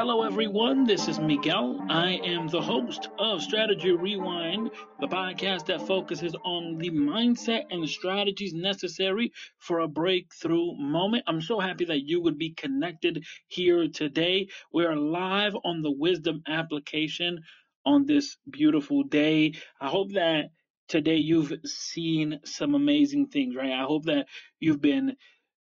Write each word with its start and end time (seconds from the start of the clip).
Hello, 0.00 0.22
everyone. 0.22 0.84
This 0.84 1.08
is 1.08 1.20
Miguel. 1.20 1.78
I 1.90 2.12
am 2.24 2.48
the 2.48 2.62
host 2.62 3.10
of 3.18 3.42
Strategy 3.42 3.90
Rewind, 3.90 4.70
the 4.98 5.06
podcast 5.06 5.66
that 5.66 5.86
focuses 5.86 6.34
on 6.42 6.78
the 6.78 6.88
mindset 6.88 7.64
and 7.70 7.86
strategies 7.86 8.54
necessary 8.54 9.30
for 9.58 9.80
a 9.80 9.88
breakthrough 9.88 10.74
moment. 10.78 11.24
I'm 11.26 11.42
so 11.42 11.60
happy 11.60 11.84
that 11.84 12.06
you 12.06 12.22
would 12.22 12.38
be 12.38 12.54
connected 12.54 13.26
here 13.48 13.88
today. 13.88 14.48
We 14.72 14.86
are 14.86 14.96
live 14.96 15.54
on 15.64 15.82
the 15.82 15.92
Wisdom 15.92 16.44
application 16.48 17.42
on 17.84 18.06
this 18.06 18.38
beautiful 18.48 19.02
day. 19.02 19.52
I 19.82 19.88
hope 19.88 20.12
that 20.12 20.46
today 20.88 21.16
you've 21.16 21.52
seen 21.66 22.40
some 22.46 22.74
amazing 22.74 23.26
things, 23.26 23.54
right? 23.54 23.72
I 23.72 23.84
hope 23.84 24.06
that 24.06 24.28
you've 24.60 24.80
been 24.80 25.16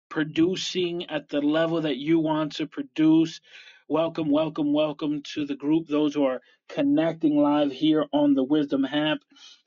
producing 0.09 1.09
at 1.09 1.29
the 1.29 1.41
level 1.41 1.83
that 1.83 1.99
you 1.99 2.19
want 2.19 2.57
to 2.57 2.67
produce. 2.67 3.41
Welcome, 3.89 4.31
welcome, 4.31 4.73
welcome 4.73 5.23
to 5.35 5.45
the 5.45 5.57
group, 5.57 5.89
those 5.89 6.15
who 6.15 6.25
are 6.25 6.41
connecting 6.71 7.37
live 7.37 7.71
here 7.71 8.07
on 8.15 8.33
the 8.33 8.43
Wisdom 8.43 8.87
app. 8.87 9.19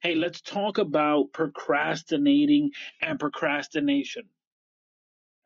Hey, 0.02 0.16
let's 0.16 0.42
talk 0.42 0.80
about 0.80 1.34
procrastinating 1.34 2.72
and 3.00 3.20
procrastination. 3.20 4.24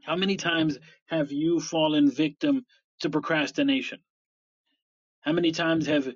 How 0.03 0.15
many 0.15 0.37
times 0.37 0.79
have 1.07 1.33
you 1.33 1.59
fallen 1.59 2.09
victim 2.09 2.65
to 3.01 3.09
procrastination? 3.09 3.99
How 5.19 5.33
many 5.33 5.51
times 5.51 5.87
have 5.87 6.07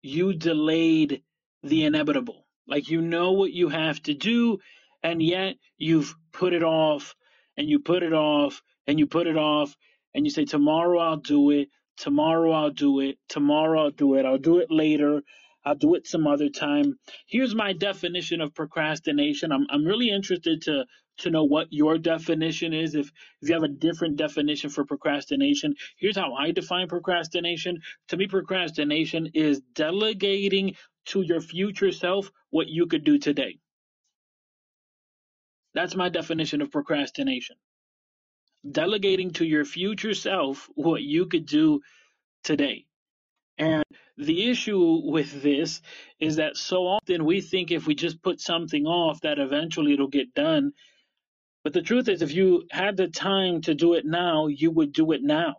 you 0.00 0.34
delayed 0.34 1.22
the 1.64 1.84
inevitable? 1.84 2.46
Like 2.68 2.90
you 2.90 3.02
know 3.02 3.32
what 3.32 3.52
you 3.52 3.68
have 3.70 4.00
to 4.04 4.14
do, 4.14 4.58
and 5.02 5.20
yet 5.20 5.56
you've 5.78 6.14
put 6.32 6.52
it 6.52 6.62
off 6.62 7.16
and 7.56 7.68
you 7.68 7.80
put 7.80 8.04
it 8.04 8.12
off 8.12 8.62
and 8.86 9.00
you 9.00 9.08
put 9.08 9.26
it 9.26 9.36
off 9.36 9.76
and 10.14 10.24
you 10.24 10.30
say, 10.30 10.44
Tomorrow 10.44 11.00
I'll 11.00 11.16
do 11.16 11.50
it. 11.50 11.70
Tomorrow 11.98 12.52
I'll 12.52 12.70
do 12.70 13.00
it. 13.00 13.18
Tomorrow 13.28 13.84
I'll 13.84 13.90
do 13.92 14.16
it. 14.16 14.26
I'll 14.26 14.38
do 14.38 14.58
it 14.58 14.70
later. 14.70 15.22
I'll 15.64 15.76
do 15.76 15.94
it 15.96 16.06
some 16.06 16.26
other 16.26 16.50
time. 16.50 16.98
Here's 17.26 17.54
my 17.54 17.72
definition 17.74 18.40
of 18.42 18.54
procrastination. 18.54 19.52
I'm 19.52 19.66
I'm 19.70 19.84
really 19.86 20.10
interested 20.10 20.62
to 20.62 20.86
to 21.18 21.30
know 21.30 21.44
what 21.44 21.68
your 21.70 21.98
definition 21.98 22.74
is. 22.74 22.94
If 22.96 23.08
if 23.42 23.48
you 23.48 23.54
have 23.54 23.64
a 23.64 23.68
different 23.68 24.16
definition 24.16 24.70
for 24.70 24.84
procrastination, 24.84 25.76
here's 25.98 26.18
how 26.18 26.34
I 26.34 26.52
define 26.52 26.88
procrastination. 26.88 27.80
To 28.08 28.18
me, 28.18 28.26
procrastination 28.28 29.30
is 29.34 29.62
delegating 29.74 30.76
to 31.06 31.22
your 31.22 31.40
future 31.40 31.92
self 31.92 32.30
what 32.50 32.68
you 32.68 32.86
could 32.86 33.04
do 33.04 33.18
today. 33.18 33.58
That's 35.74 35.96
my 35.96 36.08
definition 36.08 36.62
of 36.62 36.70
procrastination. 36.72 37.56
Delegating 38.70 39.32
to 39.32 39.44
your 39.44 39.64
future 39.64 40.14
self 40.14 40.68
what 40.74 41.02
you 41.02 41.26
could 41.26 41.46
do 41.46 41.80
today. 42.44 42.86
And 43.58 43.84
the 44.16 44.50
issue 44.50 45.00
with 45.04 45.42
this 45.42 45.80
is 46.20 46.36
that 46.36 46.56
so 46.56 46.86
often 46.86 47.24
we 47.24 47.40
think 47.40 47.70
if 47.70 47.86
we 47.86 47.94
just 47.94 48.22
put 48.22 48.40
something 48.40 48.86
off 48.86 49.20
that 49.20 49.38
eventually 49.38 49.92
it'll 49.92 50.08
get 50.08 50.34
done. 50.34 50.72
But 51.62 51.72
the 51.72 51.82
truth 51.82 52.08
is, 52.08 52.22
if 52.22 52.32
you 52.32 52.66
had 52.70 52.96
the 52.96 53.08
time 53.08 53.62
to 53.62 53.74
do 53.74 53.94
it 53.94 54.04
now, 54.04 54.46
you 54.46 54.70
would 54.70 54.92
do 54.92 55.12
it 55.12 55.22
now. 55.22 55.56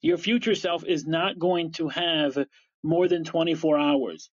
Your 0.00 0.18
future 0.18 0.54
self 0.54 0.84
is 0.84 1.06
not 1.06 1.38
going 1.38 1.72
to 1.72 1.88
have 1.88 2.38
more 2.82 3.08
than 3.08 3.24
24 3.24 3.78
hours. 3.78 4.30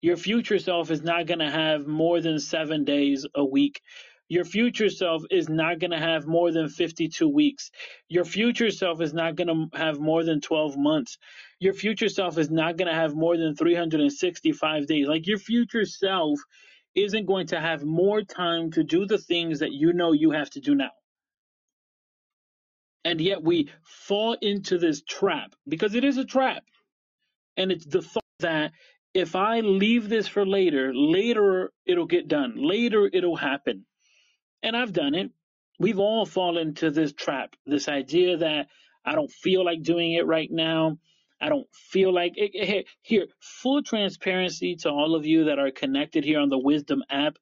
Your 0.00 0.16
future 0.16 0.58
self 0.58 0.90
is 0.90 1.02
not 1.02 1.26
going 1.26 1.40
to 1.40 1.50
have 1.50 1.86
more 1.86 2.20
than 2.20 2.38
seven 2.38 2.84
days 2.84 3.26
a 3.34 3.44
week. 3.44 3.80
Your 4.28 4.44
future 4.44 4.90
self 4.90 5.24
is 5.30 5.48
not 5.48 5.78
going 5.78 5.92
to 5.92 5.98
have 5.98 6.26
more 6.26 6.52
than 6.52 6.68
52 6.68 7.28
weeks. 7.28 7.70
Your 8.08 8.24
future 8.24 8.70
self 8.70 9.00
is 9.00 9.14
not 9.14 9.36
going 9.36 9.48
to 9.48 9.78
have 9.78 9.98
more 9.98 10.22
than 10.24 10.40
12 10.40 10.76
months. 10.76 11.18
Your 11.60 11.72
future 11.72 12.08
self 12.10 12.38
is 12.38 12.50
not 12.50 12.76
going 12.76 12.88
to 12.88 12.94
have 12.94 13.14
more 13.14 13.36
than 13.36 13.56
365 13.56 14.86
days. 14.86 15.06
Like 15.08 15.26
your 15.26 15.38
future 15.38 15.86
self 15.86 16.40
isn't 16.94 17.26
going 17.26 17.48
to 17.48 17.60
have 17.60 17.84
more 17.84 18.22
time 18.22 18.70
to 18.72 18.84
do 18.84 19.06
the 19.06 19.18
things 19.18 19.60
that 19.60 19.72
you 19.72 19.92
know 19.92 20.12
you 20.12 20.32
have 20.32 20.50
to 20.50 20.60
do 20.60 20.74
now. 20.74 20.90
And 23.04 23.20
yet 23.20 23.42
we 23.42 23.70
fall 23.84 24.34
into 24.34 24.78
this 24.78 25.02
trap 25.02 25.54
because 25.66 25.94
it 25.94 26.04
is 26.04 26.18
a 26.18 26.24
trap. 26.24 26.64
And 27.56 27.72
it's 27.72 27.86
the 27.86 28.02
thought 28.02 28.24
that 28.40 28.72
if 29.14 29.34
I 29.34 29.60
leave 29.60 30.08
this 30.08 30.28
for 30.28 30.46
later, 30.46 30.92
later 30.94 31.72
it'll 31.86 32.06
get 32.06 32.28
done. 32.28 32.54
Later 32.56 33.08
it'll 33.12 33.36
happen. 33.36 33.86
And 34.62 34.76
I've 34.76 34.92
done 34.92 35.14
it. 35.14 35.30
We've 35.78 35.98
all 35.98 36.26
fallen 36.26 36.68
into 36.68 36.90
this 36.90 37.12
trap, 37.12 37.54
this 37.66 37.88
idea 37.88 38.38
that 38.38 38.66
I 39.04 39.14
don't 39.14 39.30
feel 39.30 39.64
like 39.64 39.82
doing 39.82 40.12
it 40.12 40.26
right 40.26 40.50
now. 40.50 40.98
I 41.40 41.48
don't 41.48 41.68
feel 41.72 42.12
like 42.12 42.32
it. 42.36 42.86
Here, 43.02 43.26
full 43.40 43.82
transparency 43.82 44.76
to 44.76 44.90
all 44.90 45.14
of 45.14 45.24
you 45.24 45.44
that 45.44 45.58
are 45.58 45.70
connected 45.70 46.24
here 46.24 46.40
on 46.40 46.48
the 46.48 46.58
Wisdom 46.58 47.04
app. 47.08 47.38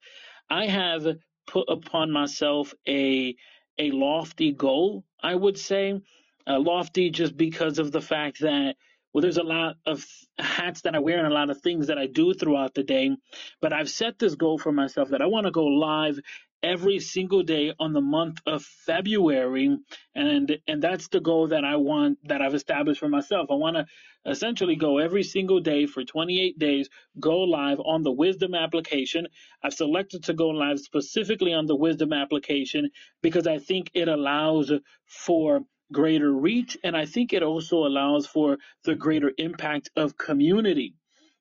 I 0.50 0.66
have 0.66 1.06
put 1.46 1.68
upon 1.68 2.12
myself 2.12 2.74
a 2.86 3.34
a 3.78 3.90
lofty 3.90 4.52
goal, 4.52 5.04
I 5.22 5.34
would 5.34 5.58
say. 5.58 6.00
Uh, 6.46 6.60
lofty 6.60 7.10
just 7.10 7.36
because 7.36 7.78
of 7.78 7.90
the 7.90 8.00
fact 8.00 8.40
that 8.40 8.76
well, 9.12 9.22
there's 9.22 9.38
a 9.38 9.42
lot 9.42 9.76
of 9.86 10.04
hats 10.38 10.82
that 10.82 10.94
I 10.94 10.98
wear 10.98 11.18
and 11.18 11.26
a 11.26 11.34
lot 11.34 11.48
of 11.48 11.62
things 11.62 11.86
that 11.86 11.96
I 11.96 12.06
do 12.06 12.34
throughout 12.34 12.74
the 12.74 12.82
day. 12.82 13.16
But 13.62 13.72
I've 13.72 13.88
set 13.88 14.18
this 14.18 14.34
goal 14.34 14.58
for 14.58 14.72
myself 14.72 15.08
that 15.08 15.22
I 15.22 15.26
want 15.26 15.46
to 15.46 15.50
go 15.50 15.64
live 15.64 16.20
every 16.66 16.98
single 16.98 17.44
day 17.44 17.72
on 17.78 17.92
the 17.92 18.00
month 18.00 18.40
of 18.46 18.62
February 18.64 19.78
and 20.16 20.58
and 20.66 20.82
that's 20.82 21.08
the 21.08 21.20
goal 21.20 21.48
that 21.48 21.64
I 21.64 21.76
want 21.76 22.18
that 22.28 22.42
I've 22.42 22.54
established 22.54 23.00
for 23.00 23.08
myself. 23.08 23.48
I 23.50 23.54
want 23.54 23.76
to 23.76 23.86
essentially 24.30 24.76
go 24.76 24.98
every 24.98 25.22
single 25.22 25.60
day 25.60 25.86
for 25.86 26.04
28 26.04 26.58
days 26.58 26.88
go 27.20 27.38
live 27.40 27.80
on 27.80 28.02
the 28.02 28.12
Wisdom 28.12 28.54
application. 28.54 29.28
I've 29.62 29.74
selected 29.74 30.24
to 30.24 30.34
go 30.34 30.48
live 30.48 30.80
specifically 30.80 31.54
on 31.54 31.66
the 31.66 31.76
Wisdom 31.76 32.12
application 32.12 32.90
because 33.22 33.46
I 33.46 33.58
think 33.58 33.90
it 33.94 34.08
allows 34.08 34.72
for 35.06 35.60
greater 35.92 36.32
reach, 36.32 36.76
and 36.84 36.96
I 36.96 37.06
think 37.06 37.32
it 37.32 37.44
also 37.44 37.86
allows 37.86 38.26
for 38.26 38.58
the 38.84 38.96
greater 38.96 39.32
impact 39.38 39.90
of 39.96 40.18
community. 40.18 40.94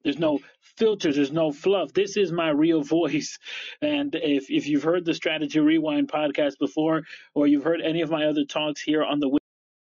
There's 0.06 0.20
no 0.20 0.40
filters, 0.78 1.18
there's 1.18 1.32
no 1.32 1.52
fluff. 1.52 1.92
This 1.92 2.16
is 2.16 2.32
my 2.32 2.50
real 2.50 2.82
voice. 2.82 3.38
And 3.82 4.16
if, 4.16 4.50
if 4.50 4.68
you've 4.68 4.84
heard 4.84 5.04
the 5.04 5.14
Strategy 5.14 5.60
Rewind 5.60 6.08
podcast 6.08 6.60
before, 6.60 7.02
or 7.34 7.48
you've 7.48 7.64
heard 7.64 7.82
any 7.82 8.02
of 8.02 8.10
my 8.10 8.28
other 8.28 8.46
talks 8.46 8.82
here 8.82 9.04
on 9.04 9.20
the 9.20 9.38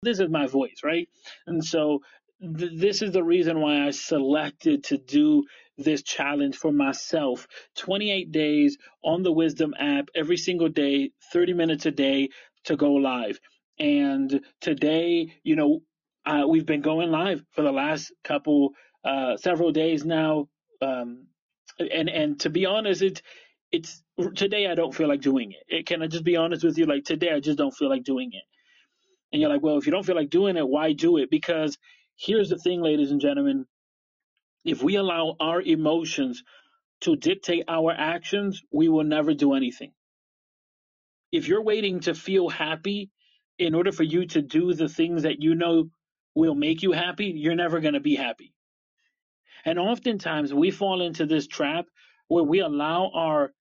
this 0.02 0.18
is 0.18 0.30
my 0.30 0.46
voice, 0.46 0.80
right? 0.82 1.08
And 1.46 1.62
so 1.64 2.00
th- 2.40 2.72
this 2.74 3.02
is 3.02 3.12
the 3.12 3.22
reason 3.22 3.60
why 3.60 3.86
I 3.86 3.90
selected 3.90 4.84
to 4.84 4.96
do 4.96 5.44
this 5.76 6.02
challenge 6.02 6.56
for 6.56 6.72
myself 6.72 7.46
28 7.76 8.32
days 8.32 8.78
on 9.04 9.22
the 9.22 9.32
Wisdom 9.32 9.74
app, 9.78 10.08
every 10.14 10.36
single 10.36 10.68
day, 10.68 11.10
30 11.32 11.52
minutes 11.52 11.86
a 11.86 11.90
day 11.90 12.30
to 12.64 12.76
go 12.76 12.94
live. 12.94 13.40
And 13.78 14.40
today, 14.60 15.34
you 15.42 15.56
know, 15.56 15.82
uh, 16.26 16.44
we've 16.46 16.66
been 16.66 16.82
going 16.82 17.10
live 17.10 17.42
for 17.52 17.62
the 17.62 17.72
last 17.72 18.12
couple, 18.24 18.72
uh, 19.04 19.36
several 19.36 19.72
days 19.72 20.04
now. 20.04 20.48
Um, 20.82 21.26
and, 21.78 22.08
and 22.08 22.40
to 22.40 22.50
be 22.50 22.66
honest, 22.66 23.02
it's, 23.02 23.22
it's 23.72 24.02
today 24.34 24.66
I 24.66 24.74
don't 24.74 24.94
feel 24.94 25.08
like 25.08 25.20
doing 25.20 25.52
it. 25.52 25.64
it. 25.68 25.86
Can 25.86 26.02
I 26.02 26.06
just 26.06 26.24
be 26.24 26.36
honest 26.36 26.64
with 26.64 26.78
you? 26.78 26.86
Like 26.86 27.04
today, 27.04 27.30
I 27.32 27.40
just 27.40 27.58
don't 27.58 27.74
feel 27.74 27.88
like 27.88 28.04
doing 28.04 28.30
it. 28.32 28.42
And 29.32 29.40
you're 29.40 29.50
like, 29.50 29.62
well, 29.62 29.78
if 29.78 29.86
you 29.86 29.92
don't 29.92 30.04
feel 30.04 30.16
like 30.16 30.30
doing 30.30 30.56
it, 30.56 30.68
why 30.68 30.92
do 30.92 31.18
it? 31.18 31.30
Because 31.30 31.78
here's 32.16 32.48
the 32.50 32.58
thing, 32.58 32.82
ladies 32.82 33.12
and 33.12 33.20
gentlemen. 33.20 33.66
If 34.64 34.82
we 34.82 34.96
allow 34.96 35.36
our 35.40 35.62
emotions 35.62 36.42
to 37.02 37.16
dictate 37.16 37.64
our 37.68 37.92
actions, 37.92 38.62
we 38.70 38.88
will 38.88 39.04
never 39.04 39.32
do 39.32 39.54
anything. 39.54 39.92
If 41.32 41.48
you're 41.48 41.62
waiting 41.62 42.00
to 42.00 42.14
feel 42.14 42.48
happy 42.48 43.10
in 43.58 43.74
order 43.74 43.92
for 43.92 44.02
you 44.02 44.26
to 44.26 44.42
do 44.42 44.74
the 44.74 44.88
things 44.88 45.22
that 45.22 45.40
you 45.40 45.54
know 45.54 45.90
will 46.34 46.54
make 46.54 46.82
you 46.82 46.92
happy, 46.92 47.26
you're 47.26 47.54
never 47.54 47.80
going 47.80 47.94
to 47.94 48.00
be 48.00 48.16
happy. 48.16 48.52
And 49.64 49.78
oftentimes 49.78 50.54
we 50.54 50.70
fall 50.70 51.02
into 51.02 51.26
this 51.26 51.46
trap 51.46 51.86
where 52.28 52.44
we 52.44 52.60
allow 52.60 53.10
our 53.14 53.52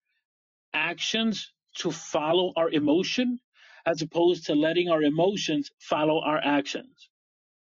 actions 0.74 1.51
to 1.80 1.92
follow 1.92 2.54
our 2.56 2.69
emotion 2.69 3.40
as 3.86 4.01
opposed 4.01 4.48
to 4.48 4.56
letting 4.56 4.90
our 4.90 5.04
emotions 5.04 5.72
follow 5.80 6.22
our 6.22 6.40
actions. 6.44 7.10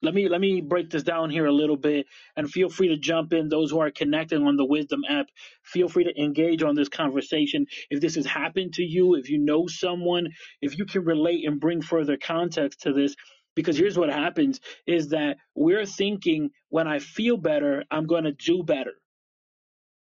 Let 0.02 0.14
me 0.14 0.28
let 0.28 0.40
me 0.40 0.60
break 0.60 0.90
this 0.90 1.02
down 1.02 1.30
here 1.30 1.46
a 1.46 1.52
little 1.52 1.76
bit 1.76 2.06
and 2.36 2.48
feel 2.50 2.68
free 2.68 2.88
to 2.88 2.96
jump 2.96 3.32
in 3.32 3.48
those 3.48 3.70
who 3.70 3.80
are 3.80 3.90
connecting 3.90 4.46
on 4.46 4.56
the 4.56 4.64
Wisdom 4.64 5.00
app. 5.08 5.26
Feel 5.64 5.88
free 5.88 6.04
to 6.04 6.22
engage 6.22 6.62
on 6.62 6.76
this 6.76 6.88
conversation. 6.88 7.66
If 7.90 8.00
this 8.00 8.14
has 8.16 8.26
happened 8.26 8.74
to 8.74 8.84
you, 8.84 9.14
if 9.16 9.30
you 9.30 9.38
know 9.38 9.66
someone, 9.66 10.28
if 10.60 10.78
you 10.78 10.84
can 10.84 11.04
relate 11.04 11.48
and 11.48 11.58
bring 11.58 11.82
further 11.82 12.16
context 12.16 12.82
to 12.82 12.92
this, 12.92 13.16
because 13.56 13.78
here's 13.78 13.98
what 13.98 14.10
happens 14.10 14.60
is 14.86 15.08
that 15.10 15.36
we're 15.54 15.86
thinking 15.86 16.50
when 16.70 16.88
I 16.88 16.98
feel 16.98 17.36
better, 17.36 17.84
I'm 17.90 18.06
going 18.06 18.24
to 18.24 18.32
do 18.32 18.62
better. 18.62 18.94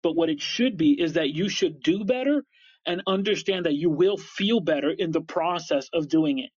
But 0.04 0.16
what 0.16 0.30
it 0.30 0.42
should 0.42 0.78
be 0.78 1.00
is 1.00 1.14
that 1.14 1.30
you 1.30 1.50
should 1.50 1.82
do 1.82 2.06
better 2.06 2.44
and 2.86 3.04
understand 3.08 3.66
that 3.66 3.76
you 3.76 3.90
will 3.90 4.18
feel 4.18 4.60
better 4.60 4.92
in 4.92 5.12
the 5.12 5.22
process 5.22 5.88
of 5.94 6.10
doing 6.10 6.40
it 6.40 6.50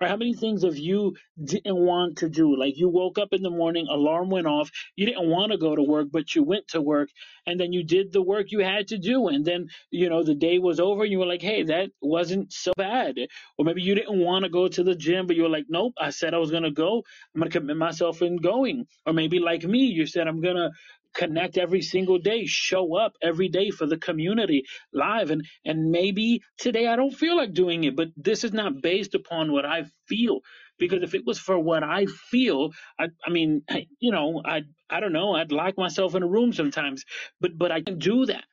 Or 0.00 0.08
how 0.08 0.16
many 0.16 0.34
things 0.34 0.62
have 0.64 0.76
you 0.76 1.16
didn't 1.42 1.76
want 1.76 2.18
to 2.18 2.28
do? 2.28 2.56
Like 2.56 2.78
you 2.78 2.88
woke 2.88 3.18
up 3.18 3.32
in 3.32 3.42
the 3.42 3.50
morning, 3.50 3.86
alarm 3.90 4.30
went 4.30 4.46
off, 4.46 4.70
you 4.96 5.06
didn't 5.06 5.28
want 5.28 5.52
to 5.52 5.58
go 5.58 5.74
to 5.74 5.82
work, 5.82 6.08
but 6.12 6.34
you 6.34 6.44
went 6.44 6.68
to 6.68 6.80
work 6.80 7.08
and 7.46 7.58
then 7.58 7.72
you 7.72 7.84
did 7.84 8.12
the 8.12 8.22
work 8.22 8.50
you 8.50 8.60
had 8.60 8.88
to 8.88 8.98
do. 8.98 9.28
And 9.28 9.44
then, 9.44 9.68
you 9.90 10.08
know, 10.08 10.22
the 10.22 10.34
day 10.34 10.58
was 10.58 10.78
over 10.80 11.02
and 11.02 11.12
you 11.12 11.18
were 11.18 11.26
like, 11.26 11.42
hey, 11.42 11.64
that 11.64 11.90
wasn't 12.00 12.52
so 12.52 12.72
bad. 12.76 13.16
Or 13.58 13.64
maybe 13.64 13.82
you 13.82 13.94
didn't 13.94 14.18
want 14.20 14.44
to 14.44 14.50
go 14.50 14.68
to 14.68 14.84
the 14.84 14.94
gym, 14.94 15.26
but 15.26 15.36
you 15.36 15.42
were 15.42 15.48
like, 15.48 15.66
nope, 15.68 15.94
I 16.00 16.10
said 16.10 16.34
I 16.34 16.38
was 16.38 16.50
going 16.50 16.62
to 16.62 16.70
go. 16.70 17.02
I'm 17.34 17.40
going 17.40 17.50
to 17.50 17.58
commit 17.58 17.76
myself 17.76 18.22
in 18.22 18.36
going. 18.36 18.86
Or 19.06 19.12
maybe 19.12 19.40
like 19.40 19.64
me, 19.64 19.86
you 19.86 20.06
said, 20.06 20.28
I'm 20.28 20.40
going 20.40 20.56
to 20.56 20.70
connect 21.14 21.58
every 21.58 21.82
single 21.82 22.18
day 22.18 22.46
show 22.46 22.96
up 22.96 23.14
every 23.22 23.48
day 23.48 23.70
for 23.70 23.86
the 23.86 23.98
community 23.98 24.64
live. 24.92 25.30
And 25.30 25.44
and 25.64 25.90
maybe 25.90 26.42
today 26.58 26.86
i 26.88 26.96
don't 26.96 27.14
feel 27.14 27.36
like 27.36 27.52
doing 27.54 27.84
it 27.84 27.96
but 27.96 28.08
this 28.16 28.44
is 28.44 28.52
not 28.52 28.82
based 28.82 29.14
upon 29.14 29.52
what 29.52 29.66
i 29.66 29.84
feel. 30.08 30.40
Because 30.78 31.02
if 31.02 31.14
it 31.14 31.26
was 31.26 31.38
for 31.38 31.58
what 31.58 31.82
i 31.84 32.06
feel 32.06 32.70
i 32.98 33.08
i 33.26 33.30
mean 33.30 33.62
you 34.00 34.12
know 34.12 34.42
i 34.44 34.62
i 34.90 35.00
don't 35.00 35.12
know 35.12 35.34
i'd 35.34 35.52
lock 35.52 35.78
myself 35.78 36.14
in 36.14 36.22
a 36.22 36.28
room 36.28 36.52
sometimes 36.52 37.04
but 37.40 37.58
but 37.58 37.72
i 37.72 37.82
can 37.82 37.98
do 37.98 38.26
that. 38.26 38.44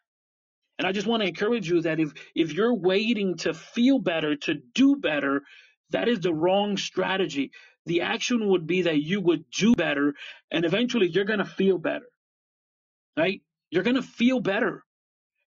And 0.79 0.87
i 0.87 0.93
just 0.93 1.07
want 1.07 1.23
to 1.23 1.29
encourage 1.29 1.69
you 1.69 1.81
that 1.83 1.99
if 1.99 2.13
if 2.35 2.53
you're 2.53 2.75
waiting 2.75 3.37
to 3.39 3.53
feel 3.53 3.99
better 3.99 4.35
to 4.37 4.55
do 4.75 4.97
better 4.97 5.41
that 5.91 6.09
is 6.09 6.19
the 6.21 6.33
wrong 6.33 6.77
strategy. 6.77 7.51
The 7.87 8.01
action 8.01 8.49
would 8.49 8.67
be 8.67 8.83
that 8.83 9.01
you 9.01 9.21
would 9.21 9.45
do 9.51 9.75
better 9.75 10.13
and 10.51 10.65
eventually 10.65 11.07
you're 11.09 11.25
going 11.25 11.39
to 11.39 11.45
feel 11.45 11.77
better 11.79 12.05
right? 13.17 13.41
You're 13.69 13.83
going 13.83 13.95
to 13.95 14.01
feel 14.03 14.39
better 14.39 14.83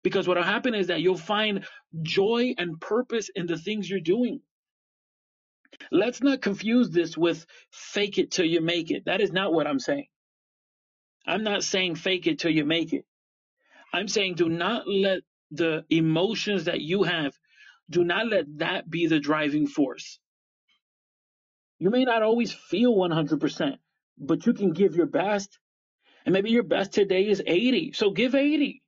because 0.03 0.29
what 0.29 0.37
will 0.37 0.45
happen 0.45 0.75
is 0.75 0.89
that 0.89 1.01
you'll 1.01 1.17
find 1.17 1.67
joy 2.03 2.55
and 2.59 2.81
purpose 2.81 3.31
in 3.35 3.47
the 3.47 3.59
things 3.59 3.89
you're 3.89 4.01
doing. 4.01 4.41
Let's 5.91 6.23
not 6.23 6.43
confuse 6.43 6.91
this 6.91 7.17
with 7.17 7.47
fake 7.71 8.19
it 8.19 8.31
till 8.31 8.47
you 8.47 8.61
make 8.61 8.91
it. 8.91 9.05
That 9.07 9.21
is 9.21 9.33
not 9.33 9.53
what 9.53 9.67
I'm 9.67 9.79
saying. 9.81 10.07
I'm 11.27 11.43
not 11.43 11.65
saying 11.65 11.97
fake 11.97 12.27
it 12.27 12.39
till 12.39 12.53
you 12.53 12.65
make 12.65 12.93
it. 12.93 13.05
I'm 13.93 14.09
saying 14.09 14.35
do 14.35 14.49
not 14.49 14.89
let 14.89 15.21
the 15.51 15.85
emotions 15.91 16.65
that 16.65 16.81
you 16.81 17.05
have, 17.05 17.35
do 17.91 18.05
not 18.05 18.29
let 18.29 18.47
that 18.59 18.91
be 18.91 19.07
the 19.07 19.21
driving 19.21 19.67
force. 19.67 20.19
You 21.79 21.91
may 21.91 22.05
not 22.05 22.23
always 22.23 22.53
feel 22.53 22.95
100%, 22.95 23.77
but 24.19 24.47
you 24.47 24.55
can 24.55 24.73
give 24.73 24.97
your 24.97 25.07
best. 25.07 25.59
And 26.27 26.33
maybe 26.33 26.51
your 26.51 26.65
best 26.65 26.93
today 26.93 27.29
is 27.29 27.43
80. 27.47 27.93
So 27.93 28.11
give 28.11 28.35
80. 28.35 28.83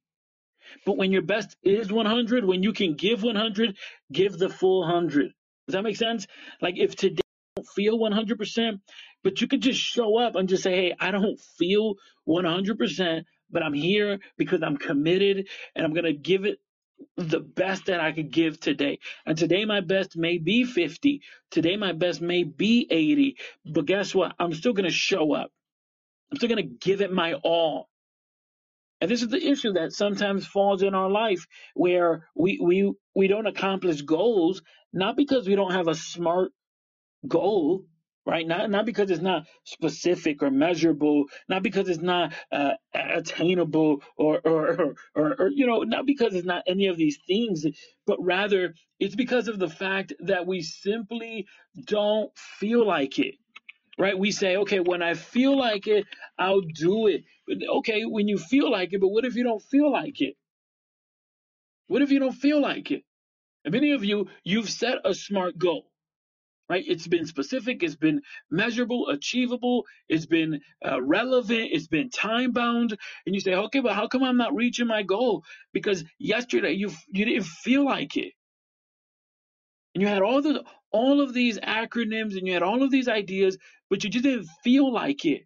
But 0.85 0.97
when 0.97 1.13
your 1.13 1.23
best 1.23 1.57
is 1.63 1.91
100, 1.91 2.45
when 2.45 2.63
you 2.63 2.73
can 2.73 2.95
give 2.95 3.23
100, 3.23 3.77
give 4.13 4.37
the 4.37 4.49
full 4.49 4.81
100. 4.81 5.33
Does 5.67 5.73
that 5.73 5.83
make 5.83 5.97
sense? 5.97 6.27
Like 6.61 6.77
if 6.77 6.97
today 6.97 7.23
you 7.57 7.63
don't 7.63 7.69
feel 7.69 7.99
100%, 7.99 8.81
but 9.23 9.41
you 9.41 9.47
could 9.47 9.63
just 9.63 9.81
show 9.81 10.19
up 10.19 10.35
and 10.35 10.49
just 10.49 10.65
say, 10.65 10.75
hey, 10.75 10.95
I 10.99 11.11
don't 11.11 11.39
feel 11.59 11.95
100%, 12.29 13.25
but 13.51 13.63
I'm 13.63 13.73
here 13.73 14.19
because 14.37 14.63
I'm 14.63 14.77
committed 14.77 15.49
and 15.75 15.87
I'm 15.87 15.93
going 15.95 16.05
to 16.05 16.13
give 16.13 16.45
it 16.45 16.59
the 17.17 17.41
best 17.41 17.87
that 17.87 18.01
I 18.01 18.13
could 18.13 18.33
give 18.33 18.59
today. 18.59 18.99
And 19.25 19.39
today 19.39 19.65
my 19.65 19.81
best 19.81 20.17
may 20.17 20.39
be 20.39 20.65
50. 20.65 21.23
Today 21.51 21.77
my 21.77 21.93
best 21.93 22.21
may 22.21 22.43
be 22.43 22.87
80. 22.91 23.37
But 23.65 23.87
guess 23.87 24.15
what? 24.15 24.35
I'm 24.39 24.53
still 24.53 24.73
going 24.73 24.89
to 24.89 24.95
show 24.95 25.35
up. 25.35 25.53
I'm 26.31 26.37
still 26.39 26.49
going 26.49 26.69
to 26.69 26.75
give 26.87 27.01
it 27.01 27.13
my 27.13 27.35
all. 27.35 27.89
And 29.01 29.11
this 29.11 29.23
is 29.23 29.29
the 29.29 29.45
issue 29.45 29.75
that 29.75 29.93
sometimes 29.93 30.47
falls 30.47 30.83
in 30.83 30.95
our 30.95 31.11
life 31.11 31.47
where 31.75 32.29
we, 32.35 32.59
we, 32.63 32.93
we 33.15 33.29
don't 33.29 33.47
accomplish 33.47 34.03
goals, 34.03 34.63
not 34.93 35.17
because 35.17 35.49
we 35.49 35.57
don't 35.57 35.73
have 35.73 35.89
a 35.89 35.95
smart 35.95 36.51
goal, 37.29 37.85
right? 38.27 38.47
Not, 38.47 38.71
not 38.71 38.87
because 38.87 39.11
it's 39.11 39.23
not 39.23 39.47
specific 39.65 40.43
or 40.43 40.51
measurable, 40.51 41.27
not 41.49 41.63
because 41.63 41.89
it's 41.89 42.03
not 42.03 42.35
uh, 42.53 42.73
attainable 42.95 44.03
or, 44.17 44.41
or, 44.45 44.69
or, 44.69 44.95
or, 45.15 45.35
or, 45.43 45.51
you 45.55 45.67
know, 45.67 45.83
not 45.83 46.07
because 46.07 46.35
it's 46.35 46.47
not 46.47 46.65
any 46.67 46.89
of 46.89 46.97
these 46.97 47.19
things, 47.27 47.67
but 48.07 48.23
rather 48.23 48.75
it's 49.01 49.17
because 49.17 49.49
of 49.49 49.59
the 49.59 49.71
fact 49.71 50.13
that 50.21 50.47
we 50.47 50.63
simply 50.63 51.47
don't 51.87 52.31
feel 52.37 52.87
like 52.87 53.19
it 53.19 53.37
right? 53.99 54.19
We 54.19 54.33
say, 54.33 54.57
okay, 54.59 54.81
when 54.81 55.03
I 55.03 55.15
feel 55.15 55.59
like 55.59 55.87
it, 55.89 56.07
I'll 56.39 56.63
do 56.63 57.09
it. 57.09 57.25
But 57.47 57.59
okay, 57.79 58.05
when 58.05 58.29
you 58.29 58.39
feel 58.39 58.71
like 58.71 58.93
it, 58.93 59.01
but 59.01 59.09
what 59.09 59.25
if 59.25 59.37
you 59.37 59.45
don't 59.45 59.63
feel 59.63 59.93
like 59.93 60.21
it? 60.21 60.37
What 61.89 62.03
if 62.03 62.11
you 62.11 62.21
don't 62.21 62.33
feel 62.33 62.61
like 62.63 62.91
it? 62.91 63.05
And 63.65 63.75
many 63.75 63.93
of 63.93 64.05
you, 64.05 64.29
you've 64.45 64.71
set 64.71 64.99
a 65.05 65.15
smart 65.15 65.59
goal, 65.59 65.91
right? 66.71 66.85
It's 66.87 67.09
been 67.09 67.27
specific, 67.27 67.83
it's 67.83 67.97
been 67.97 68.23
measurable, 68.51 69.09
achievable, 69.11 69.85
it's 70.09 70.27
been 70.27 70.61
uh, 70.87 71.03
relevant, 71.03 71.71
it's 71.73 71.89
been 71.89 72.11
time 72.11 72.53
bound, 72.53 72.97
and 73.27 73.35
you 73.35 73.41
say, 73.41 73.55
okay, 73.55 73.81
but 73.81 73.95
how 73.95 74.09
come 74.09 74.25
I'm 74.25 74.39
not 74.39 74.55
reaching 74.55 74.89
my 74.89 75.03
goal? 75.05 75.45
Because 75.73 76.05
yesterday 76.19 76.73
you 76.73 76.91
you 77.13 77.25
didn't 77.27 77.47
feel 77.47 77.85
like 77.85 78.17
it, 78.17 78.33
and 79.99 80.03
you 80.03 80.07
had 80.07 80.23
all 80.23 80.41
the 80.41 80.63
all 80.93 81.21
of 81.21 81.35
these 81.35 81.59
acronyms 81.59 82.39
and 82.39 82.47
you 82.47 82.53
had 82.53 82.63
all 82.63 82.85
of 82.85 82.91
these 82.93 83.09
ideas, 83.09 83.59
but 83.91 84.05
you 84.05 84.11
just 84.11 84.23
didn't 84.23 84.47
feel 84.63 84.93
like 84.93 85.25
it. 85.25 85.43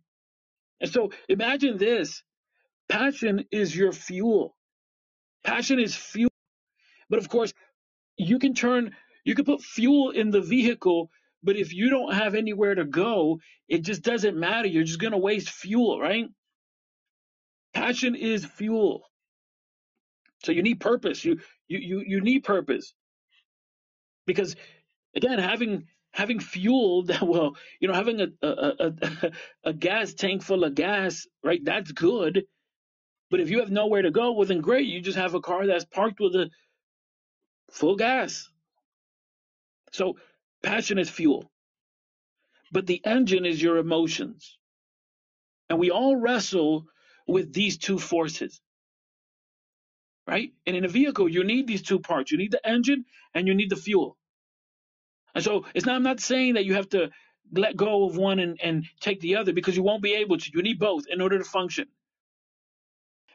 And 0.78 0.92
so 0.92 1.10
imagine 1.26 1.78
this 1.78 2.22
passion 2.90 3.46
is 3.50 3.74
your 3.74 3.92
fuel. 3.92 4.54
Passion 5.42 5.80
is 5.80 5.96
fuel. 5.96 6.28
But 7.08 7.18
of 7.18 7.30
course, 7.30 7.54
you 8.18 8.38
can 8.38 8.52
turn, 8.52 8.94
you 9.24 9.34
can 9.34 9.46
put 9.46 9.62
fuel 9.62 10.10
in 10.10 10.30
the 10.30 10.42
vehicle, 10.42 11.08
but 11.42 11.56
if 11.56 11.72
you 11.72 11.88
don't 11.88 12.12
have 12.12 12.34
anywhere 12.34 12.74
to 12.74 12.84
go, 12.84 13.40
it 13.70 13.84
just 13.84 14.02
doesn't 14.02 14.36
matter. 14.36 14.68
You're 14.68 14.84
just 14.84 15.00
going 15.00 15.12
to 15.12 15.18
waste 15.18 15.48
fuel, 15.48 15.98
right? 15.98 16.26
Passion 17.72 18.14
is 18.16 18.44
fuel. 18.44 19.00
So 20.44 20.52
you 20.52 20.62
need 20.62 20.78
purpose. 20.78 21.24
You, 21.24 21.38
you, 21.68 21.78
you, 21.78 22.04
you 22.06 22.20
need 22.20 22.44
purpose 22.44 22.92
because 24.26 24.56
again, 25.16 25.38
having 25.38 25.86
having 26.12 26.40
fuel 26.40 27.02
that 27.06 27.22
well, 27.22 27.56
you 27.80 27.88
know, 27.88 27.94
having 27.94 28.20
a, 28.20 28.28
a 28.42 28.48
a, 28.48 29.32
a 29.64 29.72
gas 29.72 30.14
tank 30.14 30.42
full 30.42 30.64
of 30.64 30.74
gas, 30.74 31.26
right? 31.44 31.64
That's 31.64 31.92
good. 31.92 32.44
But 33.30 33.40
if 33.40 33.50
you 33.50 33.60
have 33.60 33.70
nowhere 33.70 34.02
to 34.02 34.10
go, 34.10 34.32
well, 34.32 34.46
then 34.46 34.60
great. 34.60 34.86
You 34.86 35.00
just 35.00 35.18
have 35.18 35.34
a 35.34 35.40
car 35.40 35.66
that's 35.66 35.84
parked 35.86 36.20
with 36.20 36.36
a 36.36 36.50
full 37.72 37.96
gas. 37.96 38.48
So 39.92 40.16
passion 40.62 40.98
is 40.98 41.10
fuel, 41.10 41.50
but 42.72 42.86
the 42.86 43.02
engine 43.04 43.46
is 43.46 43.62
your 43.62 43.78
emotions, 43.78 44.58
and 45.70 45.78
we 45.78 45.90
all 45.90 46.16
wrestle 46.16 46.86
with 47.26 47.52
these 47.52 47.78
two 47.78 47.98
forces. 47.98 48.60
Right? 50.26 50.52
And 50.66 50.76
in 50.76 50.84
a 50.84 50.88
vehicle, 50.88 51.28
you 51.28 51.44
need 51.44 51.66
these 51.66 51.82
two 51.82 51.98
parts. 51.98 52.30
You 52.30 52.38
need 52.38 52.52
the 52.52 52.66
engine 52.66 53.04
and 53.34 53.48
you 53.48 53.54
need 53.54 53.70
the 53.70 53.76
fuel. 53.76 54.16
And 55.34 55.42
so 55.42 55.64
it's 55.74 55.86
not 55.86 55.96
I'm 55.96 56.02
not 56.02 56.20
saying 56.20 56.54
that 56.54 56.64
you 56.64 56.74
have 56.74 56.88
to 56.90 57.10
let 57.52 57.76
go 57.76 58.06
of 58.06 58.16
one 58.16 58.38
and, 58.38 58.58
and 58.62 58.84
take 59.00 59.20
the 59.20 59.36
other 59.36 59.52
because 59.52 59.76
you 59.76 59.82
won't 59.82 60.02
be 60.02 60.14
able 60.14 60.38
to. 60.38 60.50
You 60.54 60.62
need 60.62 60.78
both 60.78 61.06
in 61.08 61.20
order 61.20 61.38
to 61.38 61.44
function. 61.44 61.86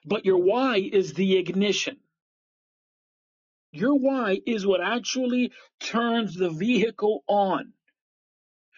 But 0.06 0.26
your 0.26 0.38
why 0.38 0.78
is 0.78 1.14
the 1.14 1.38
ignition. 1.38 1.98
Your 3.72 3.96
why 3.96 4.40
is 4.46 4.66
what 4.66 4.82
actually 4.82 5.52
turns 5.80 6.36
the 6.36 6.50
vehicle 6.50 7.24
on. 7.28 7.74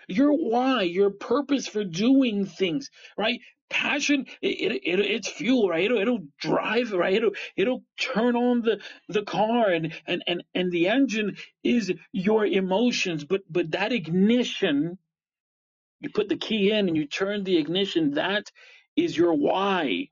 Your 0.08 0.34
why, 0.34 0.84
your 0.84 1.12
purpose 1.12 1.68
for 1.68 1.84
doing 1.84 2.46
things, 2.46 2.90
right? 3.18 3.40
Passion 3.70 4.26
it, 4.42 4.48
it, 4.48 4.82
it, 4.86 5.00
it's 5.00 5.30
fuel 5.30 5.70
right? 5.70 5.86
It'll, 5.86 6.00
it'll 6.00 6.28
drive 6.40 6.92
right? 6.92 7.14
It'll 7.14 7.32
it'll 7.56 7.84
turn 8.00 8.36
on 8.36 8.62
the 8.62 8.82
the 9.08 9.24
car 9.24 9.70
and 9.70 9.94
and 10.08 10.24
and 10.28 10.44
and 10.56 10.72
the 10.72 10.88
engine 10.88 11.38
is 11.64 11.94
your 12.12 12.46
emotions. 12.46 13.26
But 13.26 13.42
but 13.50 13.72
that 13.72 13.94
ignition 13.94 14.98
you 16.02 16.10
put 16.10 16.30
the 16.30 16.38
key 16.38 16.72
in 16.72 16.88
and 16.88 16.98
you 16.98 17.08
turn 17.08 17.44
the 17.44 17.58
ignition 17.58 18.12
that 18.14 18.52
is 18.96 19.18
your 19.18 19.34
why. 19.34 20.10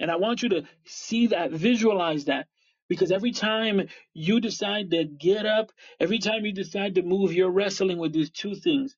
And 0.00 0.10
i 0.10 0.16
want 0.16 0.42
you 0.42 0.50
to 0.50 0.64
see 0.86 1.28
that 1.28 1.52
visualize 1.52 2.26
that 2.26 2.46
because 2.88 3.12
every 3.12 3.32
time 3.32 3.88
you 4.14 4.40
decide 4.40 4.90
to 4.90 5.04
get 5.04 5.46
up 5.46 5.70
every 6.00 6.18
time 6.18 6.44
you 6.44 6.52
decide 6.52 6.94
to 6.96 7.02
move 7.02 7.32
you're 7.32 7.50
wrestling 7.50 7.98
with 7.98 8.12
these 8.12 8.30
two 8.30 8.54
things 8.54 8.96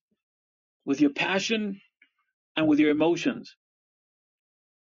with 0.85 1.01
your 1.01 1.11
passion 1.11 1.81
and 2.57 2.69
with 2.69 2.79
your 2.79 2.91
emotions. 2.91 3.57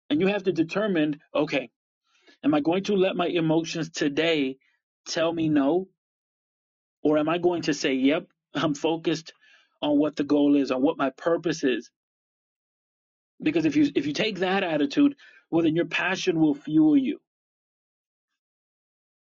And 0.09 0.21
you 0.21 0.27
have 0.27 0.43
to 0.43 0.51
determine 0.51 1.19
okay, 1.35 1.69
am 2.43 2.53
I 2.53 2.61
going 2.61 2.83
to 2.85 2.95
let 2.95 3.15
my 3.15 3.27
emotions 3.27 3.89
today 3.89 4.57
tell 5.07 5.33
me 5.33 5.49
no? 5.49 5.87
Or 7.03 7.17
am 7.17 7.29
I 7.29 7.37
going 7.37 7.63
to 7.63 7.73
say, 7.73 7.93
yep, 7.95 8.27
I'm 8.53 8.75
focused 8.75 9.33
on 9.81 9.99
what 9.99 10.15
the 10.15 10.23
goal 10.23 10.55
is, 10.55 10.71
on 10.71 10.81
what 10.81 10.97
my 10.97 11.11
purpose 11.11 11.63
is? 11.63 11.91
Because 13.41 13.65
if 13.65 13.75
you 13.75 13.91
if 13.95 14.05
you 14.07 14.13
take 14.13 14.39
that 14.39 14.63
attitude, 14.63 15.15
well 15.51 15.63
then 15.63 15.75
your 15.75 15.85
passion 15.85 16.39
will 16.39 16.55
fuel 16.55 16.97
you. 16.97 17.19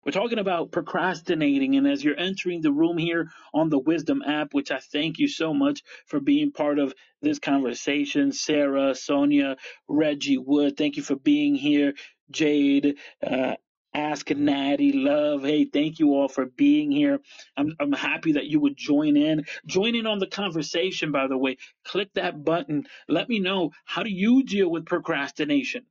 We're 0.05 0.11
talking 0.13 0.39
about 0.39 0.71
procrastinating. 0.71 1.77
And 1.77 1.87
as 1.87 2.03
you're 2.03 2.19
entering 2.19 2.61
the 2.61 2.73
room 2.73 2.97
here 2.97 3.29
on 3.53 3.69
the 3.69 3.79
Wisdom 3.79 4.23
app, 4.23 4.53
which 4.53 4.71
I 4.71 4.79
thank 4.79 5.19
you 5.19 5.29
so 5.29 5.53
much 5.53 5.83
for 6.07 6.19
being 6.19 6.51
part 6.51 6.79
of 6.79 6.93
this 7.21 7.39
conversation, 7.39 8.33
Sarah, 8.33 8.95
Sonia, 8.95 9.57
Reggie 9.89 10.39
Wood, 10.39 10.77
thank 10.77 10.97
you 10.97 11.03
for 11.03 11.15
being 11.17 11.55
here. 11.55 11.93
Jade, 12.31 12.97
uh, 13.25 13.55
Ask 13.93 14.31
Natty, 14.31 14.93
Love. 14.93 15.43
Hey, 15.43 15.65
thank 15.65 15.99
you 15.99 16.15
all 16.15 16.29
for 16.29 16.45
being 16.45 16.91
here. 16.91 17.19
I'm, 17.57 17.75
I'm 17.79 17.93
happy 17.93 18.33
that 18.33 18.45
you 18.47 18.61
would 18.61 18.77
join 18.77 19.17
in. 19.17 19.45
Join 19.67 19.95
in 19.95 20.07
on 20.07 20.19
the 20.19 20.27
conversation, 20.27 21.11
by 21.11 21.27
the 21.27 21.37
way. 21.37 21.57
Click 21.85 22.09
that 22.15 22.43
button. 22.45 22.87
Let 23.09 23.29
me 23.29 23.39
know 23.39 23.71
how 23.85 24.03
do 24.03 24.09
you 24.11 24.43
deal 24.45 24.71
with 24.71 24.85
procrastination? 24.85 25.85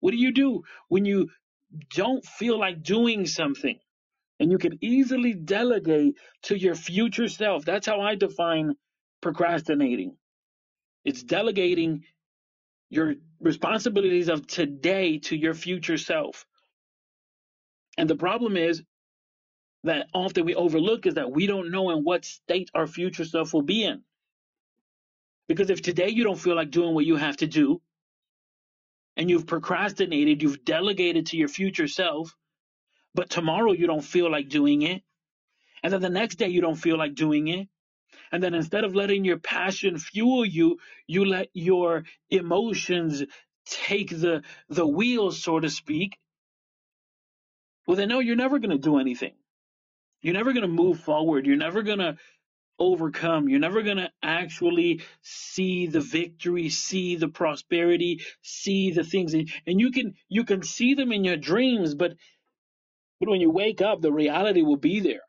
What 0.00 0.12
do 0.12 0.18
you 0.18 0.32
do 0.32 0.64
when 0.88 1.06
you 1.06 1.30
don't 1.94 2.24
feel 2.24 2.58
like 2.58 2.82
doing 2.82 3.26
something? 3.26 3.78
And 4.38 4.50
you 4.50 4.58
can 4.58 4.78
easily 4.82 5.34
delegate 5.34 6.16
to 6.44 6.56
your 6.56 6.74
future 6.74 7.28
self. 7.28 7.64
That's 7.64 7.86
how 7.86 8.00
I 8.00 8.14
define 8.14 8.74
procrastinating. 9.20 10.16
It's 11.04 11.22
delegating 11.22 12.04
your 12.90 13.14
responsibilities 13.40 14.28
of 14.28 14.46
today 14.46 15.18
to 15.18 15.36
your 15.36 15.54
future 15.54 15.98
self. 15.98 16.46
And 17.98 18.08
the 18.08 18.16
problem 18.16 18.56
is 18.56 18.82
that 19.84 20.08
often 20.14 20.44
we 20.44 20.54
overlook 20.54 21.06
is 21.06 21.14
that 21.14 21.30
we 21.30 21.46
don't 21.46 21.70
know 21.70 21.90
in 21.90 22.04
what 22.04 22.24
state 22.24 22.70
our 22.74 22.86
future 22.86 23.24
self 23.24 23.52
will 23.52 23.62
be 23.62 23.84
in. 23.84 24.02
Because 25.48 25.70
if 25.70 25.82
today 25.82 26.08
you 26.08 26.24
don't 26.24 26.38
feel 26.38 26.56
like 26.56 26.70
doing 26.70 26.94
what 26.94 27.06
you 27.06 27.16
have 27.16 27.38
to 27.38 27.46
do, 27.46 27.80
and 29.20 29.28
you've 29.28 29.46
procrastinated, 29.46 30.40
you've 30.40 30.64
delegated 30.64 31.26
to 31.26 31.36
your 31.36 31.46
future 31.46 31.86
self, 31.86 32.34
but 33.14 33.28
tomorrow 33.28 33.72
you 33.72 33.86
don't 33.86 34.00
feel 34.00 34.32
like 34.32 34.48
doing 34.48 34.80
it, 34.80 35.02
and 35.82 35.92
then 35.92 36.00
the 36.00 36.08
next 36.08 36.36
day 36.36 36.48
you 36.48 36.62
don't 36.62 36.76
feel 36.76 36.96
like 36.96 37.14
doing 37.14 37.48
it, 37.48 37.68
and 38.32 38.42
then 38.42 38.54
instead 38.54 38.82
of 38.82 38.94
letting 38.94 39.26
your 39.26 39.36
passion 39.36 39.98
fuel 39.98 40.42
you, 40.42 40.78
you 41.06 41.26
let 41.26 41.48
your 41.52 42.04
emotions 42.30 43.22
take 43.66 44.08
the 44.08 44.42
the 44.70 44.86
wheel, 44.86 45.30
so 45.32 45.60
to 45.60 45.68
speak. 45.68 46.16
Well, 47.86 47.98
then 47.98 48.08
no, 48.08 48.20
you're 48.20 48.36
never 48.36 48.58
going 48.58 48.70
to 48.70 48.78
do 48.78 48.96
anything. 48.96 49.34
You're 50.22 50.32
never 50.32 50.54
going 50.54 50.62
to 50.62 50.82
move 50.82 50.98
forward. 51.00 51.44
You're 51.44 51.56
never 51.56 51.82
going 51.82 51.98
to 51.98 52.16
overcome. 52.80 53.48
You're 53.48 53.60
never 53.60 53.82
going 53.82 53.98
to 53.98 54.10
actually 54.22 55.02
see 55.22 55.86
the 55.86 56.00
victory, 56.00 56.70
see 56.70 57.16
the 57.16 57.28
prosperity, 57.28 58.22
see 58.42 58.90
the 58.90 59.04
things 59.04 59.34
and 59.34 59.48
you 59.66 59.92
can 59.92 60.14
you 60.28 60.44
can 60.44 60.62
see 60.62 60.94
them 60.94 61.12
in 61.12 61.24
your 61.24 61.36
dreams, 61.36 61.94
but 61.94 62.14
but 63.20 63.28
when 63.28 63.40
you 63.42 63.50
wake 63.50 63.82
up, 63.82 64.00
the 64.00 64.12
reality 64.12 64.62
will 64.62 64.78
be 64.78 65.00
there. 65.00 65.20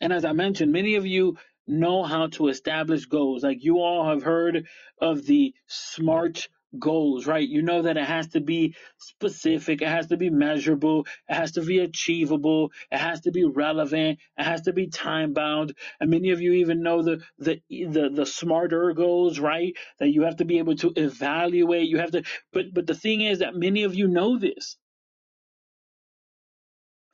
And 0.00 0.12
as 0.12 0.24
I 0.24 0.32
mentioned, 0.32 0.72
many 0.72 0.96
of 0.96 1.06
you 1.06 1.38
know 1.68 2.02
how 2.02 2.26
to 2.28 2.48
establish 2.48 3.06
goals. 3.06 3.44
Like 3.44 3.62
you 3.62 3.78
all 3.78 4.08
have 4.08 4.22
heard 4.22 4.66
of 5.00 5.24
the 5.24 5.54
SMART 5.68 6.48
goals, 6.78 7.26
right? 7.26 7.46
You 7.46 7.62
know 7.62 7.82
that 7.82 7.96
it 7.96 8.04
has 8.04 8.28
to 8.28 8.40
be 8.40 8.74
specific, 8.98 9.82
it 9.82 9.88
has 9.88 10.08
to 10.08 10.16
be 10.16 10.30
measurable, 10.30 11.06
it 11.28 11.34
has 11.34 11.52
to 11.52 11.62
be 11.62 11.78
achievable, 11.80 12.72
it 12.90 12.98
has 12.98 13.22
to 13.22 13.32
be 13.32 13.44
relevant, 13.44 14.18
it 14.38 14.42
has 14.44 14.62
to 14.62 14.72
be 14.72 14.88
time 14.88 15.32
bound. 15.32 15.74
And 16.00 16.10
many 16.10 16.30
of 16.30 16.40
you 16.40 16.52
even 16.54 16.82
know 16.82 17.02
the 17.02 17.22
the 17.38 17.60
the, 17.70 18.10
the 18.12 18.26
smarter 18.26 18.92
goals, 18.92 19.38
right? 19.38 19.76
That 19.98 20.08
you 20.10 20.22
have 20.22 20.36
to 20.36 20.44
be 20.44 20.58
able 20.58 20.76
to 20.76 20.92
evaluate, 20.96 21.88
you 21.88 21.98
have 21.98 22.12
to 22.12 22.22
but 22.52 22.66
but 22.72 22.86
the 22.86 22.94
thing 22.94 23.20
is 23.22 23.40
that 23.40 23.54
many 23.54 23.84
of 23.84 23.94
you 23.94 24.08
know 24.08 24.38
this. 24.38 24.76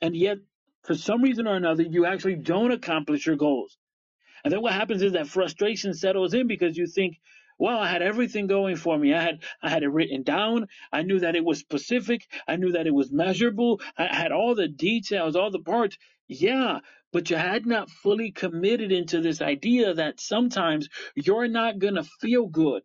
And 0.03 0.17
yet 0.17 0.39
for 0.85 0.95
some 0.95 1.23
reason 1.23 1.47
or 1.47 1.57
another 1.57 1.83
you 1.83 2.07
actually 2.07 2.37
don't 2.37 2.73
accomplish 2.73 3.27
your 3.27 3.37
goals. 3.37 3.77
And 4.45 4.53
then 4.53 4.63
what 4.63 4.73
happens 4.73 5.03
is 5.03 5.13
that 5.13 5.29
frustration 5.29 5.95
settles 5.95 6.35
in 6.35 6.47
because 6.47 6.77
you 6.77 6.87
think, 6.87 7.19
well, 7.59 7.79
I 7.79 7.89
had 7.89 8.03
everything 8.03 8.47
going 8.47 8.77
for 8.77 8.99
me. 8.99 9.15
I 9.15 9.23
had 9.23 9.43
I 9.63 9.71
had 9.71 9.83
it 9.83 9.89
written 9.89 10.23
down. 10.23 10.69
I 10.93 11.03
knew 11.03 11.21
that 11.21 11.37
it 11.37 11.45
was 11.45 11.59
specific. 11.59 12.27
I 12.47 12.57
knew 12.57 12.73
that 12.73 12.87
it 12.87 12.95
was 12.95 13.13
measurable. 13.13 13.81
I 13.97 14.15
had 14.15 14.33
all 14.33 14.55
the 14.55 14.69
details, 14.69 15.37
all 15.37 15.51
the 15.51 15.61
parts. 15.61 15.97
Yeah, 16.29 16.81
but 17.13 17.31
you 17.31 17.37
had 17.37 17.67
not 17.67 17.91
fully 17.91 18.33
committed 18.33 18.93
into 18.93 19.21
this 19.21 19.41
idea 19.41 19.95
that 19.95 20.21
sometimes 20.21 20.89
you're 21.15 21.49
not 21.49 21.79
going 21.79 21.95
to 21.95 22.05
feel 22.21 22.47
good. 22.47 22.83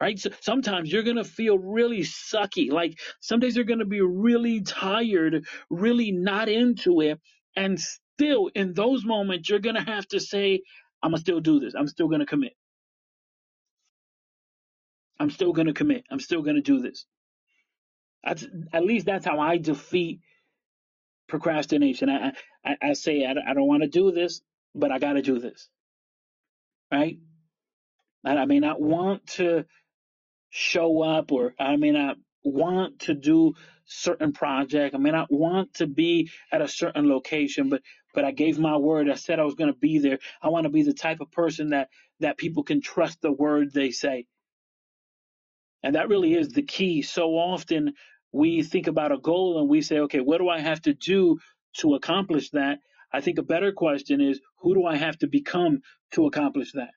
Right? 0.00 0.18
So 0.18 0.30
sometimes 0.40 0.92
you're 0.92 1.04
going 1.04 1.16
to 1.16 1.24
feel 1.24 1.58
really 1.58 2.00
sucky. 2.00 2.70
Like 2.72 2.98
some 3.20 3.40
days 3.40 3.54
you're 3.56 3.64
going 3.64 3.78
to 3.78 3.84
be 3.86 4.00
really 4.02 4.62
tired, 4.62 5.46
really 5.70 6.10
not 6.12 6.48
into 6.48 7.00
it. 7.02 7.20
And 7.56 7.80
still 7.80 8.50
in 8.54 8.74
those 8.74 9.04
moments, 9.04 9.48
you're 9.48 9.60
going 9.60 9.76
to 9.76 9.82
have 9.82 10.06
to 10.08 10.20
say, 10.20 10.62
I'm 11.02 11.12
going 11.12 11.18
to 11.18 11.22
still 11.22 11.40
do 11.40 11.60
this. 11.60 11.74
I'm 11.78 11.86
still 11.88 12.08
going 12.08 12.20
to 12.20 12.26
commit. 12.26 12.52
I'm 15.22 15.30
still 15.30 15.52
going 15.52 15.68
to 15.68 15.72
commit. 15.72 16.04
I'm 16.10 16.18
still 16.18 16.42
going 16.42 16.56
to 16.56 16.62
do 16.62 16.80
this. 16.80 17.06
At 18.24 18.84
least 18.84 19.06
that's 19.06 19.24
how 19.24 19.38
I 19.38 19.56
defeat 19.56 20.20
procrastination. 21.28 22.10
I, 22.10 22.32
I, 22.64 22.76
I 22.82 22.92
say, 22.94 23.24
I, 23.24 23.30
I 23.50 23.54
don't 23.54 23.68
want 23.68 23.84
to 23.84 23.88
do 23.88 24.10
this, 24.10 24.42
but 24.74 24.90
I 24.90 24.98
got 24.98 25.12
to 25.12 25.22
do 25.22 25.38
this. 25.38 25.68
Right? 26.92 27.18
And 28.24 28.36
I 28.36 28.46
may 28.46 28.58
not 28.58 28.80
want 28.80 29.26
to 29.38 29.64
show 30.50 31.02
up 31.02 31.30
or 31.30 31.54
I 31.58 31.76
may 31.76 31.92
not 31.92 32.16
want 32.42 33.00
to 33.00 33.14
do 33.14 33.54
certain 33.84 34.32
project. 34.32 34.96
I 34.96 34.98
may 34.98 35.12
not 35.12 35.32
want 35.32 35.74
to 35.74 35.86
be 35.86 36.30
at 36.50 36.62
a 36.62 36.68
certain 36.68 37.08
location, 37.08 37.68
but 37.68 37.82
but 38.12 38.24
I 38.24 38.32
gave 38.32 38.58
my 38.58 38.76
word. 38.76 39.08
I 39.08 39.14
said 39.14 39.38
I 39.38 39.44
was 39.44 39.54
going 39.54 39.72
to 39.72 39.78
be 39.78 39.98
there. 39.98 40.18
I 40.42 40.48
want 40.48 40.64
to 40.64 40.70
be 40.70 40.82
the 40.82 40.92
type 40.94 41.20
of 41.20 41.30
person 41.30 41.70
that 41.70 41.90
that 42.20 42.38
people 42.38 42.64
can 42.64 42.80
trust 42.80 43.22
the 43.22 43.32
word 43.32 43.72
they 43.72 43.92
say. 43.92 44.26
And 45.82 45.94
that 45.94 46.08
really 46.08 46.34
is 46.34 46.48
the 46.48 46.62
key. 46.62 47.02
So 47.02 47.30
often 47.30 47.94
we 48.32 48.62
think 48.62 48.86
about 48.86 49.12
a 49.12 49.18
goal 49.18 49.60
and 49.60 49.68
we 49.68 49.82
say, 49.82 49.98
okay, 50.00 50.20
what 50.20 50.38
do 50.38 50.48
I 50.48 50.60
have 50.60 50.80
to 50.82 50.94
do 50.94 51.38
to 51.78 51.94
accomplish 51.94 52.50
that? 52.50 52.78
I 53.12 53.20
think 53.20 53.38
a 53.38 53.42
better 53.42 53.72
question 53.72 54.20
is, 54.20 54.40
who 54.60 54.74
do 54.74 54.86
I 54.86 54.96
have 54.96 55.18
to 55.18 55.26
become 55.26 55.80
to 56.12 56.26
accomplish 56.26 56.72
that? 56.72 56.90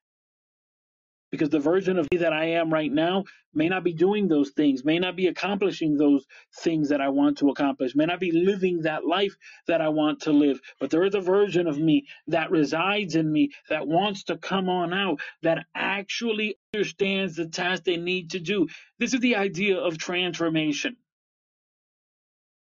Because 1.32 1.50
the 1.50 1.60
version 1.60 1.98
of 1.98 2.08
me 2.12 2.20
that 2.20 2.34
I 2.34 2.46
am 2.52 2.72
right 2.72 2.92
now 2.92 3.26
may 3.54 3.68
not 3.68 3.84
be 3.84 3.94
doing 3.94 4.28
those 4.28 4.52
things, 4.52 4.86
may 4.86 5.00
not 5.00 5.16
be 5.16 5.28
accomplishing 5.28 5.98
those 5.98 6.26
things 6.60 6.90
that 6.90 7.02
I 7.02 7.10
want 7.10 7.40
to 7.40 7.50
accomplish, 7.50 7.96
may 7.96 8.06
not 8.06 8.20
be 8.20 8.32
living 8.32 8.84
that 8.84 9.06
life 9.06 9.36
that 9.68 9.82
I 9.82 9.90
want 9.90 10.22
to 10.24 10.32
live. 10.32 10.62
But 10.80 10.92
there 10.92 11.04
is 11.04 11.16
a 11.16 11.22
version 11.22 11.68
of 11.68 11.78
me 11.78 12.06
that 12.28 12.52
resides 12.52 13.16
in 13.16 13.32
me 13.32 13.52
that 13.70 13.88
wants 13.88 14.26
to 14.26 14.38
come 14.38 14.70
on 14.70 14.94
out, 14.94 15.20
that 15.42 15.66
actually 15.74 16.58
understands 16.74 17.36
the 17.36 17.48
task 17.48 17.84
they 17.84 17.98
need 17.98 18.32
to 18.32 18.40
do. 18.40 18.68
This 19.00 19.14
is 19.14 19.20
the 19.20 19.36
idea 19.38 19.78
of 19.78 19.98
transformation, 19.98 20.96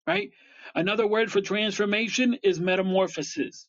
right? 0.07 0.31
Another 0.75 1.07
word 1.07 1.33
for 1.33 1.41
transformation 1.41 2.39
is 2.43 2.61
metamorphosis. 2.61 3.67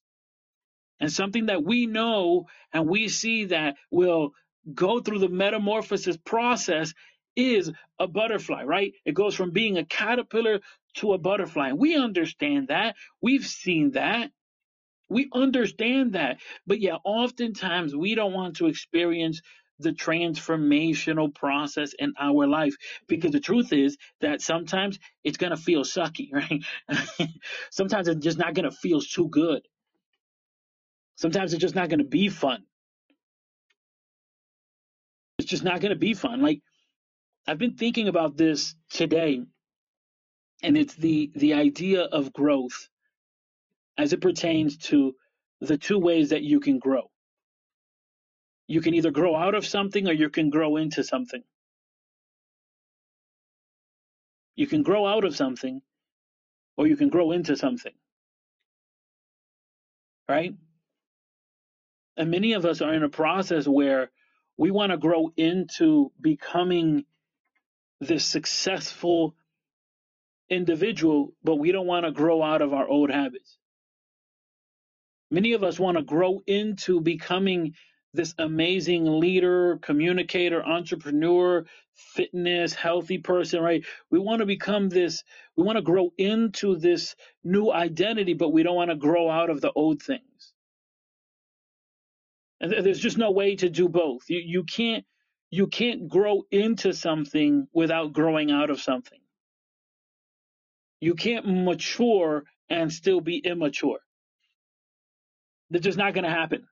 And 1.00 1.12
something 1.12 1.48
that 1.48 1.63
we 1.63 1.88
know 1.88 2.45
and 2.71 2.88
we 2.88 3.07
see 3.07 3.45
that 3.45 3.75
will 3.89 4.33
go 4.74 5.00
through 5.01 5.20
the 5.20 5.30
metamorphosis 5.30 6.18
process 6.18 6.94
is 7.36 7.72
a 8.00 8.08
butterfly, 8.08 8.63
right? 8.63 8.94
It 9.06 9.13
goes 9.15 9.36
from 9.36 9.51
being 9.51 9.77
a 9.77 9.86
caterpillar 9.86 10.60
to 10.96 11.13
a 11.13 11.18
butterfly. 11.18 11.74
We 11.74 11.96
understand 11.96 12.70
that. 12.70 12.96
We've 13.22 13.46
seen 13.46 13.91
that. 13.91 14.32
We 15.10 15.30
understand 15.34 16.13
that. 16.13 16.39
But 16.68 16.82
yeah, 16.82 16.98
oftentimes 17.03 17.96
we 17.96 18.15
don't 18.15 18.34
want 18.34 18.58
to 18.58 18.68
experience 18.68 19.41
the 19.80 19.91
transformational 19.91 21.34
process 21.36 21.94
in 22.00 22.13
our 22.20 22.48
life 22.48 22.75
because 23.08 23.32
the 23.32 23.41
truth 23.41 23.74
is 23.74 23.98
that 24.22 24.41
sometimes 24.41 25.00
it's 25.24 25.38
going 25.38 25.51
to 25.51 25.58
feel 25.58 25.84
sucky, 25.84 26.30
right? 26.34 26.63
sometimes 27.72 28.08
it's 28.08 28.24
just 28.24 28.38
not 28.39 28.56
going 28.56 28.70
to 28.70 28.75
feel 28.75 29.01
too 29.01 29.30
good. 29.30 29.62
Sometimes 31.18 31.53
it's 31.53 31.62
just 31.62 31.75
not 31.75 31.89
going 31.89 32.00
to 32.00 32.06
be 32.06 32.30
fun. 32.30 32.65
It's 35.41 35.50
just 35.50 35.63
not 35.63 35.81
going 35.81 35.89
to 35.89 36.00
be 36.00 36.13
fun. 36.13 36.43
Like 36.43 36.62
I've 37.48 37.57
been 37.57 37.74
thinking 37.74 38.07
about 38.07 38.38
this 38.38 38.75
today, 38.91 39.41
and 40.62 40.77
it's 40.77 40.93
the 40.93 41.31
the 41.36 41.55
idea 41.55 42.03
of 42.03 42.31
growth 42.31 42.88
as 43.98 44.13
it 44.13 44.21
pertains 44.21 44.77
to 44.89 45.15
the 45.60 45.79
two 45.79 45.98
ways 45.98 46.29
that 46.29 46.43
you 46.43 46.60
can 46.60 46.77
grow. 46.77 47.10
You 48.67 48.81
can 48.81 48.93
either 48.93 49.10
grow 49.10 49.36
out 49.36 49.55
of 49.55 49.65
something 49.65 50.07
or 50.07 50.13
you 50.13 50.29
can 50.29 50.51
grow 50.51 50.77
into 50.77 51.03
something. 51.03 51.43
You 54.55 54.67
can 54.67 54.83
grow 54.83 55.07
out 55.07 55.24
of 55.24 55.36
something 55.36 55.81
or 56.77 56.86
you 56.86 56.95
can 56.95 57.10
grow 57.10 57.31
into 57.31 57.55
something. 57.55 57.93
Right? 60.29 60.53
And 62.15 62.29
many 62.29 62.53
of 62.53 62.63
us 62.63 62.81
are 62.81 62.93
in 62.93 63.01
a 63.01 63.10
process 63.10 63.67
where 63.67 64.12
we 64.58 64.72
want 64.72 64.91
to 64.91 64.98
grow 64.98 65.31
into 65.38 66.12
becoming 66.22 67.05
this 68.01 68.25
successful 68.25 69.36
individual, 70.50 71.34
but 71.43 71.58
we 71.58 71.72
don't 71.72 71.88
want 71.88 72.05
to 72.05 72.12
grow 72.12 72.43
out 72.43 72.62
of 72.62 72.74
our 72.74 72.88
old 72.88 73.12
habits. 73.12 73.58
Many 75.31 75.53
of 75.53 75.63
us 75.63 75.79
want 75.79 75.98
to 75.98 76.03
grow 76.03 76.41
into 76.48 77.01
becoming 77.01 77.75
this 78.13 78.34
amazing 78.39 79.05
leader, 79.20 79.77
communicator, 79.81 80.63
entrepreneur, 80.65 81.65
fitness, 81.96 82.74
healthy 82.74 83.17
person, 83.20 83.62
right? 83.62 83.86
We 84.10 84.20
want 84.20 84.39
to 84.39 84.46
become 84.46 84.89
this, 84.89 85.24
we 85.58 85.63
want 85.65 85.77
to 85.77 85.81
grow 85.84 86.13
into 86.17 86.77
this 86.77 87.15
new 87.43 87.72
identity, 87.72 88.34
but 88.34 88.50
we 88.50 88.63
don't 88.63 88.75
want 88.75 88.91
to 88.91 88.96
grow 88.98 89.29
out 89.29 89.50
of 89.50 89.62
the 89.62 89.72
old 89.74 90.01
things. 90.01 90.50
And 92.62 92.72
there's 92.86 93.00
just 93.00 93.18
no 93.20 93.32
way 93.32 93.58
to 93.58 93.70
do 93.70 93.89
both. 93.89 94.30
You 94.30 94.41
you 94.46 94.63
can't 94.65 95.06
you 95.51 95.68
can't 95.68 96.10
grow 96.10 96.44
into 96.51 96.94
something 96.94 97.68
without 97.74 98.13
growing 98.13 98.51
out 98.51 98.72
of 98.72 98.82
something. 98.82 99.20
You 101.01 101.15
can't 101.15 101.48
mature 101.48 102.46
and 102.70 102.94
still 102.94 103.22
be 103.22 103.39
immature. 103.39 104.00
That's 105.72 105.86
just 105.86 106.00
not 106.00 106.13
going 106.13 106.25
to 106.25 106.32
happen. 106.32 106.68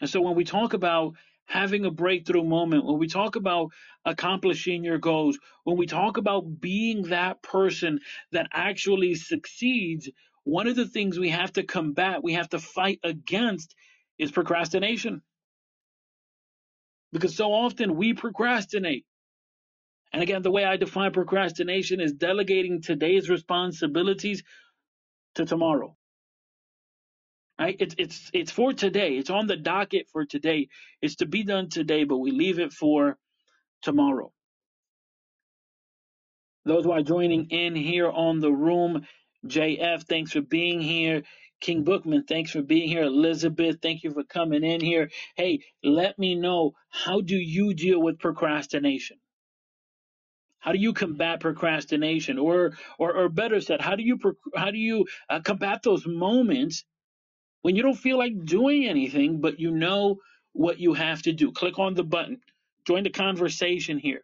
And 0.00 0.10
so 0.10 0.20
when 0.20 0.36
we 0.36 0.44
talk 0.44 0.74
about 0.74 1.14
having 1.46 1.86
a 1.86 1.90
breakthrough 1.90 2.44
moment, 2.44 2.86
when 2.86 2.98
we 2.98 3.08
talk 3.08 3.36
about 3.36 3.70
accomplishing 4.04 4.84
your 4.84 4.98
goals, 4.98 5.38
when 5.64 5.78
we 5.78 5.86
talk 5.86 6.18
about 6.18 6.60
being 6.60 7.04
that 7.04 7.42
person 7.42 8.00
that 8.32 8.48
actually 8.52 9.16
succeeds, 9.16 10.10
one 10.44 10.68
of 10.68 10.76
the 10.76 10.86
things 10.86 11.18
we 11.18 11.30
have 11.30 11.52
to 11.54 11.64
combat, 11.64 12.22
we 12.22 12.34
have 12.34 12.50
to 12.50 12.60
fight 12.60 13.00
against 13.04 13.74
is 14.18 14.30
procrastination. 14.32 15.22
Because 17.12 17.36
so 17.36 17.52
often 17.52 17.96
we 17.96 18.14
procrastinate. 18.14 19.04
And 20.12 20.22
again, 20.22 20.42
the 20.42 20.50
way 20.50 20.64
I 20.64 20.76
define 20.76 21.12
procrastination 21.12 22.00
is 22.00 22.12
delegating 22.12 22.82
today's 22.82 23.28
responsibilities 23.30 24.42
to 25.36 25.44
tomorrow. 25.44 25.96
Right? 27.58 27.76
It's 27.78 27.94
it's 27.98 28.30
it's 28.32 28.50
for 28.50 28.72
today. 28.72 29.16
It's 29.16 29.30
on 29.30 29.46
the 29.46 29.56
docket 29.56 30.08
for 30.12 30.24
today. 30.24 30.68
It's 31.02 31.16
to 31.16 31.26
be 31.26 31.44
done 31.44 31.68
today, 31.68 32.04
but 32.04 32.18
we 32.18 32.30
leave 32.32 32.58
it 32.58 32.72
for 32.72 33.16
tomorrow. 33.82 34.32
Those 36.64 36.84
who 36.84 36.92
are 36.92 37.02
joining 37.02 37.50
in 37.50 37.74
here 37.76 38.10
on 38.10 38.40
the 38.40 38.52
room, 38.52 39.06
JF, 39.46 40.04
thanks 40.04 40.32
for 40.32 40.40
being 40.40 40.80
here. 40.80 41.22
King 41.60 41.84
Bookman, 41.84 42.24
thanks 42.24 42.52
for 42.52 42.62
being 42.62 42.88
here. 42.88 43.04
Elizabeth, 43.04 43.78
thank 43.82 44.04
you 44.04 44.12
for 44.12 44.24
coming 44.24 44.64
in 44.64 44.80
here. 44.80 45.10
Hey, 45.36 45.60
let 45.84 46.18
me 46.18 46.36
know 46.36 46.72
how 46.90 47.22
do 47.22 47.36
you 47.36 47.74
deal 47.74 48.00
with 48.02 48.20
procrastination? 48.20 49.18
How 50.60 50.72
do 50.72 50.78
you 50.78 50.92
combat 50.94 51.40
procrastination, 51.40 52.38
or 52.38 52.72
or, 52.98 53.16
or 53.16 53.28
better 53.30 53.60
said, 53.60 53.80
how 53.80 53.96
do 53.96 54.02
you 54.04 54.18
how 54.56 54.70
do 54.72 54.78
you 54.78 55.06
uh, 55.30 55.40
combat 55.40 55.82
those 55.84 56.06
moments 56.06 56.84
when 57.62 57.76
you 57.76 57.82
don't 57.82 57.96
feel 57.98 58.18
like 58.18 58.34
doing 58.44 58.86
anything, 58.86 59.40
but 59.40 59.60
you 59.60 59.70
know 59.72 60.18
what 60.52 60.80
you 60.80 60.94
have 60.94 61.22
to 61.22 61.32
do? 61.32 61.52
Click 61.52 61.78
on 61.78 61.94
the 61.94 62.04
button, 62.04 62.40
join 62.86 63.04
the 63.04 63.10
conversation 63.10 63.98
here. 63.98 64.22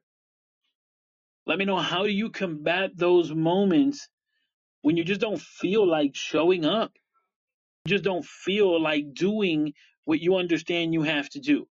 Let 1.46 1.58
me 1.58 1.66
know 1.66 1.78
how 1.78 2.04
do 2.04 2.10
you 2.12 2.30
combat 2.30 2.92
those 2.96 3.32
moments 3.34 4.08
when 4.82 4.96
you 4.96 5.04
just 5.04 5.20
don't 5.22 5.40
feel 5.40 5.86
like 5.88 6.12
showing 6.16 6.64
up 6.66 6.92
just 7.86 8.04
don't 8.04 8.24
feel 8.24 8.80
like 8.80 9.14
doing 9.14 9.72
what 10.04 10.20
you 10.20 10.36
understand 10.36 10.94
you 10.94 11.02
have 11.02 11.28
to 11.30 11.40
do. 11.40 11.66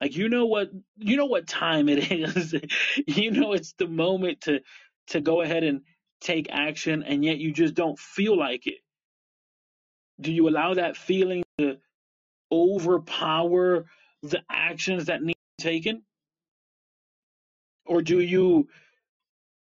Like 0.00 0.16
you 0.16 0.28
know 0.28 0.46
what 0.46 0.70
you 0.96 1.16
know 1.16 1.26
what 1.26 1.46
time 1.46 1.88
it 1.88 2.10
is. 2.36 2.54
you 3.06 3.30
know 3.30 3.52
it's 3.52 3.74
the 3.74 3.88
moment 3.88 4.42
to 4.42 4.60
to 5.08 5.20
go 5.20 5.42
ahead 5.42 5.64
and 5.64 5.82
take 6.20 6.48
action 6.50 7.02
and 7.02 7.24
yet 7.24 7.38
you 7.38 7.52
just 7.52 7.74
don't 7.74 7.98
feel 7.98 8.36
like 8.38 8.66
it. 8.66 8.78
Do 10.20 10.32
you 10.32 10.48
allow 10.48 10.74
that 10.74 10.96
feeling 10.96 11.42
to 11.58 11.78
overpower 12.52 13.86
the 14.22 14.42
actions 14.50 15.06
that 15.06 15.22
need 15.22 15.36
to 15.58 15.64
be 15.66 15.70
taken? 15.70 16.02
Or 17.86 18.02
do 18.02 18.20
you 18.20 18.68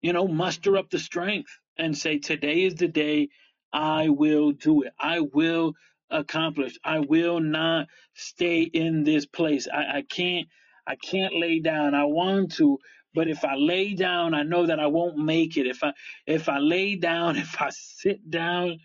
you 0.01 0.13
know 0.13 0.27
muster 0.27 0.77
up 0.77 0.89
the 0.89 0.99
strength 0.99 1.51
and 1.77 1.97
say 1.97 2.19
today 2.19 2.63
is 2.63 2.75
the 2.75 2.88
day 2.88 3.30
I 3.73 4.10
will 4.10 4.51
do 4.51 4.84
it. 4.84 4.93
I 4.99 5.21
will 5.21 5.73
accomplish. 6.10 6.77
I 6.84 6.99
will 6.99 7.39
not 7.39 7.88
stay 8.15 8.63
in 8.63 9.03
this 9.03 9.25
place. 9.25 9.67
I, 9.73 9.99
I 9.99 10.03
can't 10.10 10.47
I 10.88 10.95
can't 10.95 11.36
lay 11.36 11.60
down. 11.60 11.93
I 11.95 12.05
want 12.05 12.53
to, 12.53 12.79
but 13.13 13.27
if 13.27 13.45
I 13.45 13.55
lay 13.55 13.93
down, 13.93 14.34
I 14.34 14.43
know 14.43 14.65
that 14.67 14.79
I 14.79 14.88
won't 14.88 15.17
make 15.17 15.57
it. 15.57 15.67
If 15.67 15.84
I 15.84 15.93
if 16.25 16.49
I 16.49 16.60
lay 16.60 16.95
down, 16.95 17.36
if 17.38 17.62
I 17.62 17.69
sit 17.71 18.29
down, 18.29 18.79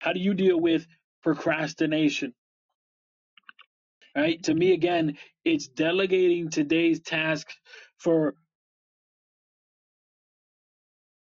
how 0.00 0.12
do 0.12 0.20
you 0.20 0.34
deal 0.34 0.60
with 0.60 0.86
procrastination? 1.22 2.34
Right? 4.16 4.42
To 4.44 4.54
me 4.54 4.72
again, 4.72 5.18
it's 5.44 5.68
delegating 5.68 6.50
today's 6.50 7.00
task 7.00 7.48
for 7.98 8.34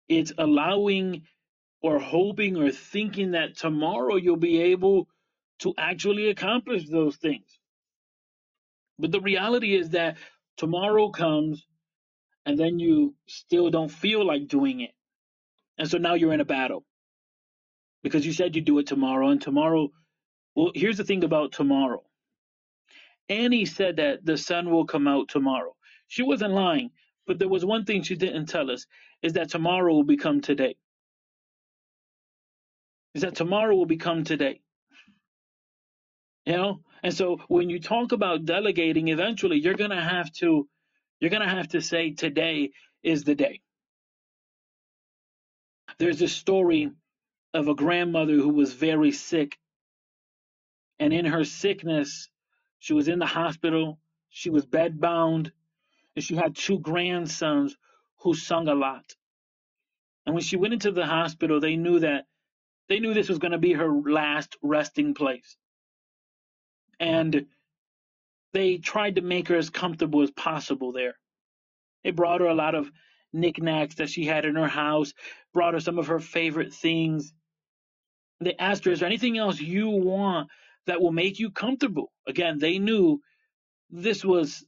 it's 0.09 0.33
allowing 0.39 1.23
or 1.83 1.99
hoping 1.99 2.57
or 2.57 2.71
thinking 2.73 3.33
that 3.33 3.57
tomorrow 3.57 4.17
you'll 4.17 4.37
be 4.37 4.61
able 4.63 5.09
to 5.61 5.75
actually 5.79 6.29
accomplish 6.31 6.89
those 6.89 7.17
things. 7.17 7.59
But 8.99 9.13
the 9.13 9.21
reality 9.21 9.75
is 9.77 9.91
that 9.91 10.17
tomorrow 10.57 11.11
comes 11.11 11.67
and 12.47 12.59
then 12.59 12.79
you 12.79 13.15
still 13.29 13.71
don't 13.71 13.91
feel 13.91 14.25
like 14.27 14.49
doing 14.49 14.81
it. 14.81 14.93
And 15.79 15.89
so 15.89 15.99
now 15.99 16.15
you're 16.15 16.33
in 16.35 16.41
a 16.41 16.45
battle 16.47 16.85
because 18.03 18.27
you 18.27 18.33
said 18.33 18.57
you'd 18.57 18.65
do 18.67 18.79
it 18.79 18.87
tomorrow 18.87 19.29
and 19.31 19.41
tomorrow. 19.41 19.91
Well, 20.57 20.73
here's 20.75 20.99
the 20.99 21.05
thing 21.05 21.25
about 21.25 21.53
tomorrow. 21.53 22.03
Annie 23.29 23.67
said 23.67 23.97
that 23.97 24.25
the 24.25 24.37
sun 24.37 24.71
will 24.71 24.87
come 24.87 25.09
out 25.09 25.29
tomorrow. 25.29 25.77
She 26.09 26.23
wasn't 26.23 26.55
lying, 26.55 26.91
but 27.27 27.39
there 27.39 27.49
was 27.49 27.65
one 27.65 27.85
thing 27.85 28.03
she 28.03 28.17
didn't 28.17 28.47
tell 28.47 28.71
us 28.71 28.87
is 29.25 29.33
that 29.33 29.49
tomorrow 29.49 29.95
will 29.95 30.05
become 30.05 30.43
today. 30.43 30.77
Is 33.15 33.23
that 33.23 33.35
tomorrow 33.35 33.75
will 33.75 33.87
become 33.87 34.23
today. 34.23 34.61
You 36.45 36.53
know? 36.53 36.81
And 37.03 37.15
so 37.15 37.39
when 37.49 37.71
you 37.71 37.81
talk 37.81 38.13
about 38.13 38.45
delegating, 38.45 39.09
eventually 39.09 39.59
you're 39.59 39.81
gonna 39.83 40.03
have 40.03 40.31
to 40.41 40.69
you're 41.21 41.31
gonna 41.31 41.49
have 41.49 41.69
to 41.69 41.81
say 41.81 42.11
today 42.11 42.73
is 43.03 43.25
the 43.25 43.35
day. 43.35 43.63
There's 45.99 46.21
a 46.21 46.29
story 46.29 46.91
of 47.55 47.69
a 47.69 47.75
grandmother 47.75 48.35
who 48.35 48.51
was 48.51 48.75
very 48.75 49.13
sick. 49.13 49.57
And 50.99 51.15
in 51.15 51.25
her 51.25 51.45
sickness, 51.45 52.29
she 52.79 52.93
was 52.93 53.09
in 53.09 53.21
the 53.21 53.27
hospital, 53.27 53.99
she 54.29 54.51
was 54.51 54.67
bedbound, 54.67 55.51
and 56.15 56.25
she 56.25 56.37
had 56.37 56.57
two 56.57 56.79
grandsons 56.79 57.75
who 58.25 58.35
sung 58.35 58.69
a 58.69 58.75
lot. 58.75 59.05
And 60.27 60.35
when 60.35 60.43
she 60.43 60.57
went 60.57 60.75
into 60.75 60.91
the 60.91 61.07
hospital, 61.07 61.61
they 61.61 61.77
knew 61.77 62.01
that 62.01 62.25
they 62.89 62.99
knew 62.99 63.15
this 63.15 63.29
was 63.29 63.39
going 63.39 63.53
to 63.53 63.59
be 63.59 63.75
her 63.75 63.89
last 63.89 64.57
resting 64.63 65.15
place. 65.15 65.57
And 66.99 67.47
they 68.53 68.79
tried 68.79 69.17
to 69.17 69.23
make 69.23 69.49
her 69.49 69.57
as 69.57 69.71
comfortable 69.71 70.23
as 70.23 70.31
possible 70.31 70.93
there. 70.93 71.15
They 72.03 72.11
brought 72.11 72.41
her 72.41 72.47
a 72.47 72.55
lot 72.55 72.75
of 72.75 72.91
knickknacks 73.33 73.97
that 73.97 74.11
she 74.11 74.25
had 74.25 74.45
in 74.45 74.55
her 74.57 74.69
house, 74.69 75.13
brought 75.53 75.75
her 75.75 75.81
some 75.81 75.99
of 75.99 76.07
her 76.07 76.21
favorite 76.21 76.73
things. 76.73 77.33
They 78.41 78.55
asked 78.59 78.85
her, 78.85 78.93
Is 78.93 79.01
there 79.01 79.07
anything 79.09 79.39
else 79.39 79.61
you 79.61 79.89
want 79.89 80.49
that 80.87 81.01
will 81.01 81.13
make 81.13 81.39
you 81.39 81.51
comfortable? 81.51 82.13
Again, 82.27 82.59
they 82.59 82.79
knew 82.79 83.21
this 83.91 84.25
was 84.25 84.65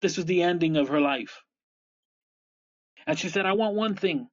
this 0.00 0.16
was 0.16 0.26
the 0.26 0.42
ending 0.42 0.76
of 0.76 0.88
her 0.88 1.00
life. 1.00 1.42
And 3.08 3.18
she 3.18 3.30
said, 3.30 3.46
I 3.46 3.54
want 3.54 3.74
one 3.74 3.96
thing. 3.96 4.28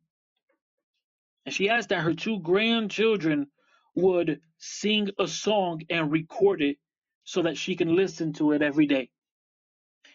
And 1.46 1.56
she 1.56 1.70
asked 1.70 1.90
that 1.90 2.02
her 2.02 2.14
two 2.14 2.40
grandchildren 2.40 3.48
would 3.96 4.42
sing 4.58 5.10
a 5.18 5.28
song 5.30 5.84
and 5.90 6.12
record 6.12 6.62
it 6.62 6.78
so 7.24 7.44
that 7.44 7.58
she 7.58 7.78
can 7.78 7.96
listen 7.96 8.34
to 8.34 8.52
it 8.52 8.62
every 8.62 8.86
day. 8.86 9.10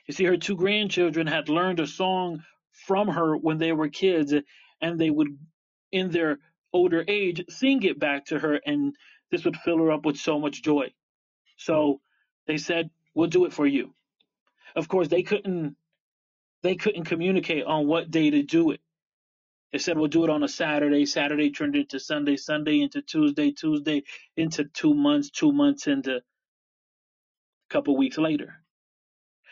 You 0.06 0.12
see, 0.12 0.24
her 0.24 0.36
two 0.36 0.56
grandchildren 0.56 1.26
had 1.26 1.48
learned 1.48 1.80
a 1.80 1.86
song 1.86 2.44
from 2.86 3.08
her 3.08 3.34
when 3.34 3.56
they 3.56 3.72
were 3.72 3.88
kids, 3.88 4.34
and 4.82 5.00
they 5.00 5.08
would, 5.08 5.38
in 5.90 6.10
their 6.10 6.38
older 6.72 7.02
age, 7.08 7.42
sing 7.48 7.82
it 7.82 7.98
back 7.98 8.26
to 8.26 8.38
her, 8.38 8.60
and 8.66 8.94
this 9.30 9.44
would 9.44 9.56
fill 9.56 9.78
her 9.78 9.90
up 9.90 10.04
with 10.04 10.18
so 10.18 10.38
much 10.38 10.62
joy. 10.62 10.92
So 11.56 12.00
they 12.46 12.58
said, 12.58 12.90
We'll 13.14 13.28
do 13.28 13.46
it 13.46 13.52
for 13.52 13.66
you. 13.66 13.94
Of 14.76 14.88
course, 14.88 15.08
they 15.08 15.22
couldn't 15.22 15.76
they 16.62 16.76
couldn't 16.76 17.04
communicate 17.06 17.64
on 17.64 17.86
what 17.88 18.10
day 18.10 18.30
to 18.30 18.42
do 18.42 18.72
it. 18.72 18.80
They 19.72 19.78
said 19.78 19.98
we'll 19.98 20.08
do 20.08 20.24
it 20.24 20.30
on 20.30 20.42
a 20.44 20.48
Saturday. 20.48 21.06
Saturday 21.06 21.50
turned 21.52 21.76
into 21.76 22.00
Sunday, 22.00 22.36
Sunday 22.36 22.80
into 22.80 23.02
Tuesday, 23.02 23.52
Tuesday 23.52 24.04
into 24.36 24.64
two 24.64 24.94
months, 24.94 25.30
two 25.30 25.52
months 25.52 25.86
into 25.88 26.16
a 26.18 26.22
couple 27.70 27.96
weeks 27.96 28.18
later. 28.18 28.54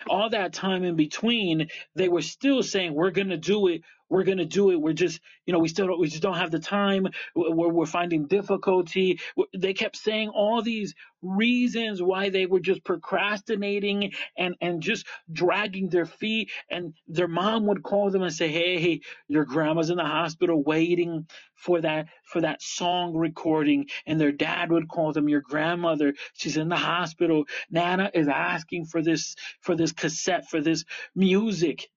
all 0.08 0.30
that 0.30 0.52
time 0.52 0.84
in 0.84 0.96
between, 0.96 1.68
they 1.94 2.08
were 2.08 2.22
still 2.22 2.62
saying, 2.62 2.94
"We're 2.94 3.10
going 3.10 3.28
to 3.30 3.36
do 3.36 3.68
it. 3.68 3.82
We're 4.08 4.24
going 4.24 4.38
to 4.38 4.44
do 4.46 4.70
it. 4.70 4.80
We're 4.80 4.92
just, 4.92 5.20
you 5.46 5.52
know, 5.52 5.58
we 5.58 5.68
still 5.68 5.86
don't, 5.86 6.00
we 6.00 6.08
just 6.08 6.22
don't 6.22 6.36
have 6.36 6.50
the 6.50 6.58
time. 6.58 7.08
We're, 7.34 7.68
we're 7.68 7.86
finding 7.86 8.26
difficulty." 8.26 9.20
They 9.56 9.74
kept 9.74 9.96
saying 9.96 10.30
all 10.30 10.62
these 10.62 10.94
reasons 11.22 12.02
why 12.02 12.30
they 12.30 12.46
were 12.46 12.60
just 12.60 12.84
procrastinating 12.84 14.12
and 14.36 14.54
and 14.60 14.82
just 14.82 15.06
dragging 15.32 15.88
their 15.88 16.06
feet. 16.06 16.50
And 16.70 16.94
their 17.08 17.28
mom 17.28 17.66
would 17.66 17.82
call 17.82 18.10
them 18.10 18.22
and 18.22 18.32
say, 18.32 18.48
"Hey, 18.48 19.00
your 19.28 19.44
grandma's 19.44 19.90
in 19.90 19.96
the 19.96 20.04
hospital 20.04 20.62
waiting 20.62 21.26
for 21.54 21.80
that 21.80 22.08
for 22.24 22.40
that 22.42 22.62
song 22.62 23.14
recording." 23.14 23.86
And 24.06 24.20
their 24.20 24.32
dad 24.32 24.70
would 24.70 24.88
call 24.88 25.12
them, 25.12 25.28
"Your 25.28 25.40
grandmother, 25.42 26.14
she's 26.34 26.56
in 26.56 26.68
the 26.68 26.76
hospital. 26.76 27.44
Nana 27.70 28.10
is 28.14 28.28
asking 28.28 28.86
for 28.86 29.02
this 29.02 29.36
for 29.60 29.74
this 29.76 29.92
cassette 29.92 30.48
for 30.48 30.60
this 30.60 30.84
music." 31.14 31.88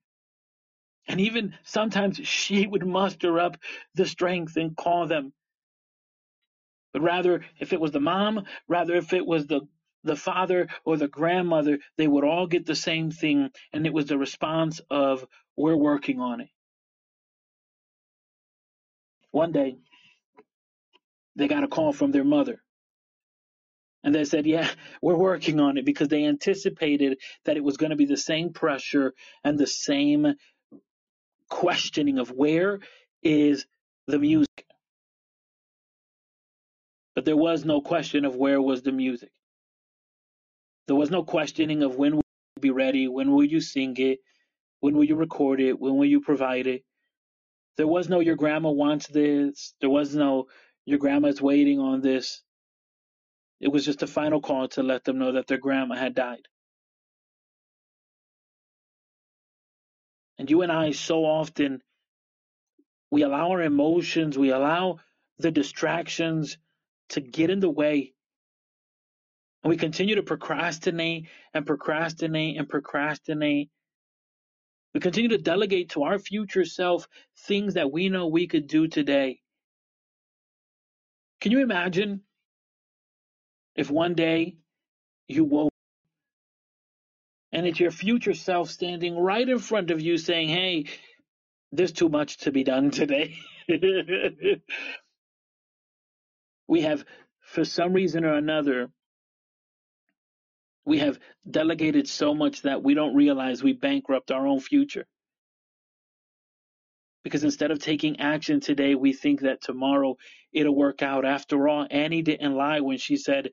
And 1.11 1.19
even 1.19 1.55
sometimes 1.63 2.25
she 2.25 2.65
would 2.65 2.87
muster 2.87 3.37
up 3.37 3.57
the 3.95 4.05
strength 4.05 4.55
and 4.55 4.77
call 4.77 5.07
them. 5.07 5.33
But 6.93 7.01
rather, 7.01 7.43
if 7.59 7.73
it 7.73 7.81
was 7.81 7.91
the 7.91 7.99
mom, 7.99 8.45
rather 8.69 8.95
if 8.95 9.11
it 9.11 9.25
was 9.25 9.45
the 9.45 9.61
the 10.03 10.15
father 10.15 10.67
or 10.85 10.97
the 10.97 11.09
grandmother, 11.09 11.79
they 11.97 12.07
would 12.07 12.23
all 12.23 12.47
get 12.47 12.65
the 12.65 12.75
same 12.75 13.11
thing, 13.11 13.49
and 13.73 13.85
it 13.85 13.93
was 13.93 14.05
the 14.05 14.17
response 14.17 14.79
of, 14.89 15.27
We're 15.57 15.75
working 15.75 16.21
on 16.21 16.41
it. 16.41 16.49
One 19.31 19.51
day, 19.51 19.75
they 21.35 21.49
got 21.49 21.65
a 21.65 21.67
call 21.67 21.91
from 21.93 22.11
their 22.11 22.23
mother. 22.23 22.63
And 24.03 24.15
they 24.15 24.23
said, 24.23 24.47
Yeah, 24.47 24.69
we're 25.01 25.17
working 25.17 25.59
on 25.59 25.77
it 25.77 25.85
because 25.85 26.07
they 26.07 26.25
anticipated 26.25 27.19
that 27.45 27.57
it 27.57 27.63
was 27.63 27.77
going 27.77 27.91
to 27.91 27.97
be 27.97 28.05
the 28.05 28.17
same 28.17 28.53
pressure 28.53 29.13
and 29.43 29.59
the 29.59 29.67
same 29.67 30.35
questioning 31.51 32.17
of 32.17 32.31
where 32.31 32.79
is 33.21 33.67
the 34.07 34.17
music. 34.17 34.65
But 37.13 37.25
there 37.25 37.37
was 37.37 37.65
no 37.65 37.81
question 37.81 38.25
of 38.25 38.35
where 38.35 38.59
was 38.59 38.81
the 38.81 38.91
music. 38.91 39.29
There 40.87 40.95
was 40.95 41.11
no 41.11 41.23
questioning 41.23 41.83
of 41.83 41.95
when 41.95 42.15
will 42.15 42.23
you 42.55 42.61
be 42.61 42.71
ready, 42.71 43.07
when 43.07 43.31
will 43.31 43.43
you 43.43 43.61
sing 43.61 43.95
it, 43.97 44.19
when 44.79 44.95
will 44.95 45.03
you 45.03 45.15
record 45.15 45.61
it, 45.61 45.79
when 45.79 45.97
will 45.97 46.05
you 46.05 46.21
provide 46.21 46.65
it. 46.65 46.83
There 47.77 47.87
was 47.87 48.09
no 48.09 48.19
your 48.19 48.35
grandma 48.35 48.71
wants 48.71 49.07
this. 49.07 49.73
There 49.81 49.89
was 49.89 50.15
no 50.15 50.47
your 50.85 50.99
grandma's 50.99 51.41
waiting 51.41 51.79
on 51.79 52.01
this. 52.01 52.41
It 53.59 53.71
was 53.71 53.85
just 53.85 54.01
a 54.03 54.07
final 54.07 54.41
call 54.41 54.67
to 54.69 54.83
let 54.83 55.03
them 55.03 55.19
know 55.19 55.33
that 55.33 55.47
their 55.47 55.59
grandma 55.59 55.95
had 55.95 56.15
died. 56.15 56.47
And 60.41 60.49
you 60.49 60.63
and 60.63 60.71
I 60.71 60.89
so 60.89 61.23
often 61.23 61.83
we 63.11 63.21
allow 63.21 63.51
our 63.51 63.61
emotions, 63.61 64.39
we 64.39 64.49
allow 64.49 64.97
the 65.37 65.51
distractions 65.51 66.57
to 67.09 67.21
get 67.21 67.51
in 67.51 67.59
the 67.59 67.69
way 67.69 68.15
and 69.63 69.69
we 69.69 69.77
continue 69.77 70.15
to 70.15 70.23
procrastinate 70.23 71.27
and 71.53 71.63
procrastinate 71.67 72.57
and 72.57 72.67
procrastinate. 72.67 73.69
We 74.95 74.99
continue 74.99 75.29
to 75.29 75.37
delegate 75.37 75.89
to 75.89 76.05
our 76.05 76.17
future 76.17 76.65
self 76.65 77.07
things 77.41 77.75
that 77.75 77.91
we 77.91 78.09
know 78.09 78.25
we 78.25 78.47
could 78.47 78.65
do 78.65 78.87
today. 78.87 79.41
Can 81.39 81.51
you 81.51 81.61
imagine 81.61 82.21
if 83.75 83.91
one 83.91 84.15
day 84.15 84.55
you 85.27 85.43
woke 85.43 85.70
and 87.61 87.67
it's 87.67 87.79
your 87.79 87.91
future 87.91 88.33
self 88.33 88.71
standing 88.71 89.15
right 89.15 89.47
in 89.47 89.59
front 89.59 89.91
of 89.91 90.01
you 90.01 90.17
saying, 90.17 90.49
Hey, 90.49 90.85
there's 91.71 91.91
too 91.91 92.09
much 92.09 92.37
to 92.37 92.51
be 92.51 92.63
done 92.63 92.89
today. 92.89 93.37
we 96.67 96.81
have, 96.81 97.05
for 97.41 97.63
some 97.63 97.93
reason 97.93 98.25
or 98.25 98.33
another, 98.33 98.89
we 100.85 100.97
have 100.97 101.19
delegated 101.47 102.07
so 102.07 102.33
much 102.33 102.63
that 102.63 102.81
we 102.81 102.95
don't 102.95 103.13
realize 103.13 103.61
we 103.61 103.73
bankrupt 103.73 104.31
our 104.31 104.47
own 104.47 104.59
future. 104.59 105.05
Because 107.23 107.43
instead 107.43 107.69
of 107.69 107.77
taking 107.77 108.19
action 108.19 108.59
today, 108.59 108.95
we 108.95 109.13
think 109.13 109.41
that 109.41 109.61
tomorrow 109.61 110.17
it'll 110.51 110.75
work 110.75 111.03
out. 111.03 111.25
After 111.25 111.67
all, 111.69 111.85
Annie 111.91 112.23
didn't 112.23 112.55
lie 112.55 112.79
when 112.79 112.97
she 112.97 113.17
said 113.17 113.51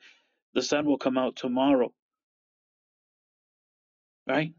the 0.55 0.63
sun 0.63 0.87
will 0.87 0.97
come 0.97 1.19
out 1.19 1.37
tomorrow. 1.37 1.93
Right? 4.29 4.53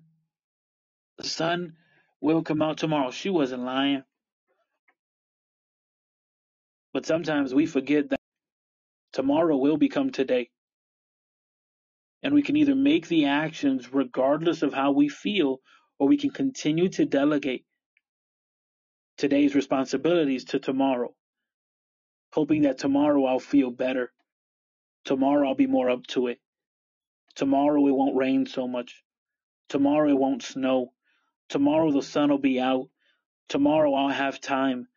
The 1.18 1.26
sun 1.26 1.74
will 2.22 2.44
come 2.44 2.62
out 2.62 2.78
tomorrow. 2.78 3.12
She 3.12 3.30
wasn't 3.30 3.64
lying. 3.64 4.04
But 6.92 7.06
sometimes 7.06 7.54
we 7.54 7.68
forget 7.68 8.10
that 8.10 8.20
tomorrow 9.14 9.58
will 9.58 9.78
become 9.78 10.12
today. 10.12 10.50
And 12.24 12.34
we 12.34 12.42
can 12.42 12.56
either 12.58 12.76
make 12.76 13.08
the 13.08 13.26
actions 13.26 13.94
regardless 13.94 14.64
of 14.64 14.74
how 14.74 14.92
we 14.92 15.08
feel, 15.08 15.60
or 16.00 16.08
we 16.08 16.18
can 16.18 16.32
continue 16.32 16.90
to 16.90 17.06
delegate 17.06 17.66
today's 19.18 19.54
responsibilities 19.54 20.46
to 20.46 20.60
tomorrow, 20.60 21.14
hoping 22.34 22.64
that 22.64 22.78
tomorrow 22.78 23.26
I'll 23.26 23.40
feel 23.40 23.70
better. 23.70 24.12
Tomorrow 25.06 25.48
I'll 25.48 25.56
be 25.56 25.68
more 25.68 25.90
up 25.90 26.08
to 26.08 26.28
it. 26.28 26.40
Tomorrow 27.36 27.86
it 27.88 27.92
won't 27.92 28.18
rain 28.18 28.46
so 28.46 28.68
much. 28.68 29.04
Tomorrow 29.70 30.10
it 30.10 30.18
won't 30.18 30.44
snow. 30.44 30.94
Tomorrow 31.50 31.92
the 31.92 32.02
sun 32.02 32.30
will 32.30 32.38
be 32.38 32.60
out. 32.60 32.90
Tomorrow 33.50 33.94
I'll 33.94 34.10
have 34.10 34.42
time. 34.42 34.88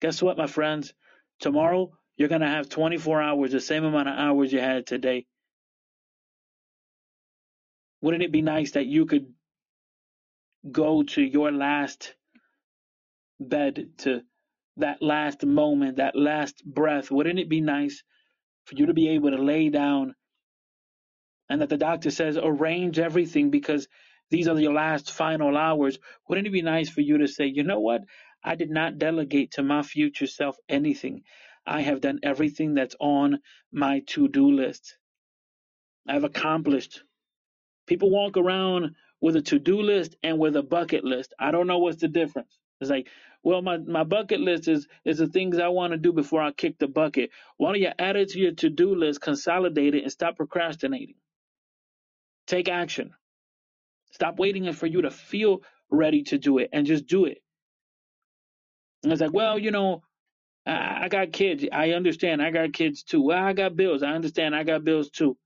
Guess 0.00 0.22
what, 0.22 0.38
my 0.38 0.46
friends? 0.46 0.92
Tomorrow 1.40 1.92
you're 2.16 2.28
going 2.28 2.40
to 2.40 2.48
have 2.48 2.68
24 2.68 3.22
hours, 3.22 3.52
the 3.52 3.60
same 3.60 3.84
amount 3.84 4.08
of 4.08 4.18
hours 4.18 4.52
you 4.52 4.60
had 4.60 4.86
today. 4.86 5.26
Wouldn't 8.00 8.22
it 8.22 8.32
be 8.32 8.42
nice 8.42 8.72
that 8.72 8.86
you 8.86 9.06
could 9.06 9.32
go 10.70 11.02
to 11.02 11.22
your 11.22 11.52
last 11.52 12.14
bed, 13.40 13.90
to 13.98 14.22
that 14.78 15.02
last 15.02 15.44
moment, 15.44 15.96
that 15.96 16.16
last 16.16 16.64
breath? 16.64 17.10
Wouldn't 17.10 17.38
it 17.38 17.48
be 17.48 17.60
nice 17.60 18.02
for 18.64 18.74
you 18.76 18.86
to 18.86 18.94
be 18.94 19.08
able 19.10 19.30
to 19.30 19.42
lay 19.42 19.68
down 19.70 20.14
and 21.48 21.60
that 21.60 21.68
the 21.68 21.76
doctor 21.76 22.10
says 22.10 22.38
arrange 22.40 22.98
everything 22.98 23.50
because 23.50 23.88
these 24.30 24.48
are 24.48 24.58
your 24.60 24.74
last 24.74 25.12
final 25.12 25.56
hours? 25.56 25.98
Wouldn't 26.28 26.46
it 26.46 26.52
be 26.52 26.62
nice 26.62 26.88
for 26.88 27.00
you 27.02 27.18
to 27.18 27.28
say, 27.28 27.46
you 27.46 27.64
know 27.64 27.80
what? 27.80 28.02
I 28.44 28.54
did 28.56 28.70
not 28.70 28.98
delegate 28.98 29.52
to 29.52 29.62
my 29.62 29.82
future 29.82 30.26
self 30.26 30.56
anything. 30.68 31.24
I 31.66 31.82
have 31.82 32.00
done 32.00 32.20
everything 32.22 32.74
that's 32.74 32.96
on 33.00 33.40
my 33.72 34.02
to 34.08 34.28
do 34.28 34.52
list. 34.52 34.98
I've 36.08 36.24
accomplished 36.24 37.00
People 37.86 38.10
walk 38.10 38.38
around 38.38 38.96
with 39.20 39.36
a 39.36 39.42
to-do 39.42 39.82
list 39.82 40.16
and 40.24 40.40
with 40.40 40.56
a 40.56 40.64
bucket 40.64 41.04
list. 41.04 41.34
I 41.40 41.52
don't 41.52 41.68
know 41.68 41.80
what's 41.80 42.00
the 42.02 42.08
difference. 42.08 42.58
It's 42.80 42.90
like, 42.90 43.08
well, 43.44 43.62
my, 43.62 43.78
my 43.78 44.04
bucket 44.04 44.40
list 44.40 44.68
is 44.68 44.88
is 45.04 45.18
the 45.18 45.28
things 45.28 45.58
I 45.60 45.68
want 45.68 45.92
to 45.92 45.98
do 45.98 46.12
before 46.12 46.42
I 46.42 46.52
kick 46.52 46.78
the 46.78 46.88
bucket. 46.88 47.30
Why 47.58 47.72
don't 47.72 47.82
you 47.82 47.92
add 47.98 48.16
it 48.16 48.30
to 48.30 48.40
your 48.40 48.52
to-do 48.52 48.96
list, 48.96 49.22
consolidate 49.22 49.96
it, 49.96 50.04
and 50.04 50.12
stop 50.12 50.36
procrastinating? 50.38 51.16
Take 52.46 52.68
action. 52.68 53.14
Stop 54.12 54.38
waiting 54.38 54.72
for 54.72 54.86
you 54.86 55.02
to 55.02 55.10
feel 55.10 55.62
ready 55.90 56.22
to 56.24 56.38
do 56.38 56.58
it 56.58 56.70
and 56.72 56.86
just 56.86 57.06
do 57.06 57.26
it. 57.26 57.38
And 59.02 59.12
it's 59.12 59.20
like, 59.20 59.32
well, 59.32 59.58
you 59.58 59.70
know, 59.70 60.02
I, 60.66 61.04
I 61.04 61.08
got 61.08 61.32
kids. 61.32 61.64
I 61.72 61.90
understand. 61.90 62.42
I 62.42 62.50
got 62.50 62.72
kids 62.72 63.02
too. 63.02 63.22
Well, 63.22 63.42
I 63.42 63.52
got 63.52 63.76
bills. 63.76 64.02
I 64.02 64.12
understand. 64.12 64.54
I 64.54 64.64
got 64.64 64.84
bills 64.84 65.10
too. 65.10 65.36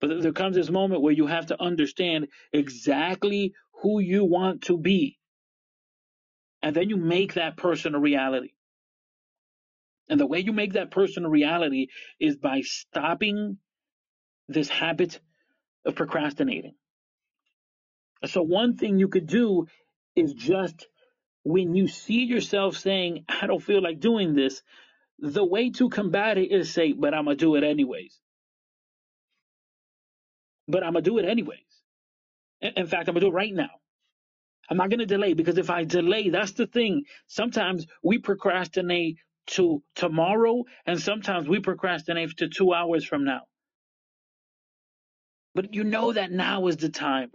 But 0.00 0.22
there 0.22 0.32
comes 0.32 0.56
this 0.56 0.70
moment 0.70 1.02
where 1.02 1.12
you 1.12 1.26
have 1.26 1.46
to 1.46 1.60
understand 1.60 2.28
exactly 2.52 3.54
who 3.82 3.98
you 4.00 4.24
want 4.24 4.62
to 4.62 4.78
be. 4.78 5.18
And 6.62 6.74
then 6.74 6.90
you 6.90 6.96
make 6.96 7.34
that 7.34 7.56
person 7.56 7.94
a 7.94 7.98
reality. 7.98 8.52
And 10.08 10.20
the 10.20 10.26
way 10.26 10.40
you 10.40 10.52
make 10.52 10.74
that 10.74 10.90
person 10.90 11.24
a 11.24 11.28
reality 11.28 11.88
is 12.20 12.36
by 12.36 12.60
stopping 12.60 13.58
this 14.48 14.68
habit 14.68 15.20
of 15.84 15.96
procrastinating. 15.96 16.74
So, 18.24 18.42
one 18.42 18.76
thing 18.76 18.98
you 18.98 19.08
could 19.08 19.26
do 19.26 19.66
is 20.16 20.34
just 20.34 20.86
when 21.44 21.74
you 21.74 21.88
see 21.88 22.24
yourself 22.24 22.76
saying, 22.76 23.24
I 23.28 23.46
don't 23.46 23.62
feel 23.62 23.82
like 23.82 24.00
doing 24.00 24.34
this, 24.34 24.62
the 25.20 25.44
way 25.44 25.70
to 25.72 25.90
combat 25.90 26.38
it 26.38 26.52
is 26.52 26.72
say, 26.72 26.92
but 26.92 27.14
I'm 27.14 27.26
going 27.26 27.38
to 27.38 27.44
do 27.44 27.56
it 27.56 27.64
anyways 27.64 28.18
but 30.68 30.82
I'm 30.82 30.92
gonna 30.92 31.02
do 31.02 31.18
it 31.18 31.24
anyways. 31.24 31.60
In 32.62 32.86
fact, 32.86 33.08
I'm 33.08 33.14
gonna 33.14 33.20
do 33.20 33.28
it 33.28 33.34
right 33.34 33.54
now. 33.54 33.70
I'm 34.70 34.76
not 34.78 34.90
gonna 34.90 35.06
delay 35.06 35.34
because 35.34 35.58
if 35.58 35.70
I 35.70 35.84
delay, 35.84 36.30
that's 36.30 36.52
the 36.52 36.66
thing. 36.66 37.04
Sometimes 37.28 37.86
we 38.02 38.18
procrastinate 38.18 39.18
to 39.48 39.82
tomorrow, 39.96 40.64
and 40.86 41.00
sometimes 41.00 41.48
we 41.48 41.60
procrastinate 41.60 42.36
to 42.38 42.48
two 42.48 42.74
hours 42.74 43.04
from 43.04 43.24
now. 43.24 43.42
But 45.54 45.74
you 45.74 45.84
know 45.84 46.12
that 46.12 46.32
now 46.32 46.68
is 46.68 46.78
the 46.78 46.90
time. 46.90 47.32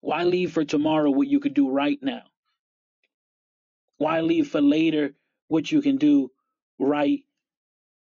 Why 0.00 0.24
leave 0.24 0.52
for 0.52 0.64
tomorrow 0.64 1.10
what 1.10 1.28
you 1.28 1.40
could 1.40 1.54
do 1.54 1.70
right 1.70 1.98
now? 2.02 2.22
Why 3.98 4.20
leave 4.22 4.48
for 4.48 4.62
later 4.62 5.12
what 5.48 5.70
you 5.70 5.82
can 5.82 5.96
do 5.96 6.30
right 6.78 7.20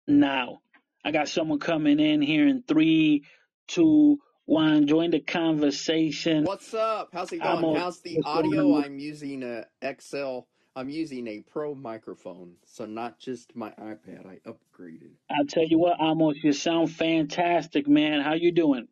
now? 0.06 0.60
I 1.04 1.10
got 1.10 1.28
someone 1.28 1.58
coming 1.58 2.00
in 2.00 2.20
here 2.20 2.46
in 2.46 2.62
three, 2.66 3.24
two, 3.66 4.18
one. 4.44 4.86
Join 4.86 5.10
the 5.10 5.20
conversation. 5.20 6.44
What's 6.44 6.74
up? 6.74 7.10
How's 7.12 7.32
it 7.32 7.42
I'm 7.42 7.62
going? 7.62 7.76
on. 7.76 7.82
How's 7.82 8.00
the 8.00 8.20
audio? 8.24 8.76
I'm 8.76 8.98
using 8.98 9.42
a 9.42 9.66
XL. 9.98 10.40
I'm 10.74 10.90
using 10.90 11.26
a 11.26 11.40
pro 11.40 11.74
microphone, 11.74 12.56
so 12.66 12.84
not 12.84 13.18
just 13.18 13.56
my 13.56 13.70
iPad. 13.70 14.26
I 14.26 14.40
upgraded. 14.46 15.12
I 15.30 15.44
tell 15.48 15.64
you 15.64 15.78
what, 15.78 15.96
Amos, 15.98 16.36
you 16.42 16.52
sound 16.52 16.92
fantastic, 16.92 17.88
man. 17.88 18.20
How 18.20 18.34
you 18.34 18.52
doing? 18.52 18.86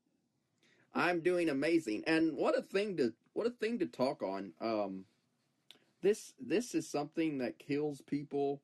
I'm 0.94 1.20
doing 1.20 1.48
amazing. 1.48 2.04
And 2.07 2.37
what 2.37 2.57
a 2.59 2.62
thing 2.62 2.96
to 2.98 3.12
what 3.33 3.46
a 3.46 3.50
thing 3.50 3.78
to 3.80 3.87
talk 3.87 4.22
on. 4.22 4.52
Um 4.61 5.04
this 6.02 6.35
this 6.38 6.74
is 6.74 6.88
something 6.88 7.38
that 7.38 7.59
kills 7.59 8.00
people 8.02 8.61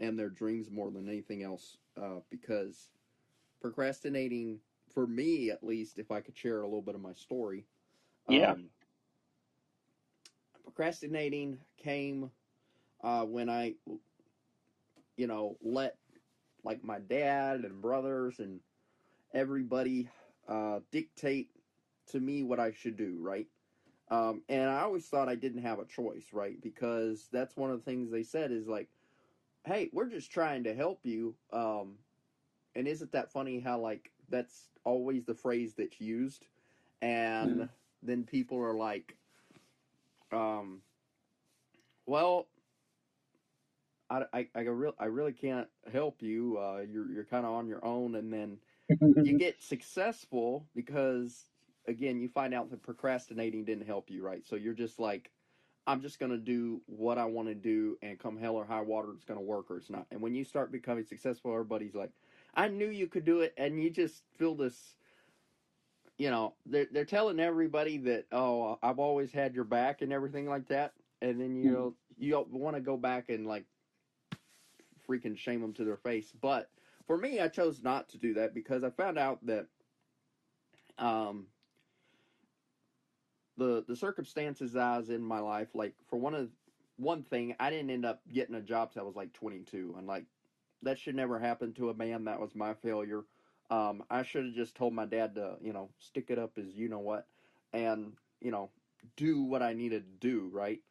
and 0.00 0.18
their 0.18 0.30
dreams 0.30 0.70
more 0.70 0.90
than 0.90 1.08
anything 1.08 1.42
else 1.42 1.76
uh 2.00 2.20
because 2.30 2.88
procrastinating 3.60 4.58
for 4.92 5.06
me 5.06 5.50
at 5.50 5.64
least 5.64 5.98
if 5.98 6.10
I 6.10 6.20
could 6.20 6.36
share 6.36 6.62
a 6.62 6.66
little 6.66 6.82
bit 6.82 6.94
of 6.94 7.00
my 7.00 7.14
story. 7.14 7.66
Yeah. 8.28 8.52
Um 8.52 8.70
procrastinating 10.64 11.58
came 11.76 12.30
uh, 13.02 13.24
when 13.24 13.48
I, 13.50 13.74
you 15.16 15.26
know, 15.26 15.56
let 15.62 15.96
like 16.64 16.84
my 16.84 16.98
dad 17.00 17.60
and 17.60 17.82
brothers 17.82 18.38
and 18.38 18.60
everybody 19.34 20.08
uh, 20.48 20.80
dictate 20.90 21.50
to 22.06 22.20
me 22.20 22.42
what 22.42 22.60
I 22.60 22.72
should 22.72 22.96
do, 22.96 23.18
right? 23.20 23.48
Um, 24.08 24.42
and 24.48 24.70
I 24.70 24.82
always 24.82 25.08
thought 25.08 25.28
I 25.28 25.36
didn't 25.36 25.62
have 25.62 25.78
a 25.78 25.86
choice, 25.86 26.32
right? 26.32 26.60
Because 26.60 27.28
that's 27.32 27.56
one 27.56 27.70
of 27.70 27.78
the 27.78 27.84
things 27.84 28.10
they 28.10 28.22
said 28.22 28.52
is 28.52 28.68
like, 28.68 28.90
hey, 29.64 29.90
we're 29.92 30.08
just 30.08 30.30
trying 30.30 30.64
to 30.64 30.74
help 30.74 31.06
you. 31.06 31.36
Um, 31.52 31.98
and 32.74 32.88
isn't 32.88 33.12
that 33.12 33.32
funny 33.32 33.60
how, 33.60 33.80
like, 33.80 34.12
that's 34.28 34.70
always 34.84 35.24
the 35.24 35.34
phrase 35.34 35.74
that's 35.74 36.00
used? 36.00 36.46
And 37.02 37.62
Mhm. 37.62 37.70
then 38.02 38.24
people 38.24 38.58
are 38.58 38.74
like, 38.74 39.16
um, 40.32 40.82
well, 42.06 42.48
I, 44.10 44.24
I, 44.32 44.48
I, 44.54 44.60
real, 44.62 44.94
I 44.98 45.06
really 45.06 45.32
can't 45.32 45.68
help 45.90 46.22
you. 46.22 46.58
Uh, 46.58 46.84
you're 46.88 47.10
you're 47.12 47.24
kind 47.24 47.46
of 47.46 47.52
on 47.52 47.66
your 47.68 47.84
own, 47.84 48.14
and 48.14 48.32
then 48.32 48.60
you 49.22 49.34
get 49.38 49.62
successful 49.62 50.68
because 50.74 51.51
again, 51.86 52.20
you 52.20 52.28
find 52.28 52.54
out 52.54 52.70
that 52.70 52.82
procrastinating 52.82 53.64
didn't 53.64 53.86
help 53.86 54.10
you, 54.10 54.22
right? 54.22 54.44
So 54.46 54.56
you're 54.56 54.74
just 54.74 54.98
like, 54.98 55.30
I'm 55.86 56.00
just 56.00 56.20
gonna 56.20 56.38
do 56.38 56.80
what 56.86 57.18
I 57.18 57.24
want 57.24 57.48
to 57.48 57.54
do, 57.54 57.98
and 58.02 58.18
come 58.18 58.36
hell 58.36 58.56
or 58.56 58.64
high 58.64 58.82
water, 58.82 59.08
it's 59.14 59.24
gonna 59.24 59.40
work 59.40 59.70
or 59.70 59.78
it's 59.78 59.90
not. 59.90 60.06
And 60.10 60.20
when 60.20 60.34
you 60.34 60.44
start 60.44 60.70
becoming 60.70 61.04
successful, 61.04 61.52
everybody's 61.52 61.94
like, 61.94 62.10
I 62.54 62.68
knew 62.68 62.88
you 62.88 63.08
could 63.08 63.24
do 63.24 63.40
it, 63.40 63.54
and 63.56 63.82
you 63.82 63.90
just 63.90 64.22
feel 64.38 64.54
this. 64.54 64.94
You 66.18 66.30
know, 66.30 66.54
they're 66.66 66.86
they're 66.92 67.04
telling 67.04 67.40
everybody 67.40 67.96
that 67.98 68.26
oh, 68.30 68.78
I've 68.82 69.00
always 69.00 69.32
had 69.32 69.54
your 69.54 69.64
back 69.64 70.02
and 70.02 70.12
everything 70.12 70.48
like 70.48 70.68
that, 70.68 70.92
and 71.20 71.40
then 71.40 71.56
you 71.56 71.72
know 71.72 71.94
you 72.16 72.46
want 72.50 72.76
to 72.76 72.82
go 72.82 72.96
back 72.96 73.28
and 73.28 73.46
like 73.46 73.64
freaking 75.08 75.36
shame 75.36 75.60
them 75.60 75.72
to 75.74 75.84
their 75.84 75.96
face. 75.96 76.32
But 76.40 76.70
for 77.06 77.16
me, 77.16 77.40
I 77.40 77.48
chose 77.48 77.82
not 77.82 78.08
to 78.10 78.18
do 78.18 78.34
that 78.34 78.54
because 78.54 78.84
I 78.84 78.90
found 78.90 79.18
out 79.18 79.44
that 79.46 79.66
um, 80.98 81.46
the 83.86 83.92
the 83.92 83.96
circumstances 83.96 84.76
I 84.76 84.96
was 84.98 85.10
in 85.10 85.22
my 85.22 85.40
life, 85.40 85.74
like 85.74 85.96
for 86.06 86.18
one 86.18 86.34
of 86.34 86.52
one 86.96 87.22
thing, 87.24 87.54
I 87.58 87.70
didn't 87.70 87.90
end 87.90 88.04
up 88.04 88.26
getting 88.28 88.54
a 88.54 88.62
job 88.62 88.92
till 88.92 89.02
I 89.02 89.06
was 89.06 89.16
like 89.16 89.32
22, 89.32 89.94
and 89.96 90.06
like 90.06 90.26
that 90.82 90.98
should 90.98 91.14
never 91.14 91.38
happen 91.38 91.72
to 91.74 91.90
a 91.90 91.94
man. 91.94 92.24
That 92.24 92.40
was 92.40 92.54
my 92.54 92.74
failure. 92.74 93.24
Um, 93.70 94.04
I 94.10 94.22
should 94.22 94.44
have 94.46 94.54
just 94.54 94.76
told 94.76 94.92
my 94.94 95.06
dad 95.06 95.34
to, 95.36 95.58
you 95.62 95.72
know, 95.72 95.92
stick 95.98 96.30
it 96.30 96.38
up 96.38 96.58
as 96.58 96.76
you 96.76 96.88
know 96.88 96.98
what, 97.00 97.28
and 97.72 98.16
you 98.40 98.50
know, 98.50 98.72
do 99.16 99.42
what 99.42 99.62
I 99.62 99.72
needed 99.72 100.20
to 100.20 100.28
do, 100.28 100.48
right? 100.48 100.82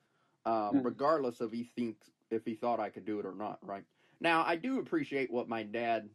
Um, 0.45 0.81
Mhm. 0.81 0.83
regardless 0.83 1.41
of 1.41 1.51
he 1.51 1.63
thinks 1.63 2.11
if 2.31 2.45
he 2.45 2.55
thought 2.55 2.79
I 2.79 2.89
could 2.89 3.05
do 3.05 3.19
it 3.19 3.25
or 3.25 3.35
not, 3.35 3.65
right? 3.65 3.85
Now 4.19 4.43
I 4.43 4.55
do 4.55 4.79
appreciate 4.79 5.31
what 5.31 5.47
my 5.47 5.63
dad. 5.63 6.11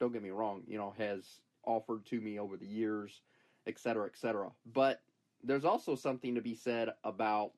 Don't 0.00 0.12
get 0.12 0.22
me 0.22 0.30
wrong, 0.30 0.64
you 0.68 0.78
know, 0.78 0.90
has 0.92 1.42
offered 1.64 2.06
to 2.06 2.20
me 2.20 2.38
over 2.38 2.56
the 2.56 2.66
years, 2.66 3.22
et 3.66 3.78
cetera, 3.78 4.06
et 4.06 4.16
cetera. 4.16 4.54
But 4.66 5.07
there's 5.44 5.64
also 5.64 5.94
something 5.94 6.34
to 6.34 6.40
be 6.40 6.54
said 6.54 6.90
about 7.04 7.54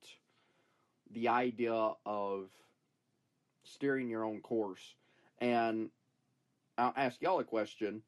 the 1.12 1.28
idea 1.28 1.92
of 2.06 2.48
steering 3.64 4.08
your 4.08 4.24
own 4.24 4.40
course. 4.40 4.94
And 5.38 5.90
I'll 6.78 6.92
ask 6.96 7.20
y'all 7.20 7.40
a 7.40 7.44
question. 7.44 8.02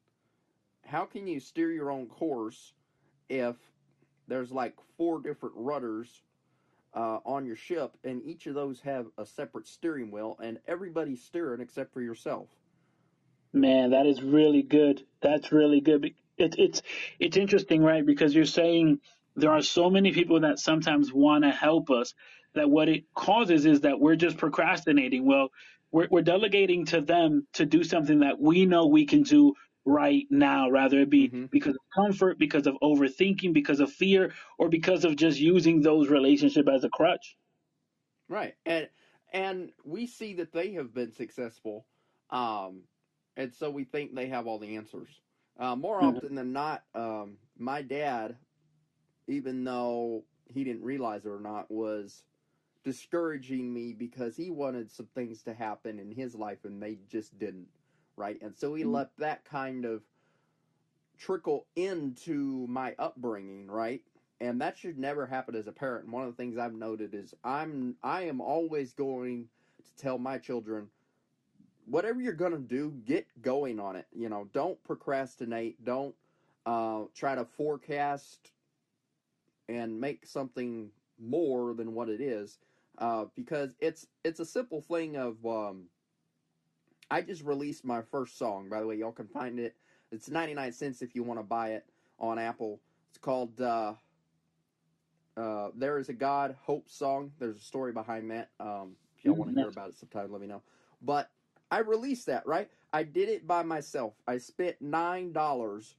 How 0.85 1.05
can 1.05 1.27
you 1.27 1.39
steer 1.39 1.71
your 1.71 1.91
own 1.91 2.07
course 2.07 2.73
if 3.29 3.55
there's 4.27 4.51
like 4.51 4.75
four 4.97 5.21
different 5.21 5.55
rudders 5.57 6.23
uh, 6.93 7.19
on 7.25 7.45
your 7.45 7.55
ship 7.55 7.97
and 8.03 8.21
each 8.23 8.45
of 8.47 8.53
those 8.53 8.79
have 8.81 9.07
a 9.17 9.25
separate 9.25 9.67
steering 9.67 10.11
wheel 10.11 10.37
and 10.41 10.59
everybody's 10.67 11.23
steering 11.23 11.61
except 11.61 11.93
for 11.93 12.01
yourself? 12.01 12.49
Man, 13.53 13.91
that 13.91 14.05
is 14.05 14.21
really 14.21 14.63
good. 14.63 15.05
That's 15.21 15.51
really 15.51 15.81
good. 15.81 16.13
It, 16.37 16.55
it's 16.57 16.81
it's 17.19 17.37
interesting, 17.37 17.83
right? 17.83 18.05
Because 18.05 18.33
you're 18.33 18.45
saying 18.45 18.99
there 19.35 19.51
are 19.51 19.61
so 19.61 19.89
many 19.89 20.11
people 20.13 20.41
that 20.41 20.59
sometimes 20.59 21.11
want 21.13 21.43
to 21.43 21.51
help 21.51 21.89
us 21.89 22.13
that 22.53 22.69
what 22.69 22.89
it 22.89 23.05
causes 23.15 23.65
is 23.65 23.81
that 23.81 23.99
we're 23.99 24.15
just 24.15 24.37
procrastinating. 24.37 25.25
Well, 25.25 25.49
we're, 25.91 26.07
we're 26.11 26.21
delegating 26.21 26.85
to 26.87 27.01
them 27.01 27.47
to 27.53 27.65
do 27.65 27.83
something 27.83 28.19
that 28.19 28.39
we 28.39 28.65
know 28.65 28.87
we 28.87 29.05
can 29.05 29.23
do 29.23 29.53
right 29.85 30.25
now, 30.29 30.69
rather 30.69 30.99
it 31.01 31.09
be 31.09 31.31
hmm 31.31 31.45
because 31.51 31.75
of 31.75 31.81
comfort, 32.03 32.37
because 32.39 32.67
of 32.67 32.75
overthinking, 32.81 33.53
because 33.53 33.79
of 33.79 33.91
fear, 33.91 34.33
or 34.57 34.69
because 34.69 35.05
of 35.05 35.15
just 35.15 35.39
using 35.39 35.81
those 35.81 36.09
relationship 36.09 36.67
as 36.69 36.83
a 36.83 36.89
crutch. 36.89 37.37
Right. 38.27 38.55
And 38.65 38.89
and 39.31 39.73
we 39.83 40.07
see 40.07 40.35
that 40.35 40.51
they 40.51 40.73
have 40.73 40.93
been 40.93 41.11
successful. 41.11 41.87
Um 42.29 42.87
and 43.35 43.53
so 43.53 43.69
we 43.71 43.83
think 43.83 44.13
they 44.13 44.27
have 44.27 44.47
all 44.47 44.59
the 44.59 44.75
answers. 44.75 45.21
Uh, 45.57 45.75
more 45.75 45.99
Mhm. 45.99 46.19
often 46.19 46.35
than 46.35 46.51
not, 46.53 46.85
um, 46.93 47.39
my 47.55 47.81
dad, 47.81 48.37
even 49.27 49.63
though 49.63 50.23
he 50.47 50.63
didn't 50.63 50.83
realize 50.83 51.25
it 51.25 51.29
or 51.29 51.39
not, 51.39 51.69
was 51.71 52.23
discouraging 52.83 53.73
me 53.73 53.93
because 53.93 54.35
he 54.35 54.49
wanted 54.49 54.91
some 54.91 55.07
things 55.15 55.41
to 55.43 55.53
happen 55.53 55.99
in 55.99 56.11
his 56.11 56.35
life 56.35 56.65
and 56.65 56.81
they 56.81 56.97
just 57.07 57.37
didn't. 57.39 57.67
Right. 58.15 58.39
And 58.41 58.55
so 58.55 58.73
he 58.75 58.83
Mhm. 58.83 58.93
let 58.93 59.17
that 59.17 59.45
kind 59.45 59.85
of 59.85 60.03
trickle 61.17 61.65
into 61.75 62.67
my 62.67 62.95
upbringing, 62.99 63.67
right? 63.67 64.03
And 64.41 64.59
that 64.61 64.77
should 64.77 64.97
never 64.97 65.25
happen 65.25 65.55
as 65.55 65.67
a 65.67 65.71
parent. 65.71 66.05
And 66.05 66.13
one 66.13 66.23
of 66.23 66.29
the 66.29 66.35
things 66.35 66.57
I've 66.57 66.73
noted 66.73 67.13
is 67.13 67.33
I'm 67.43 67.97
I 68.03 68.23
am 68.23 68.41
always 68.41 68.93
going 68.93 69.49
to 69.83 69.95
tell 69.95 70.17
my 70.17 70.37
children 70.37 70.89
whatever 71.85 72.21
you're 72.21 72.33
going 72.33 72.51
to 72.51 72.57
do, 72.59 72.91
get 73.05 73.27
going 73.41 73.79
on 73.79 73.95
it. 73.95 74.07
You 74.13 74.29
know, 74.29 74.49
don't 74.53 74.81
procrastinate, 74.83 75.83
don't 75.83 76.15
uh, 76.65 77.03
try 77.13 77.35
to 77.35 77.45
forecast 77.45 78.51
and 79.69 79.99
make 79.99 80.25
something 80.25 80.91
more 81.19 81.73
than 81.73 81.93
what 81.93 82.09
it 82.09 82.21
is 82.21 82.57
uh, 82.97 83.25
because 83.35 83.75
it's 83.79 84.07
it's 84.23 84.39
a 84.39 84.45
simple 84.45 84.81
thing 84.81 85.15
of 85.15 85.45
um, 85.45 85.85
I 87.09 87.21
just 87.21 87.43
released 87.43 87.85
my 87.85 88.01
first 88.01 88.37
song. 88.37 88.69
By 88.69 88.81
the 88.81 88.87
way, 88.87 88.95
y'all 88.95 89.11
can 89.11 89.27
find 89.27 89.59
it. 89.59 89.75
It's 90.11 90.29
99 90.29 90.71
cents 90.73 91.01
if 91.01 91.15
you 91.15 91.23
want 91.23 91.39
to 91.39 91.43
buy 91.43 91.69
it 91.71 91.85
on 92.19 92.37
Apple. 92.37 92.79
It's 93.09 93.17
called 93.17 93.59
uh, 93.61 93.93
uh, 95.37 95.69
There 95.75 95.97
is 95.97 96.09
a 96.09 96.13
God 96.13 96.55
Hope 96.61 96.89
Song. 96.89 97.31
There's 97.39 97.57
a 97.57 97.61
story 97.61 97.91
behind 97.91 98.29
that. 98.31 98.49
Um, 98.59 98.95
if 99.17 99.25
y'all 99.25 99.35
want 99.35 99.51
to 99.51 99.55
hear 99.55 99.67
about 99.67 99.89
it 99.89 99.97
sometime, 99.97 100.31
let 100.31 100.41
me 100.41 100.47
know. 100.47 100.61
But 101.01 101.29
I 101.71 101.79
released 101.79 102.27
that, 102.27 102.45
right? 102.45 102.69
I 102.91 103.03
did 103.03 103.29
it 103.29 103.47
by 103.47 103.63
myself. 103.63 104.13
I 104.27 104.37
spent 104.37 104.83
$9 104.83 105.95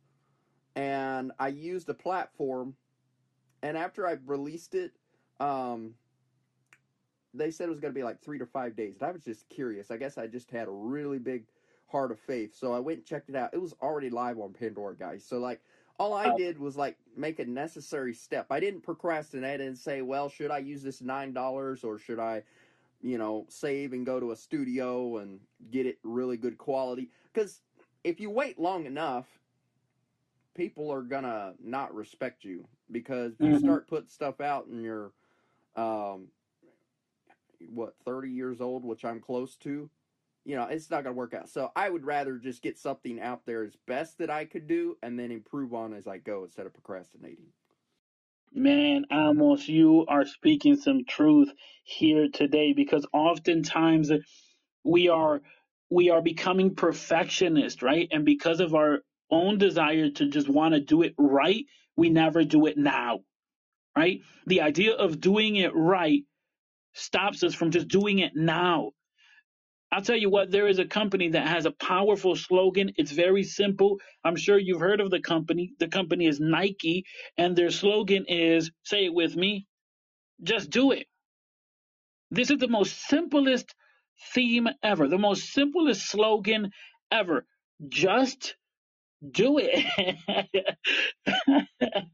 and 0.76 1.32
I 1.38 1.48
used 1.48 1.88
a 1.88 1.94
platform. 1.94 2.76
And 3.64 3.78
after 3.78 4.06
I 4.06 4.18
released 4.26 4.74
it, 4.74 4.92
um, 5.40 5.94
they 7.32 7.50
said 7.50 7.66
it 7.66 7.70
was 7.70 7.80
going 7.80 7.94
to 7.94 7.98
be 7.98 8.04
like 8.04 8.20
three 8.20 8.38
to 8.38 8.44
five 8.44 8.76
days. 8.76 8.98
And 9.00 9.08
I 9.08 9.10
was 9.10 9.24
just 9.24 9.48
curious. 9.48 9.90
I 9.90 9.96
guess 9.96 10.18
I 10.18 10.26
just 10.26 10.50
had 10.50 10.68
a 10.68 10.70
really 10.70 11.18
big 11.18 11.46
heart 11.86 12.12
of 12.12 12.20
faith. 12.20 12.54
So 12.54 12.74
I 12.74 12.78
went 12.78 12.98
and 12.98 13.06
checked 13.06 13.30
it 13.30 13.36
out. 13.36 13.54
It 13.54 13.62
was 13.62 13.74
already 13.80 14.10
live 14.10 14.38
on 14.38 14.52
Pandora, 14.52 14.94
guys. 14.94 15.24
So, 15.26 15.38
like, 15.38 15.62
all 15.98 16.12
I 16.12 16.36
did 16.36 16.58
was 16.58 16.76
like 16.76 16.98
make 17.16 17.38
a 17.38 17.46
necessary 17.46 18.12
step. 18.12 18.48
I 18.50 18.60
didn't 18.60 18.82
procrastinate 18.82 19.62
and 19.62 19.78
say, 19.78 20.02
well, 20.02 20.28
should 20.28 20.50
I 20.50 20.58
use 20.58 20.82
this 20.82 21.00
$9 21.00 21.84
or 21.84 21.98
should 21.98 22.18
I, 22.18 22.42
you 23.00 23.16
know, 23.16 23.46
save 23.48 23.94
and 23.94 24.04
go 24.04 24.20
to 24.20 24.32
a 24.32 24.36
studio 24.36 25.18
and 25.18 25.40
get 25.70 25.86
it 25.86 25.98
really 26.02 26.36
good 26.36 26.58
quality? 26.58 27.08
Because 27.32 27.62
if 28.02 28.20
you 28.20 28.28
wait 28.28 28.58
long 28.60 28.84
enough, 28.84 29.26
people 30.54 30.92
are 30.92 31.02
gonna 31.02 31.54
not 31.62 31.94
respect 31.94 32.44
you 32.44 32.66
because 32.90 33.40
you 33.40 33.54
Mhm. 33.54 33.54
start 33.54 33.88
putting 33.88 34.08
stuff 34.08 34.40
out 34.40 34.66
and 34.66 34.82
you're 34.82 35.12
um 35.76 36.28
what 37.70 37.94
30 38.04 38.30
years 38.30 38.60
old 38.60 38.84
which 38.84 39.04
i'm 39.04 39.20
close 39.20 39.56
to 39.56 39.90
you 40.44 40.56
know 40.56 40.64
it's 40.64 40.90
not 40.90 41.04
gonna 41.04 41.14
work 41.16 41.34
out 41.34 41.48
so 41.48 41.72
i 41.76 41.90
would 41.90 42.04
rather 42.04 42.38
just 42.38 42.62
get 42.62 42.78
something 42.78 43.20
out 43.20 43.46
there 43.46 43.64
as 43.64 43.76
best 43.86 44.18
that 44.18 44.30
i 44.30 44.44
could 44.44 44.66
do 44.66 44.96
and 45.02 45.18
then 45.18 45.32
improve 45.32 45.74
on 45.74 45.94
as 45.94 46.06
i 46.08 46.18
go 46.18 46.44
instead 46.44 46.66
of 46.66 46.74
procrastinating 46.74 47.46
Man, 48.52 49.06
Amos, 49.12 49.68
you 49.68 50.06
are 50.08 50.26
speaking 50.26 50.76
some 50.76 51.04
truth 51.06 51.52
here 51.84 52.28
today 52.32 52.72
because 52.74 53.06
oftentimes 53.12 54.10
we 54.84 55.08
are 55.08 55.42
we 55.90 56.10
are 56.10 56.22
becoming 56.22 56.74
perfectionists, 56.74 57.82
right? 57.82 58.08
And 58.12 58.24
because 58.24 58.60
of 58.60 58.74
our 58.74 59.00
own 59.34 59.58
desire 59.58 60.10
to 60.10 60.30
just 60.30 60.48
want 60.48 60.74
to 60.74 60.80
do 60.80 61.02
it 61.02 61.14
right, 61.18 61.66
we 61.96 62.10
never 62.10 62.44
do 62.44 62.66
it 62.66 62.78
now, 62.78 63.20
right? 63.96 64.20
The 64.46 64.62
idea 64.62 64.94
of 64.94 65.20
doing 65.20 65.56
it 65.56 65.72
right 65.74 66.22
stops 66.94 67.42
us 67.44 67.54
from 67.54 67.72
just 67.72 67.88
doing 67.88 68.20
it 68.20 68.32
now. 68.36 68.92
I'll 69.92 70.02
tell 70.02 70.16
you 70.16 70.30
what, 70.30 70.50
there 70.50 70.68
is 70.68 70.80
a 70.80 70.86
company 70.86 71.30
that 71.30 71.48
has 71.48 71.66
a 71.66 71.72
powerful 71.72 72.36
slogan. 72.36 72.92
It's 72.96 73.12
very 73.12 73.44
simple. 73.44 73.98
I'm 74.24 74.36
sure 74.36 74.58
you've 74.58 74.80
heard 74.80 75.00
of 75.00 75.10
the 75.10 75.20
company. 75.20 75.72
The 75.78 75.88
company 75.88 76.26
is 76.26 76.40
Nike, 76.40 77.04
and 77.38 77.56
their 77.56 77.70
slogan 77.70 78.26
is 78.28 78.70
say 78.84 79.06
it 79.06 79.14
with 79.14 79.36
me, 79.36 79.66
just 80.42 80.70
do 80.70 80.92
it. 80.92 81.06
This 82.30 82.50
is 82.50 82.58
the 82.58 82.68
most 82.68 83.08
simplest 83.08 83.74
theme 84.34 84.68
ever, 84.82 85.08
the 85.08 85.18
most 85.18 85.52
simplest 85.52 86.10
slogan 86.10 86.70
ever. 87.12 87.46
Just 87.88 88.56
do 89.30 89.58
it. 89.58 90.16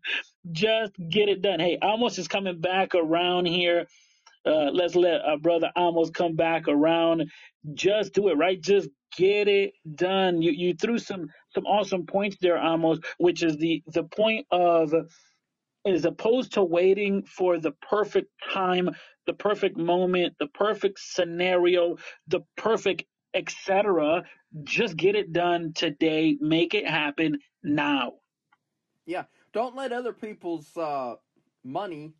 Just 0.53 0.93
get 1.11 1.29
it 1.29 1.43
done. 1.43 1.61
Hey, 1.61 1.79
Amos 1.83 2.19
is 2.19 2.29
coming 2.29 2.61
back 2.61 2.95
around 2.95 3.47
here. 3.47 3.87
Uh, 4.47 4.71
let's 4.73 4.95
let 4.95 5.21
our 5.23 5.39
brother 5.39 5.71
Amos 5.77 6.11
come 6.11 6.35
back 6.35 6.69
around. 6.69 7.31
Just 7.75 8.15
do 8.15 8.29
it, 8.29 8.37
right? 8.37 8.61
Just 8.61 8.89
get 9.17 9.49
it 9.49 9.75
done. 9.95 10.41
You 10.41 10.53
you 10.53 10.75
threw 10.75 10.99
some 10.99 11.29
some 11.55 11.67
awesome 11.67 12.07
points 12.07 12.37
there, 12.41 12.57
Amos, 12.57 13.01
which 13.19 13.43
is 13.43 13.57
the 13.57 13.83
the 13.89 14.05
point 14.05 14.47
of 14.51 14.95
as 15.87 16.05
opposed 16.05 16.53
to 16.55 16.63
waiting 16.63 17.23
for 17.25 17.59
the 17.59 17.73
perfect 17.89 18.31
time, 18.53 18.91
the 19.27 19.33
perfect 19.33 19.77
moment, 19.77 20.35
the 20.39 20.47
perfect 20.49 20.99
scenario, 21.01 21.97
the 22.29 22.41
perfect 22.57 23.05
etc. 23.35 24.25
Just 24.65 24.97
get 24.97 25.15
it 25.17 25.33
done 25.33 25.73
today. 25.75 26.37
Make 26.41 26.75
it 26.75 26.87
happen 26.87 27.39
now. 27.63 28.15
yeah 29.07 29.25
don't 29.53 29.77
let 29.77 29.93
other 29.93 30.13
people's 30.13 30.77
uh 30.77 31.15
money 31.65 32.15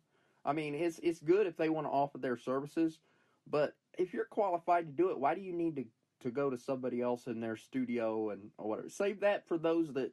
i 0.45 0.53
mean 0.53 0.75
it's 0.75 0.99
it's 0.99 1.19
good 1.19 1.47
if 1.47 1.57
they 1.57 1.69
want 1.69 1.85
to 1.87 1.91
offer 1.91 2.17
their 2.17 2.37
services 2.37 2.99
but 3.47 3.75
if 3.97 4.13
you're 4.13 4.25
qualified 4.25 4.85
to 4.85 4.91
do 4.93 5.09
it 5.09 5.19
why 5.19 5.33
do 5.35 5.41
you 5.41 5.53
need 5.53 5.75
to 5.75 5.85
to 6.19 6.29
go 6.31 6.49
to 6.49 6.57
somebody 6.57 7.01
else 7.01 7.25
in 7.27 7.41
their 7.41 7.55
studio 7.55 8.29
and 8.29 8.51
or 8.57 8.69
whatever 8.69 8.89
save 8.89 9.19
that 9.21 9.47
for 9.47 9.57
those 9.57 9.91
that 9.93 10.11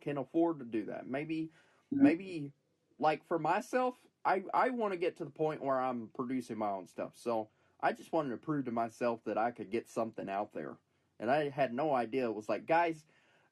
can 0.00 0.18
afford 0.18 0.58
to 0.58 0.64
do 0.64 0.86
that 0.86 1.06
maybe 1.06 1.50
maybe 1.92 2.52
like 2.98 3.26
for 3.26 3.38
myself 3.38 3.94
i 4.24 4.42
i 4.54 4.70
want 4.70 4.92
to 4.92 4.98
get 4.98 5.16
to 5.16 5.24
the 5.24 5.30
point 5.30 5.62
where 5.62 5.80
i'm 5.80 6.08
producing 6.14 6.58
my 6.58 6.70
own 6.70 6.86
stuff 6.86 7.12
so 7.14 7.48
i 7.84 7.92
just 7.92 8.12
wanted 8.12 8.30
to 8.30 8.36
prove 8.36 8.64
to 8.64 8.72
myself 8.72 9.20
that 9.24 9.38
i 9.38 9.50
could 9.50 9.70
get 9.70 9.88
something 9.88 10.28
out 10.28 10.52
there 10.52 10.76
and 11.20 11.30
i 11.30 11.48
had 11.48 11.72
no 11.72 11.94
idea 11.94 12.24
it 12.24 12.34
was 12.34 12.48
like 12.48 12.66
guys 12.66 13.04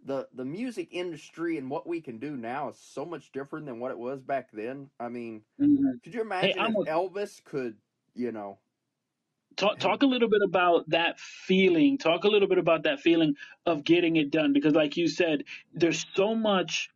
the 0.05 0.27
the 0.35 0.45
music 0.45 0.89
industry 0.91 1.59
and 1.59 1.71
what 1.71 1.87
we 1.87 2.01
can 2.01 2.19
do 2.19 2.37
now 2.37 2.69
is 2.71 2.77
so 2.79 3.05
much 3.05 3.31
different 3.31 3.67
than 3.67 3.79
what 3.79 3.93
it 3.93 3.99
was 3.99 4.21
back 4.23 4.51
then 4.53 4.91
i 4.99 5.09
mean 5.09 5.43
Mhm. 5.61 6.03
could 6.03 6.15
you 6.15 6.23
imagine 6.23 6.59
I'm 6.59 6.71
if 6.73 6.77
with- 6.79 6.89
elvis 6.89 7.45
could 7.45 7.77
you 8.15 8.33
know 8.33 8.59
Talk, 9.55 9.79
talk 9.79 10.03
a 10.03 10.07
little 10.07 10.31
bit 10.31 10.41
about 10.43 10.89
that 10.89 11.21
feeling. 11.21 11.99
Talk 11.99 12.25
a 12.25 12.29
little 12.29 12.49
bit 12.49 12.57
about 12.57 12.85
that 12.85 13.01
feeling 13.01 13.37
of 13.67 13.85
getting 13.85 14.17
it 14.17 14.31
done 14.31 14.55
because, 14.55 14.73
like 14.75 14.97
you 14.97 15.09
said, 15.09 15.45
there's 15.75 16.07
so 16.15 16.35
much 16.35 16.89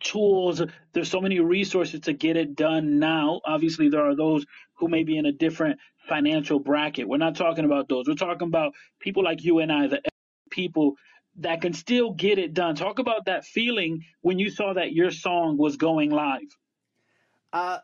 tools, 0.00 0.60
there's 0.92 1.10
so 1.10 1.20
many 1.22 1.40
resources 1.40 2.00
to 2.00 2.12
get 2.12 2.36
it 2.36 2.56
done 2.56 2.98
now. 2.98 3.40
Obviously, 3.46 3.88
there 3.88 4.04
are 4.04 4.14
those 4.14 4.44
who 4.76 4.88
may 4.88 5.04
be 5.04 5.16
in 5.16 5.26
a 5.26 5.32
different 5.32 5.78
financial 6.08 6.58
bracket. 6.58 7.08
We're 7.08 7.16
not 7.18 7.36
talking 7.36 7.64
about 7.64 7.88
those. 7.88 8.06
We're 8.08 8.14
talking 8.14 8.48
about 8.48 8.74
people 9.00 9.24
like 9.24 9.42
you 9.42 9.60
and 9.60 9.72
I, 9.72 9.86
the 9.86 10.00
people 10.50 10.94
that 11.36 11.60
can 11.60 11.72
still 11.72 12.12
get 12.12 12.38
it 12.38 12.54
done. 12.54 12.74
Talk 12.74 12.98
about 12.98 13.26
that 13.26 13.44
feeling 13.44 14.04
when 14.20 14.38
you 14.38 14.50
saw 14.50 14.74
that 14.74 14.92
your 14.92 15.10
song 15.10 15.56
was 15.56 15.76
going 15.76 16.10
live. 16.10 16.42
Uh, 17.52 17.78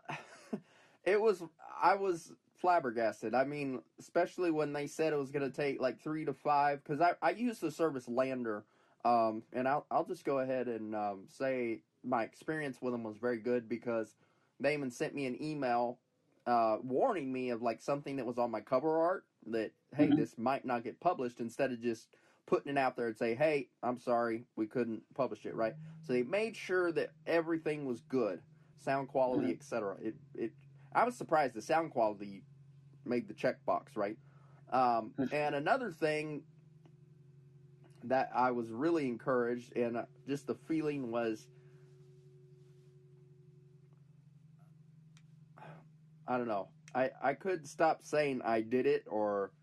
it 1.05 1.21
was. 1.21 1.43
I 1.83 1.95
was 1.95 2.33
flabbergasted. 2.61 3.35
I 3.35 3.45
mean, 3.45 3.81
especially 3.99 4.51
when 4.51 4.73
they 4.73 4.87
said 4.87 5.13
it 5.13 5.19
was 5.19 5.31
going 5.31 5.51
to 5.51 5.57
take 5.57 5.81
like 5.81 5.99
three 6.01 6.25
to 6.27 6.33
five. 6.33 6.83
Because 6.85 7.01
I 7.01 7.13
I 7.23 7.31
use 7.31 7.59
the 7.59 7.71
service 7.71 8.07
LANDR, 8.07 8.63
um, 9.05 9.43
and 9.53 9.67
I'll 9.67 9.87
I'll 9.91 10.05
just 10.05 10.25
go 10.25 10.41
ahead 10.41 10.69
and 10.69 10.95
um, 10.95 11.25
say 11.29 11.83
my 12.05 12.23
experience 12.23 12.79
with 12.81 12.93
them 12.93 13.03
was 13.03 13.17
very 13.17 13.39
good 13.39 13.69
because 13.69 14.15
they 14.59 14.75
even 14.75 14.91
sent 14.91 15.15
me 15.15 15.27
an 15.27 15.43
email 15.43 15.99
uh, 16.47 16.79
warning 16.83 17.33
me 17.33 17.51
of 17.51 17.63
like 17.63 17.81
something 17.81 18.17
that 18.17 18.27
was 18.27 18.39
on 18.39 18.51
my 18.51 18.61
cover 18.61 18.99
art 18.99 19.25
that 19.47 19.73
hey 19.95 20.07
Mhm. 20.07 20.17
this 20.17 20.39
might 20.39 20.65
not 20.65 20.83
get 20.85 21.01
published 21.01 21.41
instead 21.41 21.73
of 21.73 21.81
just 21.81 22.17
putting 22.47 22.73
it 22.73 22.79
out 22.79 22.97
there 22.97 23.07
and 23.07 23.17
say 23.17 23.35
hey 23.35 23.71
I'm 23.83 23.99
sorry 23.99 24.47
we 24.57 24.67
couldn't 24.67 25.03
publish 25.15 25.47
it 25.47 25.55
right? 25.55 25.77
So 26.03 26.13
they 26.13 26.23
made 26.23 26.57
sure 26.57 26.93
that 26.93 27.15
everything 27.27 27.87
was 27.87 28.01
good. 28.01 28.43
Sound 28.79 29.09
quality 29.09 29.49
Mhm. 29.49 29.57
etc 29.57 29.97
it 30.01 30.17
it 30.35 30.53
I 30.93 31.05
was 31.05 31.17
surprised 31.17 31.55
the 31.55 31.63
sound 31.63 31.93
quality 31.93 32.43
made 33.05 33.29
the 33.29 33.35
checkbox 33.35 33.97
right? 33.97 34.19
Um, 34.71 35.15
and 35.33 35.55
another 35.55 35.93
thing 35.93 36.47
that 38.05 38.31
I 38.35 38.51
was 38.53 38.71
really 38.71 39.07
encouraged 39.09 39.77
and 39.77 39.97
uh, 39.97 40.07
just 40.27 40.47
the 40.47 40.55
feeling 40.55 41.11
was 41.11 41.49
I 46.31 46.39
don't 46.39 46.49
know. 46.49 46.71
I 46.95 47.13
I 47.23 47.35
couldn't 47.35 47.67
stop 47.67 48.05
saying 48.05 48.43
I 48.45 48.63
did 48.63 48.87
it 48.87 49.05
or 49.09 49.55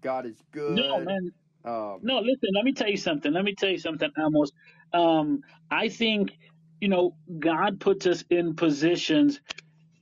God 0.00 0.26
is 0.26 0.42
good. 0.52 0.86
No, 0.86 1.00
man. 1.02 1.32
Um, 1.64 2.02
No, 2.02 2.20
listen, 2.20 2.50
let 2.54 2.64
me 2.64 2.72
tell 2.74 2.90
you 2.90 2.98
something. 2.98 3.32
Let 3.32 3.44
me 3.44 3.54
tell 3.56 3.70
you 3.70 3.78
something, 3.78 4.10
Amos. 4.18 4.50
Um, 4.92 5.40
I 5.70 5.88
think, 5.90 6.38
you 6.80 6.88
know, 6.88 7.18
God 7.40 7.80
puts 7.80 8.06
us 8.06 8.24
in 8.30 8.56
positions 8.56 9.40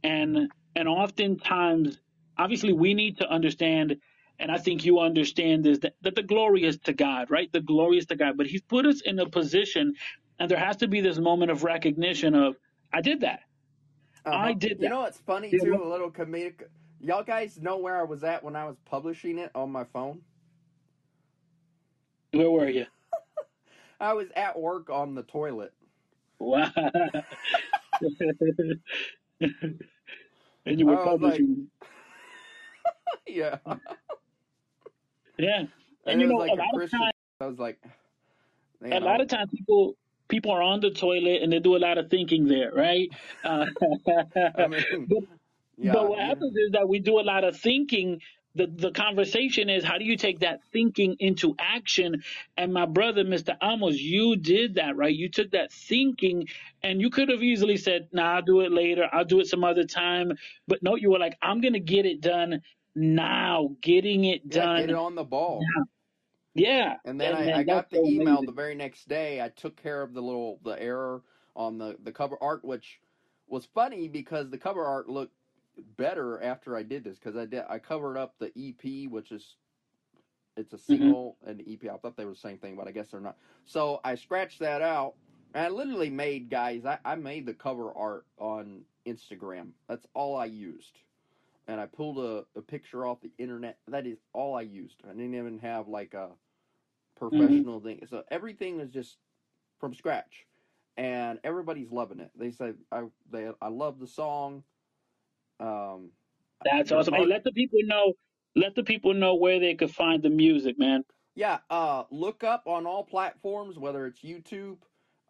and 0.03 0.51
and 0.75 0.88
oftentimes 0.88 2.01
obviously 2.38 2.73
we 2.73 2.95
need 2.95 3.19
to 3.19 3.29
understand 3.29 3.97
and 4.38 4.51
I 4.51 4.59
think 4.59 4.87
you 4.87 5.01
understand 5.01 5.64
this 5.64 5.81
that, 5.81 5.95
that 6.03 6.14
the 6.17 6.23
glory 6.23 6.64
is 6.64 6.79
to 6.81 6.95
God, 6.95 7.31
right? 7.31 7.51
The 7.53 7.61
glory 7.62 7.99
is 7.99 8.07
to 8.07 8.17
God. 8.17 8.37
But 8.38 8.47
He's 8.47 8.62
put 8.62 8.87
us 8.87 9.03
in 9.03 9.19
a 9.19 9.29
position 9.29 9.95
and 10.38 10.51
there 10.51 10.59
has 10.59 10.79
to 10.79 10.88
be 10.88 11.03
this 11.03 11.19
moment 11.19 11.51
of 11.51 11.64
recognition 11.64 12.35
of 12.35 12.57
I 12.93 13.03
did 13.03 13.21
that. 13.23 13.41
Uh-huh. 14.33 14.45
I 14.47 14.53
did 14.53 14.81
You 14.81 14.88
know 14.88 15.01
what's 15.01 15.19
funny 15.19 15.49
Yeah, 15.53 15.59
too? 15.64 15.73
what- 15.73 15.81
A 15.83 15.88
little 15.88 16.11
comedic. 16.11 16.62
Y'all 17.01 17.23
guys 17.23 17.61
know 17.61 17.79
where 17.79 17.97
I 17.97 18.03
was 18.03 18.25
at 18.25 18.43
when 18.43 18.57
I 18.57 18.64
was 18.64 18.77
publishing 18.85 19.38
it 19.38 19.51
on 19.55 19.71
my 19.71 19.85
phone? 19.85 20.21
Where 22.33 22.51
were 22.51 22.69
you? 22.69 22.87
I 24.01 24.12
was 24.14 24.29
at 24.37 24.59
work 24.59 24.91
on 24.91 25.14
the 25.14 25.23
toilet. 25.23 25.73
Wow. 26.41 26.71
and 29.41 29.61
you 30.67 30.87
were 30.87 30.97
I 30.99 31.12
was 31.12 31.21
like- 31.21 31.21
publishing. 31.21 31.69
yeah. 33.27 33.59
yeah. 35.38 35.59
And 35.61 35.69
And 36.07 36.21
you 36.21 36.27
it 36.27 36.31
know, 36.31 36.37
was 36.37 36.49
a 36.49 36.53
like 36.53 36.59
lot 36.59 36.59
a 36.59 36.62
of 36.69 36.75
Christian. 36.75 36.99
times 37.01 37.12
I 37.41 37.47
was 37.47 37.59
like, 37.59 37.79
a 38.83 38.88
know, 38.88 38.99
lot 39.07 39.21
of 39.21 39.29
times 39.29 39.51
people 39.53 39.97
people 40.29 40.53
are 40.53 40.62
on 40.62 40.81
the 40.81 40.91
toilet 40.91 41.43
and 41.43 41.53
they 41.53 41.61
do 41.61 41.77
a 41.77 41.79
lot 41.79 41.99
of 41.99 42.11
thinking 42.11 42.49
there, 42.49 42.73
right? 42.73 43.11
Uh, 43.45 43.67
I 44.55 44.67
mean, 44.69 44.85
but, 45.07 45.19
yeah, 45.79 46.03
but 46.03 46.09
what 46.09 46.20
yeah. 46.20 46.24
happens 46.24 46.55
is 46.57 46.72
that 46.72 46.89
we 46.89 47.01
do 47.01 47.20
a 47.20 47.22
lot 47.22 47.45
of 47.45 47.57
thinking. 47.59 48.20
The 48.55 48.66
the 48.66 48.93
conversation 48.93 49.70
is 49.70 49.85
how 49.85 49.99
do 49.99 50.05
you 50.05 50.16
take 50.16 50.41
that 50.41 50.61
thinking 50.72 51.16
into 51.20 51.55
action? 51.59 52.22
And 52.57 52.72
my 52.74 52.87
brother, 52.87 53.24
Mr. 53.24 53.57
Amos, 53.62 54.01
you 54.01 54.37
did 54.37 54.76
that, 54.76 54.97
right? 54.97 55.14
You 55.14 55.31
took 55.31 55.53
that 55.53 55.72
thinking 55.72 56.49
and 56.83 57.01
you 57.01 57.11
could 57.11 57.29
have 57.31 57.43
easily 57.43 57.76
said, 57.76 58.09
nah, 58.12 58.37
I'll 58.37 58.43
do 58.43 58.61
it 58.62 58.72
later, 58.72 59.09
I'll 59.12 59.24
do 59.26 59.41
it 59.41 59.47
some 59.47 59.64
other 59.64 59.85
time. 59.85 60.33
But 60.66 60.83
no, 60.83 60.97
you 60.97 61.11
were 61.11 61.18
like, 61.20 61.37
I'm 61.43 61.61
gonna 61.61 61.81
get 61.81 62.07
it 62.07 62.20
done 62.20 62.62
now, 62.97 63.76
getting 63.83 64.24
it 64.24 64.49
Yeah, 64.49 64.66
done. 64.66 64.68
get 64.68 64.91
it 64.91 64.97
on 64.97 65.14
the 65.14 65.24
ball. 65.24 65.74
Yeah. 66.59 66.97
And 67.05 67.21
then 67.21 67.35
man, 67.35 67.35
I, 67.35 67.51
I 67.53 67.65
got 67.65 67.91
the 67.91 68.01
so 68.01 68.07
email 68.07 68.43
amazing. 68.43 68.45
the 68.45 68.53
very 68.53 68.75
next 68.75 69.09
day. 69.09 69.41
I 69.43 69.49
took 69.49 69.77
care 69.77 70.03
of 70.03 70.15
the 70.15 70.23
little 70.23 70.61
the 70.65 70.81
error 70.81 71.23
on 71.57 71.79
the 71.79 71.97
the 72.03 72.13
cover 72.13 72.39
art, 72.41 72.65
which 72.65 73.01
was 73.49 73.67
funny 73.67 74.09
because 74.09 74.51
the 74.51 74.59
cover 74.59 74.85
art 74.85 75.09
looked 75.09 75.35
better 75.97 76.43
after 76.43 76.77
I 76.77 76.83
did 76.83 77.05
this 77.05 77.19
because 77.19 77.37
I 77.37 77.47
did 77.47 77.65
I 77.69 77.79
covered 77.79 78.17
up 78.19 78.39
the 78.39 78.53
EP, 78.57 79.09
which 79.09 79.33
is 79.33 79.57
it's 80.57 80.73
a 80.75 80.79
Mm-hmm. 80.91 81.13
single 81.13 81.37
and 81.47 81.63
EP. 81.67 81.89
I 81.91 81.97
thought 81.99 82.17
they 82.17 82.25
were 82.25 82.33
the 82.33 82.37
same 82.39 82.59
thing, 82.59 82.77
but 82.77 82.89
I 82.89 82.93
guess 82.93 83.11
they're 83.11 83.21
not. 83.21 83.37
So 83.65 84.01
I 84.05 84.15
scratched 84.17 84.61
that 84.61 84.83
out 84.83 85.15
And 85.55 85.65
I 85.67 85.69
literally 85.69 86.11
made 86.11 86.51
guys. 86.51 86.85
I, 86.85 86.99
I 87.05 87.17
made 87.17 87.47
the 87.47 87.55
cover 87.55 87.93
art 87.97 88.27
on 88.39 88.85
Instagram. 89.07 89.73
That's 89.89 90.07
all 90.15 90.37
I 90.37 90.47
used. 90.47 91.01
And 91.69 91.81
I 91.81 91.87
pulled 91.87 92.19
a, 92.19 92.45
a 92.57 92.63
picture 92.63 93.07
off 93.07 93.21
the 93.21 93.33
internet. 93.39 93.79
That 93.89 94.07
is 94.07 94.19
all 94.33 94.57
I 94.57 94.63
used. 94.63 95.03
I 95.05 95.09
didn't 95.13 95.35
even 95.35 95.59
have 95.59 95.89
like 95.89 96.15
a 96.15 96.31
professional 97.19 97.81
thing. 97.81 98.01
So 98.09 98.25
everything 98.31 98.81
is 98.81 98.91
just 98.91 99.19
from 99.81 99.95
scratch. 99.95 100.47
And 100.97 101.39
everybody's 101.45 101.91
loving 101.93 102.21
it. 102.21 102.31
They 102.37 102.51
say 102.51 102.75
I 102.93 103.05
they 103.31 103.51
I 103.61 103.69
love 103.69 104.01
the 104.01 104.07
song. 104.07 104.64
Um 105.61 106.12
That's 106.64 106.93
awesome. 106.93 107.14
Hey, 107.14 107.27
let 107.27 107.45
the 107.45 107.53
people 107.53 107.81
know. 107.85 108.14
Let 108.57 108.75
the 108.75 108.83
people 108.83 109.14
know 109.14 109.37
where 109.37 109.61
they 109.61 109.75
could 109.75 109.95
find 109.95 110.23
the 110.23 110.31
music, 110.31 110.79
man. 110.79 111.05
Yeah, 111.37 111.59
uh, 111.71 112.05
look 112.11 112.43
up 112.43 112.64
on 112.66 112.87
all 112.87 113.05
platforms, 113.05 113.79
whether 113.79 114.07
it's 114.07 114.23
YouTube, 114.23 114.79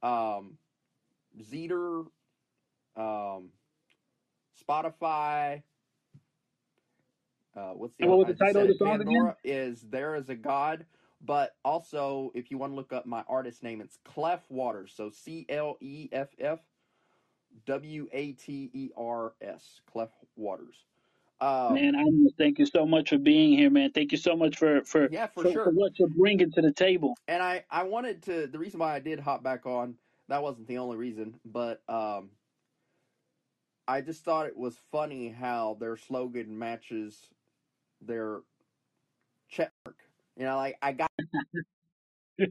um, 0.02 0.56
Zeter, 1.38 2.06
um, 2.96 3.50
Spotify. 4.66 5.62
Uh, 7.54 7.72
what's 7.72 7.94
the 7.98 8.06
what 8.06 8.18
was 8.18 8.28
the 8.28 8.34
title 8.42 8.62
of 8.62 8.68
the 8.68 8.74
song 8.74 9.00
again? 9.02 9.34
Is 9.44 9.82
there 9.82 10.14
is 10.14 10.30
a 10.30 10.34
God, 10.34 10.86
but 11.24 11.56
also 11.64 12.30
if 12.34 12.50
you 12.50 12.58
want 12.58 12.72
to 12.72 12.76
look 12.76 12.92
up 12.92 13.06
my 13.06 13.24
artist 13.28 13.62
name, 13.62 13.80
it's 13.80 13.98
Cleff 14.04 14.50
Waters. 14.50 14.92
So 14.96 15.10
C 15.10 15.46
L 15.48 15.76
E 15.80 16.08
F 16.12 16.28
F 16.38 16.60
W 17.66 18.08
A 18.12 18.32
T 18.32 18.70
E 18.72 18.90
R 18.96 19.32
S. 19.40 19.80
Cleff 19.90 20.10
Waters. 20.36 20.84
Um, 21.40 21.74
Man, 21.74 21.94
I 21.94 22.02
want 22.02 22.28
to 22.28 22.34
thank 22.36 22.58
you 22.58 22.66
so 22.66 22.84
much 22.84 23.10
for 23.10 23.18
being 23.18 23.56
here, 23.56 23.70
man. 23.70 23.92
Thank 23.92 24.10
you 24.10 24.18
so 24.18 24.34
much 24.36 24.56
for 24.56 24.82
for 24.82 25.08
yeah, 25.10 25.26
for 25.26 25.44
for, 25.44 25.52
sure. 25.52 25.64
for 25.64 25.70
what 25.70 25.98
you're 25.98 26.08
bringing 26.08 26.50
to 26.52 26.62
the 26.62 26.72
table. 26.72 27.16
and 27.28 27.42
I 27.42 27.64
I 27.70 27.84
wanted 27.84 28.22
to 28.24 28.46
the 28.48 28.58
reason 28.58 28.80
why 28.80 28.94
I 28.94 28.98
did 28.98 29.20
hop 29.20 29.42
back 29.42 29.64
on 29.64 29.94
that 30.28 30.42
wasn't 30.42 30.66
the 30.66 30.78
only 30.78 30.96
reason, 30.96 31.38
but 31.44 31.82
um 31.88 32.30
I 33.86 34.02
just 34.02 34.22
thought 34.22 34.46
it 34.46 34.56
was 34.56 34.76
funny 34.92 35.28
how 35.28 35.76
their 35.80 35.96
slogan 35.96 36.58
matches 36.58 37.30
their 38.02 38.40
check 39.48 39.72
mark. 39.86 39.96
You 40.38 40.46
know, 40.46 40.58
like 40.58 40.78
I 40.82 40.92
got 40.94 41.10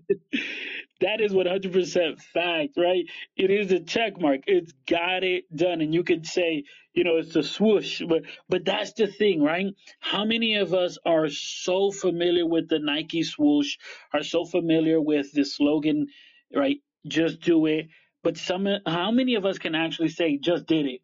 That 1.02 1.22
is 1.22 1.34
100% 1.34 2.22
fact, 2.22 2.72
right? 2.78 3.06
It 3.38 3.52
is 3.52 3.72
a 3.72 3.82
check 3.82 4.20
mark. 4.20 4.42
It's 4.48 4.74
got 4.88 5.24
it 5.24 5.46
done. 5.56 5.82
And 5.82 5.94
you 5.94 6.04
could 6.04 6.26
say, 6.26 6.66
you 6.94 7.04
know, 7.04 7.18
it's 7.18 7.36
a 7.36 7.44
swoosh, 7.44 8.02
but, 8.08 8.24
but 8.50 8.66
that's 8.66 8.94
the 8.94 9.08
thing, 9.08 9.44
right? 9.44 9.68
How 10.00 10.26
many 10.26 10.56
of 10.56 10.74
us 10.74 10.98
are 11.06 11.30
so 11.30 11.92
familiar 11.92 12.46
with 12.48 12.70
the 12.70 12.80
Nike 12.80 13.24
swoosh, 13.24 13.78
are 14.14 14.24
so 14.24 14.46
familiar 14.46 15.02
with 15.02 15.34
the 15.34 15.46
slogan, 15.46 16.08
right? 16.56 16.78
Just 17.08 17.42
do 17.42 17.66
it. 17.68 17.90
But 18.24 18.38
some, 18.38 18.68
how 18.88 19.12
many 19.12 19.36
of 19.36 19.46
us 19.46 19.60
can 19.60 19.76
actually 19.76 20.10
say, 20.10 20.38
just 20.38 20.66
did 20.68 20.88
it, 20.88 21.02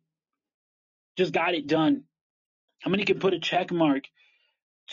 just 1.17 1.33
got 1.33 1.55
it 1.55 1.67
done? 1.67 2.05
How 2.81 2.91
many 2.91 3.05
can 3.05 3.19
put 3.19 3.33
a 3.33 3.39
check 3.39 3.71
mark 3.71 4.05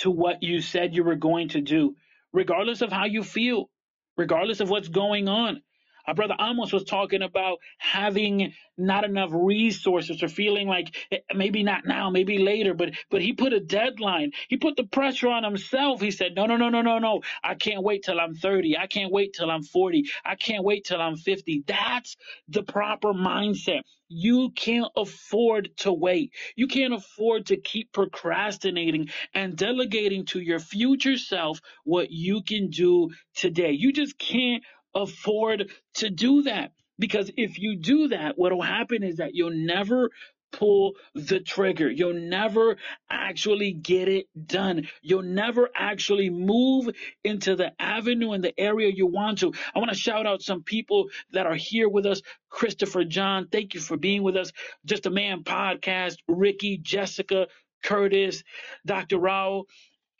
to 0.01 0.11
what 0.11 0.42
you 0.42 0.61
said 0.61 0.94
you 0.94 1.05
were 1.05 1.16
going 1.16 1.48
to 1.51 1.61
do, 1.61 1.96
regardless 2.32 2.82
of 2.82 2.92
how 2.92 3.07
you 3.07 3.22
feel, 3.22 3.70
regardless 4.16 4.61
of 4.61 4.70
what's 4.70 4.88
going 4.88 5.28
on. 5.28 5.62
Our 6.07 6.14
brother 6.14 6.36
Amos 6.40 6.72
was 6.72 6.84
talking 6.84 7.22
about 7.22 7.59
having 7.78 8.55
not 8.78 9.05
enough 9.05 9.30
resources 9.32 10.22
or 10.22 10.28
feeling 10.28 10.68
like 10.68 10.96
eh, 11.12 11.18
maybe 11.34 11.62
not 11.62 11.86
now, 11.86 12.11
maybe 12.11 12.38
later, 12.38 12.74
but 12.74 12.92
but 13.11 13.22
he 13.22 13.32
put 13.34 13.53
a 13.53 13.61
deadline. 13.61 14.32
He 14.48 14.57
put 14.59 14.76
the 14.76 14.84
pressure 14.84 15.28
on 15.28 15.44
himself. 15.44 16.01
He 16.01 16.11
said, 16.11 16.34
"No, 16.36 16.46
no, 16.46 16.57
no, 16.57 16.70
no, 16.70 16.82
no, 16.82 16.98
no. 16.98 17.22
I 17.44 17.55
can't 17.57 17.82
wait 17.84 18.05
till 18.05 18.20
I'm 18.20 18.34
30. 18.34 18.78
I 18.78 18.86
can't 18.88 19.12
wait 19.12 19.34
till 19.34 19.51
I'm 19.51 19.62
40. 19.64 20.07
I 20.24 20.36
can't 20.36 20.64
wait 20.64 20.84
till 20.86 21.01
I'm 21.03 21.16
50." 21.16 21.64
That's 21.66 22.16
the 22.48 22.62
proper 22.64 23.12
mindset. 23.14 23.82
You 24.09 24.51
can't 24.53 24.90
afford 24.96 25.70
to 25.78 25.92
wait. 25.92 26.32
You 26.57 26.68
can't 26.68 26.94
afford 26.94 27.46
to 27.46 27.57
keep 27.59 27.92
procrastinating 27.92 29.09
and 29.34 29.57
delegating 29.57 30.26
to 30.26 30.40
your 30.40 30.61
future 30.61 31.18
self 31.18 31.61
what 31.84 32.11
you 32.11 32.42
can 32.42 32.70
do 32.70 33.11
today. 33.34 33.72
You 33.72 33.92
just 33.92 34.18
can't 34.18 34.64
afford 34.95 35.70
to 35.95 36.11
do 36.11 36.43
that 36.43 36.72
because 36.99 37.30
if 37.36 37.59
you 37.59 37.76
do 37.76 38.09
that, 38.09 38.38
what 38.38 38.53
will 38.53 38.62
happen 38.62 39.03
is 39.03 39.18
that 39.18 39.34
you'll 39.34 39.51
never 39.51 40.11
pull 40.53 40.95
the 41.14 41.41
trigger. 41.41 41.91
You'll 41.91 42.14
never 42.14 42.76
actually 43.11 43.72
get 43.72 44.09
it 44.09 44.26
done. 44.47 44.88
You'll 45.03 45.22
never 45.22 45.70
actually 45.76 46.30
move 46.30 46.91
into 47.24 47.57
the 47.57 47.72
avenue 47.80 48.32
and 48.32 48.45
the 48.45 48.59
area 48.61 48.91
you 48.95 49.07
want 49.07 49.38
to. 49.41 49.53
I 49.74 49.78
want 49.80 49.91
to 49.91 49.99
shout 49.99 50.26
out 50.26 50.43
some 50.43 50.62
people 50.62 51.09
that 51.32 51.47
are 51.47 51.57
here 51.57 51.88
with 51.88 52.07
us. 52.07 52.22
Christopher 52.51 53.05
John, 53.05 53.49
thank 53.49 53.74
you 53.74 53.80
for 53.80 53.97
being 53.97 54.22
with 54.22 54.36
us. 54.36 54.53
Just 54.86 55.07
a 55.07 55.11
Man 55.11 55.45
podcast, 55.45 56.16
Ricky, 56.28 56.78
Jessica, 56.78 57.49
Curtis, 57.84 58.45
Dr. 58.86 59.18
Rao. 59.18 59.64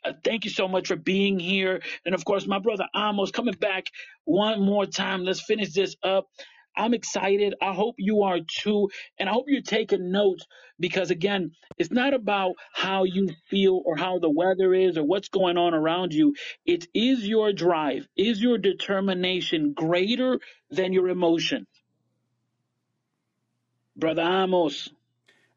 Uh, 0.03 0.13
thank 0.23 0.45
you 0.45 0.51
so 0.51 0.67
much 0.67 0.87
for 0.87 0.95
being 0.95 1.39
here. 1.39 1.81
And 2.05 2.15
of 2.15 2.25
course, 2.25 2.47
my 2.47 2.59
brother 2.59 2.85
Amos 2.95 3.31
coming 3.31 3.53
back 3.55 3.87
one 4.25 4.61
more 4.61 4.85
time. 4.85 5.23
Let's 5.23 5.41
finish 5.41 5.73
this 5.73 5.95
up. 6.03 6.27
I'm 6.75 6.93
excited. 6.93 7.55
I 7.61 7.73
hope 7.73 7.95
you 7.97 8.23
are 8.23 8.39
too. 8.39 8.89
And 9.19 9.27
I 9.27 9.33
hope 9.33 9.45
you're 9.47 9.61
taking 9.61 10.11
notes 10.11 10.45
because, 10.79 11.11
again, 11.11 11.51
it's 11.77 11.91
not 11.91 12.13
about 12.13 12.55
how 12.73 13.03
you 13.03 13.29
feel 13.49 13.81
or 13.85 13.97
how 13.97 14.19
the 14.19 14.29
weather 14.29 14.73
is 14.73 14.97
or 14.97 15.03
what's 15.03 15.29
going 15.29 15.57
on 15.57 15.73
around 15.73 16.13
you. 16.13 16.35
It 16.65 16.87
is 16.93 17.27
your 17.27 17.51
drive, 17.53 18.07
is 18.15 18.41
your 18.41 18.57
determination 18.57 19.73
greater 19.73 20.39
than 20.69 20.93
your 20.93 21.09
emotions? 21.09 21.67
Brother 23.95 24.21
Amos. 24.21 24.89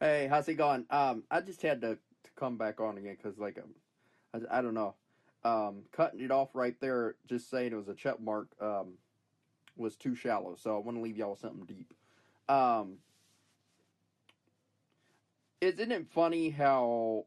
Hey, 0.01 0.27
how's 0.29 0.49
it 0.49 0.55
going? 0.55 0.85
Um 0.91 1.23
I 1.31 1.41
just 1.41 1.63
had 1.63 1.81
to, 1.83 1.95
to 1.95 2.31
come 2.37 2.59
back 2.59 2.81
on 2.81 2.99
again 2.99 3.17
cuz 3.23 3.39
like 3.39 3.57
um, 3.59 3.73
I, 4.35 4.59
I 4.59 4.63
don't 4.63 4.75
know. 4.75 4.95
Um 5.45 5.83
cutting 5.93 6.21
it 6.21 6.31
off 6.31 6.55
right 6.55 6.75
there 6.81 7.17
just 7.27 7.51
saying 7.51 7.73
it 7.73 7.77
was 7.77 7.89
a 7.89 7.95
check 7.95 8.21
mark 8.21 8.49
um 8.61 8.95
was 9.77 9.97
too 9.97 10.15
shallow. 10.15 10.57
So 10.57 10.77
I 10.77 10.81
want 10.81 10.97
to 10.97 11.03
leave 11.03 11.17
y'all 11.17 11.31
with 11.31 11.41
something 11.41 11.65
deep. 11.65 11.95
Um 12.49 12.99
isn't 15.61 15.93
it 15.93 16.07
funny 16.11 16.51
how 16.51 17.27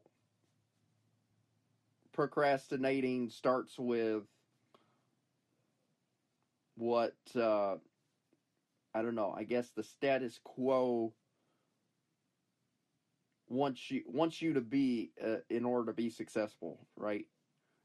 procrastinating 2.12 3.30
starts 3.30 3.78
with 3.78 4.24
what 6.76 7.16
uh 7.36 7.76
I 8.94 9.02
don't 9.02 9.14
know, 9.14 9.32
I 9.36 9.44
guess 9.44 9.70
the 9.70 9.82
status 9.84 10.40
quo 10.42 11.12
wants 13.48 13.90
you 13.90 14.02
wants 14.06 14.40
you 14.42 14.54
to 14.54 14.60
be 14.60 15.12
uh, 15.24 15.36
in 15.50 15.64
order 15.64 15.86
to 15.86 15.92
be 15.92 16.10
successful, 16.10 16.86
right? 16.96 17.26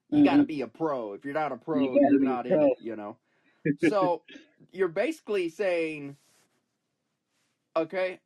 You 0.09 0.23
got 0.23 0.37
to 0.37 0.43
be 0.43 0.61
a 0.61 0.67
pro. 0.67 1.13
If 1.13 1.25
you're 1.25 1.33
not 1.33 1.51
a 1.51 1.57
pro, 1.57 1.79
you're 1.79 2.19
be 2.19 2.25
not 2.25 2.45
in 2.45 2.61
it, 2.61 2.77
you 2.79 2.95
know. 2.95 3.17
So, 3.89 4.21
you're 4.71 4.87
basically 4.87 5.49
saying, 5.49 6.17
okay, 7.75 8.19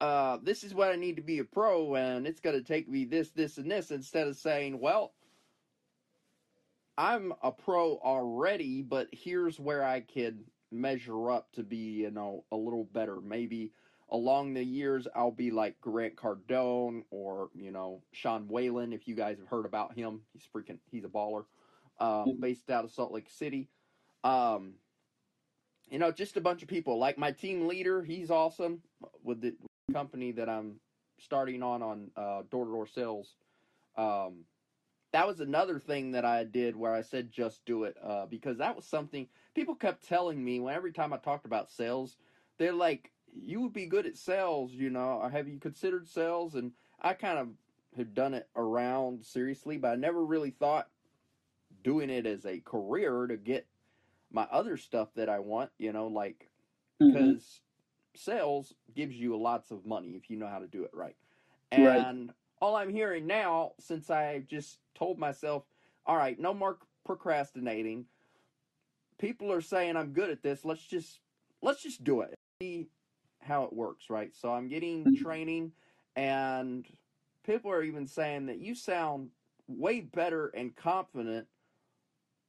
uh, 0.00 0.38
this 0.42 0.62
is 0.62 0.74
what 0.74 0.92
I 0.92 0.96
need 0.96 1.16
to 1.16 1.22
be 1.22 1.40
a 1.40 1.44
pro, 1.44 1.96
and 1.96 2.26
it's 2.26 2.40
going 2.40 2.56
to 2.56 2.62
take 2.62 2.88
me 2.88 3.04
this, 3.04 3.30
this, 3.30 3.58
and 3.58 3.70
this, 3.70 3.90
instead 3.90 4.28
of 4.28 4.36
saying, 4.36 4.78
well, 4.78 5.14
I'm 6.96 7.32
a 7.42 7.50
pro 7.50 7.98
already, 7.98 8.82
but 8.82 9.08
here's 9.10 9.58
where 9.58 9.84
I 9.84 10.00
could 10.00 10.44
measure 10.70 11.30
up 11.30 11.50
to 11.52 11.62
be, 11.62 11.76
you 12.02 12.10
know, 12.10 12.44
a 12.52 12.56
little 12.56 12.84
better. 12.84 13.20
Maybe 13.20 13.72
along 14.10 14.54
the 14.54 14.64
years, 14.64 15.06
I'll 15.14 15.30
be 15.30 15.50
like 15.50 15.80
Grant 15.80 16.16
Cardone 16.16 17.02
or, 17.10 17.50
you 17.54 17.70
know, 17.70 18.02
Sean 18.12 18.48
Whalen, 18.48 18.92
if 18.92 19.06
you 19.06 19.14
guys 19.14 19.38
have 19.38 19.48
heard 19.48 19.66
about 19.66 19.94
him. 19.94 20.22
He's 20.32 20.48
freaking, 20.54 20.78
he's 20.90 21.04
a 21.04 21.08
baller, 21.08 21.44
um, 22.00 22.38
based 22.40 22.70
out 22.70 22.84
of 22.84 22.90
Salt 22.90 23.12
Lake 23.12 23.28
City. 23.28 23.68
Um, 24.24 24.74
you 25.90 25.98
know, 25.98 26.10
just 26.10 26.36
a 26.36 26.40
bunch 26.40 26.62
of 26.62 26.68
people. 26.68 26.98
Like 26.98 27.18
my 27.18 27.32
team 27.32 27.66
leader, 27.66 28.02
he's 28.02 28.30
awesome 28.30 28.82
with 29.22 29.40
the 29.40 29.54
company 29.92 30.32
that 30.32 30.48
I'm 30.48 30.80
starting 31.18 31.62
on 31.62 31.82
on 31.82 32.10
uh, 32.16 32.42
door-to-door 32.50 32.86
sales. 32.86 33.34
Um, 33.96 34.44
that 35.12 35.26
was 35.26 35.40
another 35.40 35.78
thing 35.78 36.12
that 36.12 36.24
I 36.24 36.44
did 36.44 36.76
where 36.76 36.94
I 36.94 37.00
said 37.00 37.30
just 37.32 37.64
do 37.64 37.84
it 37.84 37.96
uh, 38.04 38.26
because 38.26 38.58
that 38.58 38.76
was 38.76 38.84
something 38.84 39.26
people 39.54 39.74
kept 39.74 40.06
telling 40.06 40.42
me 40.42 40.60
when 40.60 40.74
every 40.74 40.92
time 40.92 41.12
I 41.12 41.16
talked 41.16 41.46
about 41.46 41.70
sales, 41.70 42.16
they're 42.58 42.72
like, 42.72 43.10
"You 43.34 43.60
would 43.62 43.72
be 43.72 43.86
good 43.86 44.06
at 44.06 44.16
sales, 44.16 44.72
you 44.72 44.90
know? 44.90 45.28
Have 45.30 45.48
you 45.48 45.58
considered 45.58 46.08
sales?" 46.08 46.54
And 46.54 46.72
I 47.00 47.14
kind 47.14 47.38
of 47.38 47.48
had 47.96 48.14
done 48.14 48.34
it 48.34 48.48
around 48.56 49.24
seriously, 49.24 49.76
but 49.76 49.92
I 49.92 49.96
never 49.96 50.24
really 50.24 50.50
thought 50.50 50.88
doing 51.82 52.10
it 52.10 52.26
as 52.26 52.44
a 52.44 52.60
career 52.60 53.26
to 53.26 53.36
get 53.36 53.66
my 54.30 54.46
other 54.50 54.76
stuff 54.76 55.08
that 55.14 55.28
I 55.28 55.38
want, 55.38 55.70
you 55.78 55.92
know, 55.92 56.06
like 56.06 56.48
mm-hmm. 57.00 57.12
because 57.12 57.60
sales 58.14 58.74
gives 58.94 59.14
you 59.14 59.36
lots 59.36 59.70
of 59.70 59.86
money 59.86 60.10
if 60.10 60.28
you 60.28 60.36
know 60.36 60.48
how 60.48 60.58
to 60.58 60.66
do 60.66 60.84
it 60.84 60.90
right. 60.92 61.16
Right. 61.72 61.98
And 61.98 62.32
all 62.60 62.76
I'm 62.76 62.90
hearing 62.90 63.26
now, 63.26 63.72
since 63.78 64.10
I 64.10 64.42
just 64.48 64.78
told 64.94 65.18
myself, 65.18 65.64
all 66.06 66.16
right, 66.16 66.38
no 66.38 66.54
more 66.54 66.78
procrastinating, 67.04 68.06
people 69.18 69.52
are 69.52 69.60
saying 69.60 69.96
I'm 69.96 70.12
good 70.12 70.30
at 70.30 70.42
this. 70.42 70.64
Let's 70.64 70.84
just 70.84 71.20
let's 71.62 71.82
just 71.82 72.04
do 72.04 72.22
it. 72.22 72.34
How 73.40 73.64
it 73.64 73.72
works, 73.72 74.10
right? 74.10 74.34
So 74.34 74.52
I'm 74.52 74.68
getting 74.68 75.10
Mhm. 75.10 75.24
training, 75.24 75.72
and 76.16 76.86
people 77.44 77.70
are 77.70 77.82
even 77.82 78.06
saying 78.06 78.46
that 78.46 78.58
you 78.58 78.74
sound 78.74 79.30
way 79.66 80.00
better 80.00 80.48
and 80.48 80.74
confident 80.74 81.48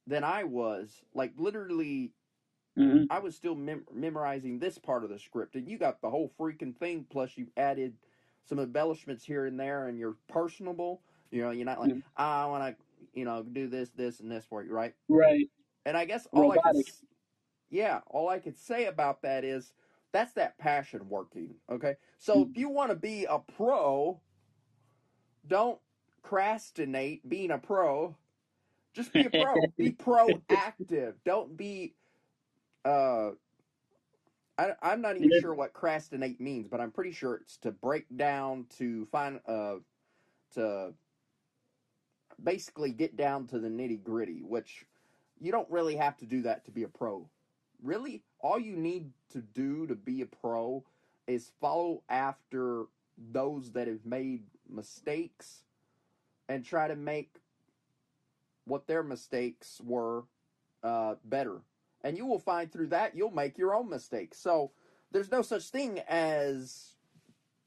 than 0.06 0.24
I 0.24 0.44
was. 0.44 1.02
Like 1.14 1.32
literally, 1.36 2.12
Mhm. 2.76 3.10
I 3.10 3.18
was 3.20 3.36
still 3.36 3.54
mem- 3.54 3.86
memorizing 3.92 4.58
this 4.58 4.78
part 4.78 5.04
of 5.04 5.10
the 5.10 5.18
script, 5.18 5.56
and 5.56 5.68
you 5.68 5.78
got 5.78 6.00
the 6.00 6.10
whole 6.10 6.30
freaking 6.38 6.76
thing. 6.76 7.04
Plus, 7.04 7.36
you 7.36 7.52
added 7.56 7.98
some 8.44 8.58
embellishments 8.58 9.24
here 9.24 9.46
and 9.46 9.58
there, 9.58 9.88
and 9.88 9.98
you're 9.98 10.18
personable. 10.28 11.04
You 11.30 11.42
know, 11.42 11.50
you're 11.50 11.66
not 11.66 11.80
like 11.80 11.92
Mhm. 11.92 12.02
"Ah, 12.16 12.44
I 12.44 12.46
want 12.46 12.78
to, 12.78 12.84
you 13.14 13.24
know, 13.24 13.42
do 13.42 13.68
this, 13.68 13.90
this, 13.90 14.20
and 14.20 14.30
this 14.30 14.46
for 14.46 14.62
you, 14.64 14.72
right? 14.72 14.94
Right. 15.08 15.50
And 15.86 15.96
I 15.96 16.04
guess 16.06 16.26
all 16.26 16.50
I 16.50 16.58
could, 16.60 16.76
yeah, 17.70 18.00
all 18.06 18.28
I 18.28 18.38
could 18.40 18.58
say 18.58 18.86
about 18.86 19.22
that 19.22 19.44
is 19.44 19.72
that's 20.12 20.32
that 20.34 20.58
passion 20.58 21.08
working. 21.08 21.54
Okay, 21.70 21.96
so 22.18 22.46
if 22.50 22.56
you 22.56 22.68
want 22.68 22.90
to 22.90 22.96
be 22.96 23.26
a 23.28 23.38
pro, 23.38 24.20
don't 25.46 25.78
procrastinate 26.22 27.28
being 27.28 27.50
a 27.50 27.58
pro. 27.58 28.16
Just 28.92 29.12
be 29.12 29.20
a 29.20 29.30
pro. 29.30 29.54
be 29.76 29.92
proactive. 29.92 31.14
Don't 31.24 31.56
be. 31.56 31.94
Uh, 32.84 33.30
I, 34.58 34.72
I'm 34.82 35.00
not 35.00 35.16
even 35.16 35.30
sure 35.40 35.54
what 35.54 35.72
procrastinate 35.72 36.40
means, 36.40 36.68
but 36.68 36.80
I'm 36.80 36.90
pretty 36.90 37.12
sure 37.12 37.36
it's 37.36 37.56
to 37.58 37.70
break 37.70 38.04
down, 38.14 38.66
to 38.78 39.06
find, 39.06 39.40
uh, 39.46 39.76
to 40.54 40.92
basically 42.42 42.90
get 42.90 43.16
down 43.16 43.46
to 43.48 43.58
the 43.58 43.68
nitty 43.68 44.02
gritty, 44.02 44.42
which 44.42 44.84
you 45.40 45.50
don't 45.50 45.70
really 45.70 45.96
have 45.96 46.16
to 46.18 46.26
do 46.26 46.42
that 46.42 46.64
to 46.66 46.70
be 46.70 46.82
a 46.82 46.88
pro. 46.88 47.26
Really, 47.82 48.22
all 48.40 48.58
you 48.58 48.76
need 48.76 49.10
to 49.32 49.40
do 49.40 49.86
to 49.86 49.94
be 49.94 50.20
a 50.22 50.26
pro 50.26 50.84
is 51.26 51.52
follow 51.60 52.02
after 52.08 52.84
those 53.32 53.72
that 53.72 53.86
have 53.86 54.04
made 54.04 54.42
mistakes 54.68 55.62
and 56.48 56.64
try 56.64 56.88
to 56.88 56.96
make 56.96 57.36
what 58.64 58.86
their 58.86 59.02
mistakes 59.02 59.80
were 59.84 60.24
uh, 60.82 61.14
better. 61.24 61.60
And 62.02 62.16
you 62.16 62.26
will 62.26 62.38
find 62.38 62.70
through 62.70 62.88
that 62.88 63.16
you'll 63.16 63.30
make 63.30 63.58
your 63.58 63.74
own 63.74 63.88
mistakes. 63.88 64.38
So 64.38 64.72
there's 65.12 65.30
no 65.30 65.42
such 65.42 65.68
thing 65.70 66.00
as 66.08 66.94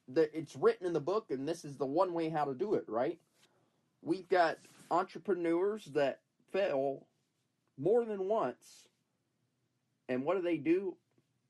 that 0.10 0.32
it's 0.38 0.56
written 0.56 0.86
in 0.86 0.94
the 0.94 1.00
book 1.00 1.32
and 1.32 1.48
this 1.48 1.64
is 1.64 1.78
the 1.78 1.86
one 1.86 2.14
way 2.14 2.30
how 2.30 2.46
to 2.46 2.54
do 2.54 2.74
it, 2.74 2.86
right? 2.88 3.20
We've 4.02 4.28
got 4.28 4.58
entrepreneurs 4.92 5.86
that 5.94 6.20
fail 6.52 7.06
more 7.78 8.06
than 8.06 8.28
once. 8.28 8.90
And 10.10 10.24
what 10.24 10.36
do 10.36 10.42
they 10.44 10.58
do? 10.58 10.96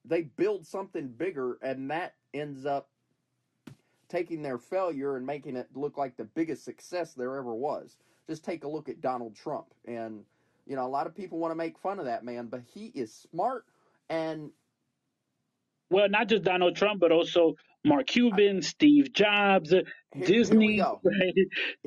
They 0.05 0.23
build 0.23 0.65
something 0.65 1.07
bigger 1.07 1.57
and 1.61 1.89
that 1.91 2.15
ends 2.33 2.65
up 2.65 2.89
taking 4.09 4.41
their 4.41 4.57
failure 4.57 5.15
and 5.17 5.25
making 5.25 5.55
it 5.55 5.69
look 5.75 5.97
like 5.97 6.17
the 6.17 6.25
biggest 6.25 6.63
success 6.63 7.13
there 7.13 7.37
ever 7.37 7.53
was. 7.53 7.97
Just 8.27 8.43
take 8.43 8.63
a 8.63 8.67
look 8.67 8.89
at 8.89 9.01
Donald 9.01 9.35
Trump 9.35 9.67
and 9.85 10.23
you 10.65 10.75
know, 10.75 10.85
a 10.85 10.87
lot 10.87 11.07
of 11.07 11.15
people 11.15 11.39
want 11.39 11.51
to 11.51 11.55
make 11.55 11.77
fun 11.77 11.99
of 11.99 12.05
that 12.05 12.23
man, 12.23 12.47
but 12.47 12.61
he 12.73 12.85
is 12.87 13.13
smart 13.13 13.65
and 14.09 14.51
Well, 15.89 16.07
not 16.09 16.29
just 16.29 16.43
Donald 16.43 16.75
Trump, 16.75 17.01
but 17.01 17.11
also 17.11 17.55
Mark 17.83 18.07
Cuban, 18.07 18.61
Steve 18.61 19.11
Jobs, 19.11 19.71
here, 19.71 19.83
Disney. 20.25 20.75
here 20.75 20.75
we 20.75 20.77
go. 20.77 21.01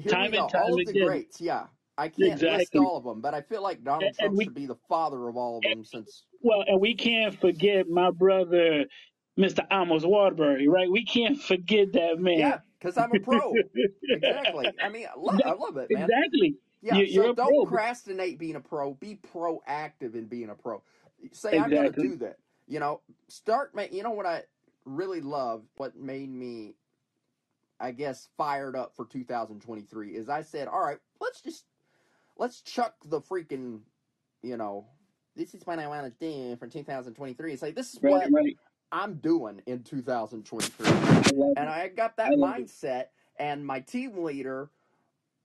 Right? 0.05 0.09
Time 0.09 0.35
and 0.35 0.49
time 0.51 0.63
all 0.65 0.79
again. 0.79 1.07
greats, 1.07 1.41
yeah. 1.41 1.67
I 1.99 2.09
can't 2.09 2.41
list 2.41 2.77
all 2.77 2.97
of 2.99 3.05
them, 3.05 3.21
but 3.21 3.33
I 3.35 3.41
feel 3.41 3.63
like 3.63 3.83
Donald 3.83 4.03
And- 4.03 4.09
and 4.11 4.19
Trump 4.19 4.37
we- 4.37 4.45
should 4.45 4.55
be 4.55 4.67
the 4.67 4.75
father 4.89 5.29
of 5.29 5.37
all 5.37 5.59
of 5.59 5.63
them 5.63 5.85
since 5.85 6.25
Well, 6.43 6.63
and 6.67 6.81
we 6.81 6.95
can't 6.95 7.35
forget 7.35 7.89
my 7.89 8.11
brother, 8.11 8.85
Mr. 9.39 9.67
Amos 9.71 10.05
Waterbury, 10.05 10.69
right? 10.69 10.91
We 10.91 11.05
can't 11.05 11.41
forget 11.41 11.93
that 11.95 12.19
man. 12.19 12.39
Yeah, 12.39 12.61
because 12.79 12.97
I'm 12.99 13.11
a 13.15 13.21
pro. 13.21 13.55
exactly. 14.03 14.71
I 14.83 14.89
mean, 14.89 15.07
I 15.07 15.19
love, 15.19 15.41
I 15.45 15.53
love 15.53 15.77
it, 15.79 15.91
man. 15.91 16.03
Exactly. 16.05 16.57
Yeah, 16.83 16.97
You- 16.97 17.05
you're 17.07 17.25
so 17.25 17.35
don't 17.35 17.49
pro. 17.49 17.65
procrastinate 17.65 18.39
being 18.39 18.57
a 18.57 18.61
pro. 18.61 18.95
Be 18.95 19.17
proactive 19.33 20.15
in 20.15 20.27
being 20.27 20.51
a 20.51 20.55
pro. 20.55 20.83
Say 21.33 21.59
I'm 21.59 21.71
going 21.71 21.93
to 21.93 22.01
do 22.01 22.17
that. 22.17 22.37
You 22.69 22.79
know, 22.81 23.01
start. 23.29 23.75
Ma- 23.75 23.87
you 23.91 24.03
know 24.03 24.11
what 24.11 24.27
I 24.27 24.43
really 24.85 25.21
love? 25.23 25.65
What 25.79 25.97
made 25.97 26.29
me, 26.31 26.75
I 27.81 27.93
guess, 27.93 28.29
fired 28.37 28.77
up 28.77 28.95
for 28.95 29.07
2023 29.07 30.15
is 30.15 30.29
I 30.29 30.43
said, 30.43 30.69
all 30.69 30.81
right, 30.85 30.99
let's 31.21 31.41
just 31.41 31.65
let's 32.39 32.61
chuck 32.63 32.95
the 33.05 33.21
freaking, 33.21 33.81
you 34.43 34.57
know, 34.57 34.87
this 35.35 35.55
is 35.55 35.67
what 35.67 35.79
I 35.79 35.87
want 35.89 36.07
to 36.07 36.27
do 36.27 36.57
for 36.57 36.67
2023. 36.67 37.53
It's 37.53 37.63
like 37.63 37.75
this 37.75 37.95
is 37.95 38.01
Right, 38.03 38.13
what 38.13 38.31
right. 38.33 38.57
I'm 38.93 39.17
doing 39.17 39.61
in 39.67 39.83
2023 39.83 40.87
I 40.87 41.51
and. 41.57 41.69
I 41.69 41.89
got 41.89 42.17
that 42.17 42.33
I 42.33 42.35
love 42.35 42.59
it. 42.59 42.67
mindset. 42.67 43.07
And 43.39 43.67
my 43.67 43.81
team 43.81 44.23
leader 44.25 44.71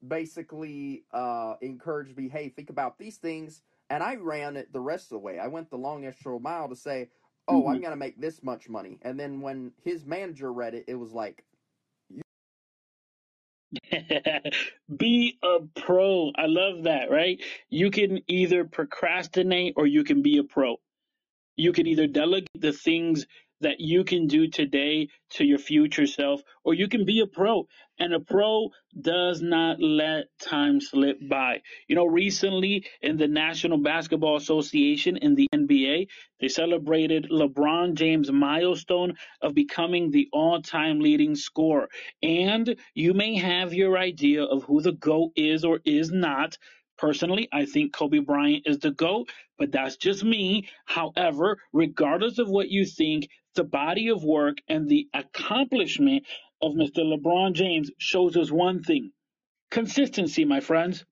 basically 0.07 1.03
uh, 1.11 1.55
encouraged 1.61 2.17
me, 2.17 2.29
"Hey, 2.29 2.49
think 2.49 2.69
about 2.69 2.97
these 2.97 3.17
things." 3.17 3.61
And 3.89 4.01
I 4.01 4.15
ran 4.15 4.55
it 4.55 4.71
the 4.71 4.79
rest 4.79 5.05
of 5.05 5.09
the 5.09 5.19
way. 5.19 5.39
I 5.39 5.47
went 5.47 5.69
the 5.69 5.77
long 5.77 6.05
extra 6.05 6.39
mile 6.39 6.69
to 6.69 6.75
say, 6.75 7.09
"Oh, 7.47 7.67
I'm 7.67 7.79
Mhm. 7.79 7.83
gonna 7.83 7.95
make 7.97 8.19
this 8.21 8.41
much 8.43 8.69
money." 8.69 8.99
And 9.01 9.19
then 9.19 9.41
when 9.41 9.73
his 9.83 10.05
manager 10.05 10.53
read 10.53 10.73
it, 10.73 10.85
it 10.87 10.95
was 10.95 11.11
like, 11.11 11.43
be 14.97 15.37
a 15.43 15.59
pro. 15.81 16.31
I 16.35 16.45
love 16.47 16.83
that, 16.83 17.09
right? 17.09 17.41
You 17.69 17.91
can 17.91 18.19
either 18.27 18.65
procrastinate 18.65 19.73
or 19.77 19.87
you 19.87 20.03
can 20.03 20.21
be 20.21 20.37
a 20.37 20.43
pro. 20.43 20.77
You 21.55 21.73
can 21.73 21.87
either 21.87 22.07
delegate 22.07 22.49
the 22.55 22.73
things 22.73 23.25
that 23.61 23.79
you 23.79 24.03
can 24.03 24.27
do 24.27 24.47
today 24.47 25.07
to 25.31 25.45
your 25.45 25.59
future 25.59 26.05
self, 26.05 26.41
or 26.63 26.73
you 26.73 26.87
can 26.87 27.05
be 27.05 27.21
a 27.21 27.27
pro. 27.27 27.67
And 27.99 28.13
a 28.13 28.19
pro 28.19 28.69
does 28.99 29.41
not 29.41 29.79
let 29.79 30.25
time 30.41 30.81
slip 30.81 31.17
by. 31.29 31.61
You 31.87 31.95
know, 31.95 32.05
recently 32.05 32.85
in 33.01 33.17
the 33.17 33.27
National 33.27 33.77
Basketball 33.77 34.37
Association 34.37 35.17
in 35.17 35.35
the 35.35 35.47
NBA, 35.53 36.07
they 36.39 36.47
celebrated 36.47 37.29
LeBron 37.31 37.93
James' 37.93 38.31
milestone 38.31 39.13
of 39.41 39.53
becoming 39.53 40.11
the 40.11 40.27
all 40.33 40.61
time 40.61 40.99
leading 40.99 41.35
scorer. 41.35 41.89
And 42.23 42.75
you 42.95 43.13
may 43.13 43.35
have 43.37 43.73
your 43.73 43.97
idea 43.97 44.43
of 44.43 44.63
who 44.63 44.81
the 44.81 44.93
GOAT 44.93 45.31
is 45.35 45.63
or 45.63 45.79
is 45.85 46.11
not. 46.11 46.57
Personally, 46.97 47.49
I 47.51 47.65
think 47.65 47.93
Kobe 47.93 48.19
Bryant 48.19 48.63
is 48.67 48.77
the 48.79 48.91
GOAT, 48.91 49.29
but 49.57 49.71
that's 49.71 49.97
just 49.97 50.23
me. 50.23 50.67
However, 50.85 51.57
regardless 51.73 52.37
of 52.37 52.49
what 52.49 52.69
you 52.69 52.85
think, 52.85 53.27
the 53.55 53.63
body 53.63 54.09
of 54.09 54.23
work 54.23 54.57
and 54.67 54.87
the 54.89 55.07
accomplishment 55.13 56.25
of 56.61 56.73
Mr. 56.73 56.99
LeBron 56.99 57.53
James 57.53 57.91
shows 57.97 58.37
us 58.37 58.51
one 58.51 58.83
thing 58.83 59.11
consistency, 59.71 60.45
my 60.45 60.59
friends. 60.59 61.05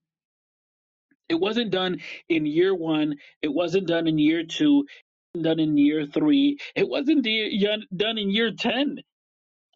It 1.28 1.36
wasn't 1.36 1.70
done 1.70 1.98
in 2.28 2.46
year 2.46 2.74
one, 2.74 3.16
it 3.42 3.48
wasn't 3.48 3.86
done 3.88 4.06
in 4.08 4.18
year 4.18 4.44
two, 4.44 4.86
it 5.34 5.38
wasn't 5.38 5.44
done 5.44 5.60
in 5.60 5.76
year 5.78 6.06
three, 6.06 6.58
it 6.76 6.88
wasn't 6.88 7.24
de- 7.24 7.86
done 7.96 8.18
in 8.18 8.30
year 8.30 8.52
10. 8.52 8.98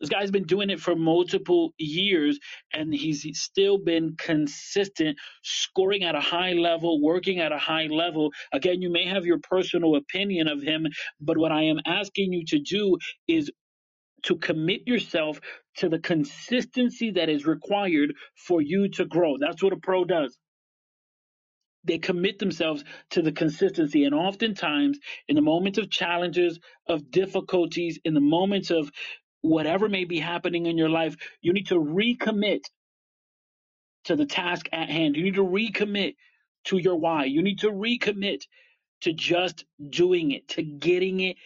This 0.04 0.10
guy's 0.10 0.30
been 0.30 0.44
doing 0.44 0.68
it 0.68 0.80
for 0.80 0.94
multiple 0.94 1.72
years 1.78 2.38
and 2.74 2.94
he's 2.94 3.26
still 3.40 3.78
been 3.78 4.16
consistent, 4.18 5.18
scoring 5.42 6.04
at 6.04 6.14
a 6.14 6.20
high 6.20 6.52
level, 6.52 7.02
working 7.02 7.40
at 7.40 7.52
a 7.52 7.58
high 7.58 7.86
level. 7.86 8.30
Again, 8.52 8.82
you 8.82 8.90
may 8.90 9.06
have 9.08 9.24
your 9.24 9.38
personal 9.38 9.96
opinion 9.96 10.46
of 10.46 10.60
him, 10.62 10.86
but 11.22 11.38
what 11.38 11.52
I 11.52 11.62
am 11.62 11.80
asking 11.86 12.34
you 12.34 12.44
to 12.48 12.58
do 12.60 12.98
is 13.28 13.50
to 14.24 14.36
commit 14.36 14.82
yourself 14.86 15.40
to 15.78 15.88
the 15.88 16.00
consistency 16.00 17.12
that 17.12 17.30
is 17.30 17.46
required 17.46 18.14
for 18.36 18.60
you 18.62 18.90
to 18.90 19.06
grow. 19.06 19.38
That's 19.38 19.62
what 19.62 19.72
a 19.72 19.78
pro 19.78 20.04
does. 20.04 20.36
They 21.84 21.98
commit 21.98 22.38
themselves 22.38 22.84
to 23.10 23.22
the 23.22 23.32
consistency. 23.32 24.04
And 24.04 24.14
oftentimes, 24.14 24.98
in 25.28 25.36
the 25.36 25.42
moments 25.42 25.78
of 25.78 25.90
challenges, 25.90 26.60
of 26.88 27.10
difficulties, 27.10 27.98
in 28.04 28.14
the 28.14 28.20
moments 28.20 28.70
of 28.70 28.90
whatever 29.44 29.88
may 29.88 30.04
be 30.04 30.18
happening 30.20 30.66
in 30.66 30.78
your 30.78 30.88
life, 30.88 31.16
you 31.42 31.52
need 31.52 31.68
to 31.68 31.76
recommit 31.76 32.62
to 34.04 34.16
the 34.16 34.26
task 34.26 34.68
at 34.72 34.88
hand. 34.90 35.16
You 35.16 35.24
need 35.24 35.34
to 35.34 35.44
recommit 35.44 36.16
to 36.64 36.78
your 36.78 36.96
why. 36.96 37.24
You 37.24 37.42
need 37.42 37.60
to 37.60 37.70
recommit 37.70 38.42
to 39.02 39.12
just 39.12 39.64
doing 39.90 40.32
it, 40.32 40.48
to 40.48 40.62
getting 40.62 41.20
it 41.20 41.36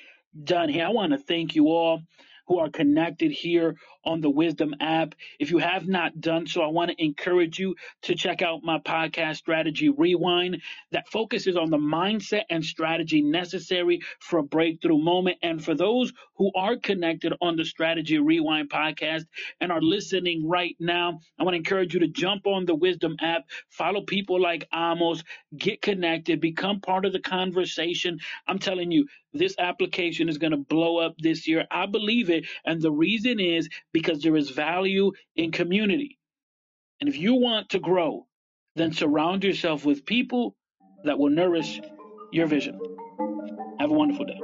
done. 0.44 0.68
Hey, 0.68 0.82
I 0.82 0.90
want 0.90 1.12
to 1.12 1.18
thank 1.18 1.56
you 1.56 1.68
all 1.68 2.02
who 2.48 2.58
are 2.58 2.70
connected 2.70 3.30
here 3.30 3.76
on 4.04 4.20
the 4.22 4.30
Wisdom 4.30 4.74
app. 4.80 5.14
If 5.38 5.50
you 5.50 5.58
have 5.58 5.86
not 5.86 6.20
done 6.20 6.46
so, 6.46 6.62
I 6.62 6.68
want 6.68 6.90
to 6.90 7.04
encourage 7.04 7.58
you 7.58 7.76
to 8.02 8.14
check 8.14 8.42
out 8.42 8.64
my 8.64 8.78
podcast, 8.78 9.36
Strategy 9.36 9.90
Rewind, 9.90 10.62
that 10.92 11.08
focuses 11.08 11.56
on 11.56 11.70
the 11.70 11.76
mindset 11.76 12.44
and 12.50 12.64
strategy 12.64 13.20
necessary 13.22 14.00
for 14.20 14.38
a 14.38 14.42
breakthrough 14.42 14.98
moment. 14.98 15.36
And 15.42 15.62
for 15.62 15.74
those 15.74 16.12
who 16.36 16.50
are 16.56 16.76
connected 16.76 17.34
on 17.42 17.56
the 17.56 17.64
Strategy 17.64 18.18
Rewind 18.18 18.70
podcast 18.70 19.26
and 19.60 19.70
are 19.70 19.82
listening 19.82 20.48
right 20.48 20.76
now, 20.80 21.20
I 21.38 21.44
want 21.44 21.54
to 21.54 21.58
encourage 21.58 21.92
you 21.92 22.00
to 22.00 22.08
jump 22.08 22.46
on 22.46 22.64
the 22.64 22.74
Wisdom 22.74 23.16
app, 23.20 23.42
follow 23.68 24.02
people 24.02 24.40
like 24.40 24.66
Amos, 24.74 25.22
get 25.56 25.82
connected, 25.82 26.40
become 26.40 26.80
part 26.80 27.04
of 27.04 27.12
the 27.12 27.20
conversation. 27.20 28.18
I'm 28.46 28.58
telling 28.58 28.90
you, 28.90 29.06
this 29.32 29.54
application 29.58 30.28
is 30.28 30.38
going 30.38 30.52
to 30.52 30.58
blow 30.58 30.98
up 30.98 31.16
this 31.18 31.48
year. 31.48 31.66
I 31.70 31.86
believe 31.86 32.30
it. 32.30 32.46
And 32.64 32.80
the 32.80 32.92
reason 32.92 33.40
is 33.40 33.68
because 33.92 34.22
there 34.22 34.36
is 34.36 34.50
value 34.50 35.12
in 35.36 35.52
community. 35.52 36.18
And 37.00 37.08
if 37.08 37.16
you 37.16 37.34
want 37.34 37.70
to 37.70 37.78
grow, 37.80 38.26
then 38.76 38.92
surround 38.92 39.44
yourself 39.44 39.84
with 39.84 40.06
people 40.06 40.56
that 41.04 41.18
will 41.18 41.30
nourish 41.30 41.80
your 42.32 42.46
vision. 42.46 42.80
Have 43.80 43.90
a 43.90 43.94
wonderful 43.94 44.26
day. 44.26 44.40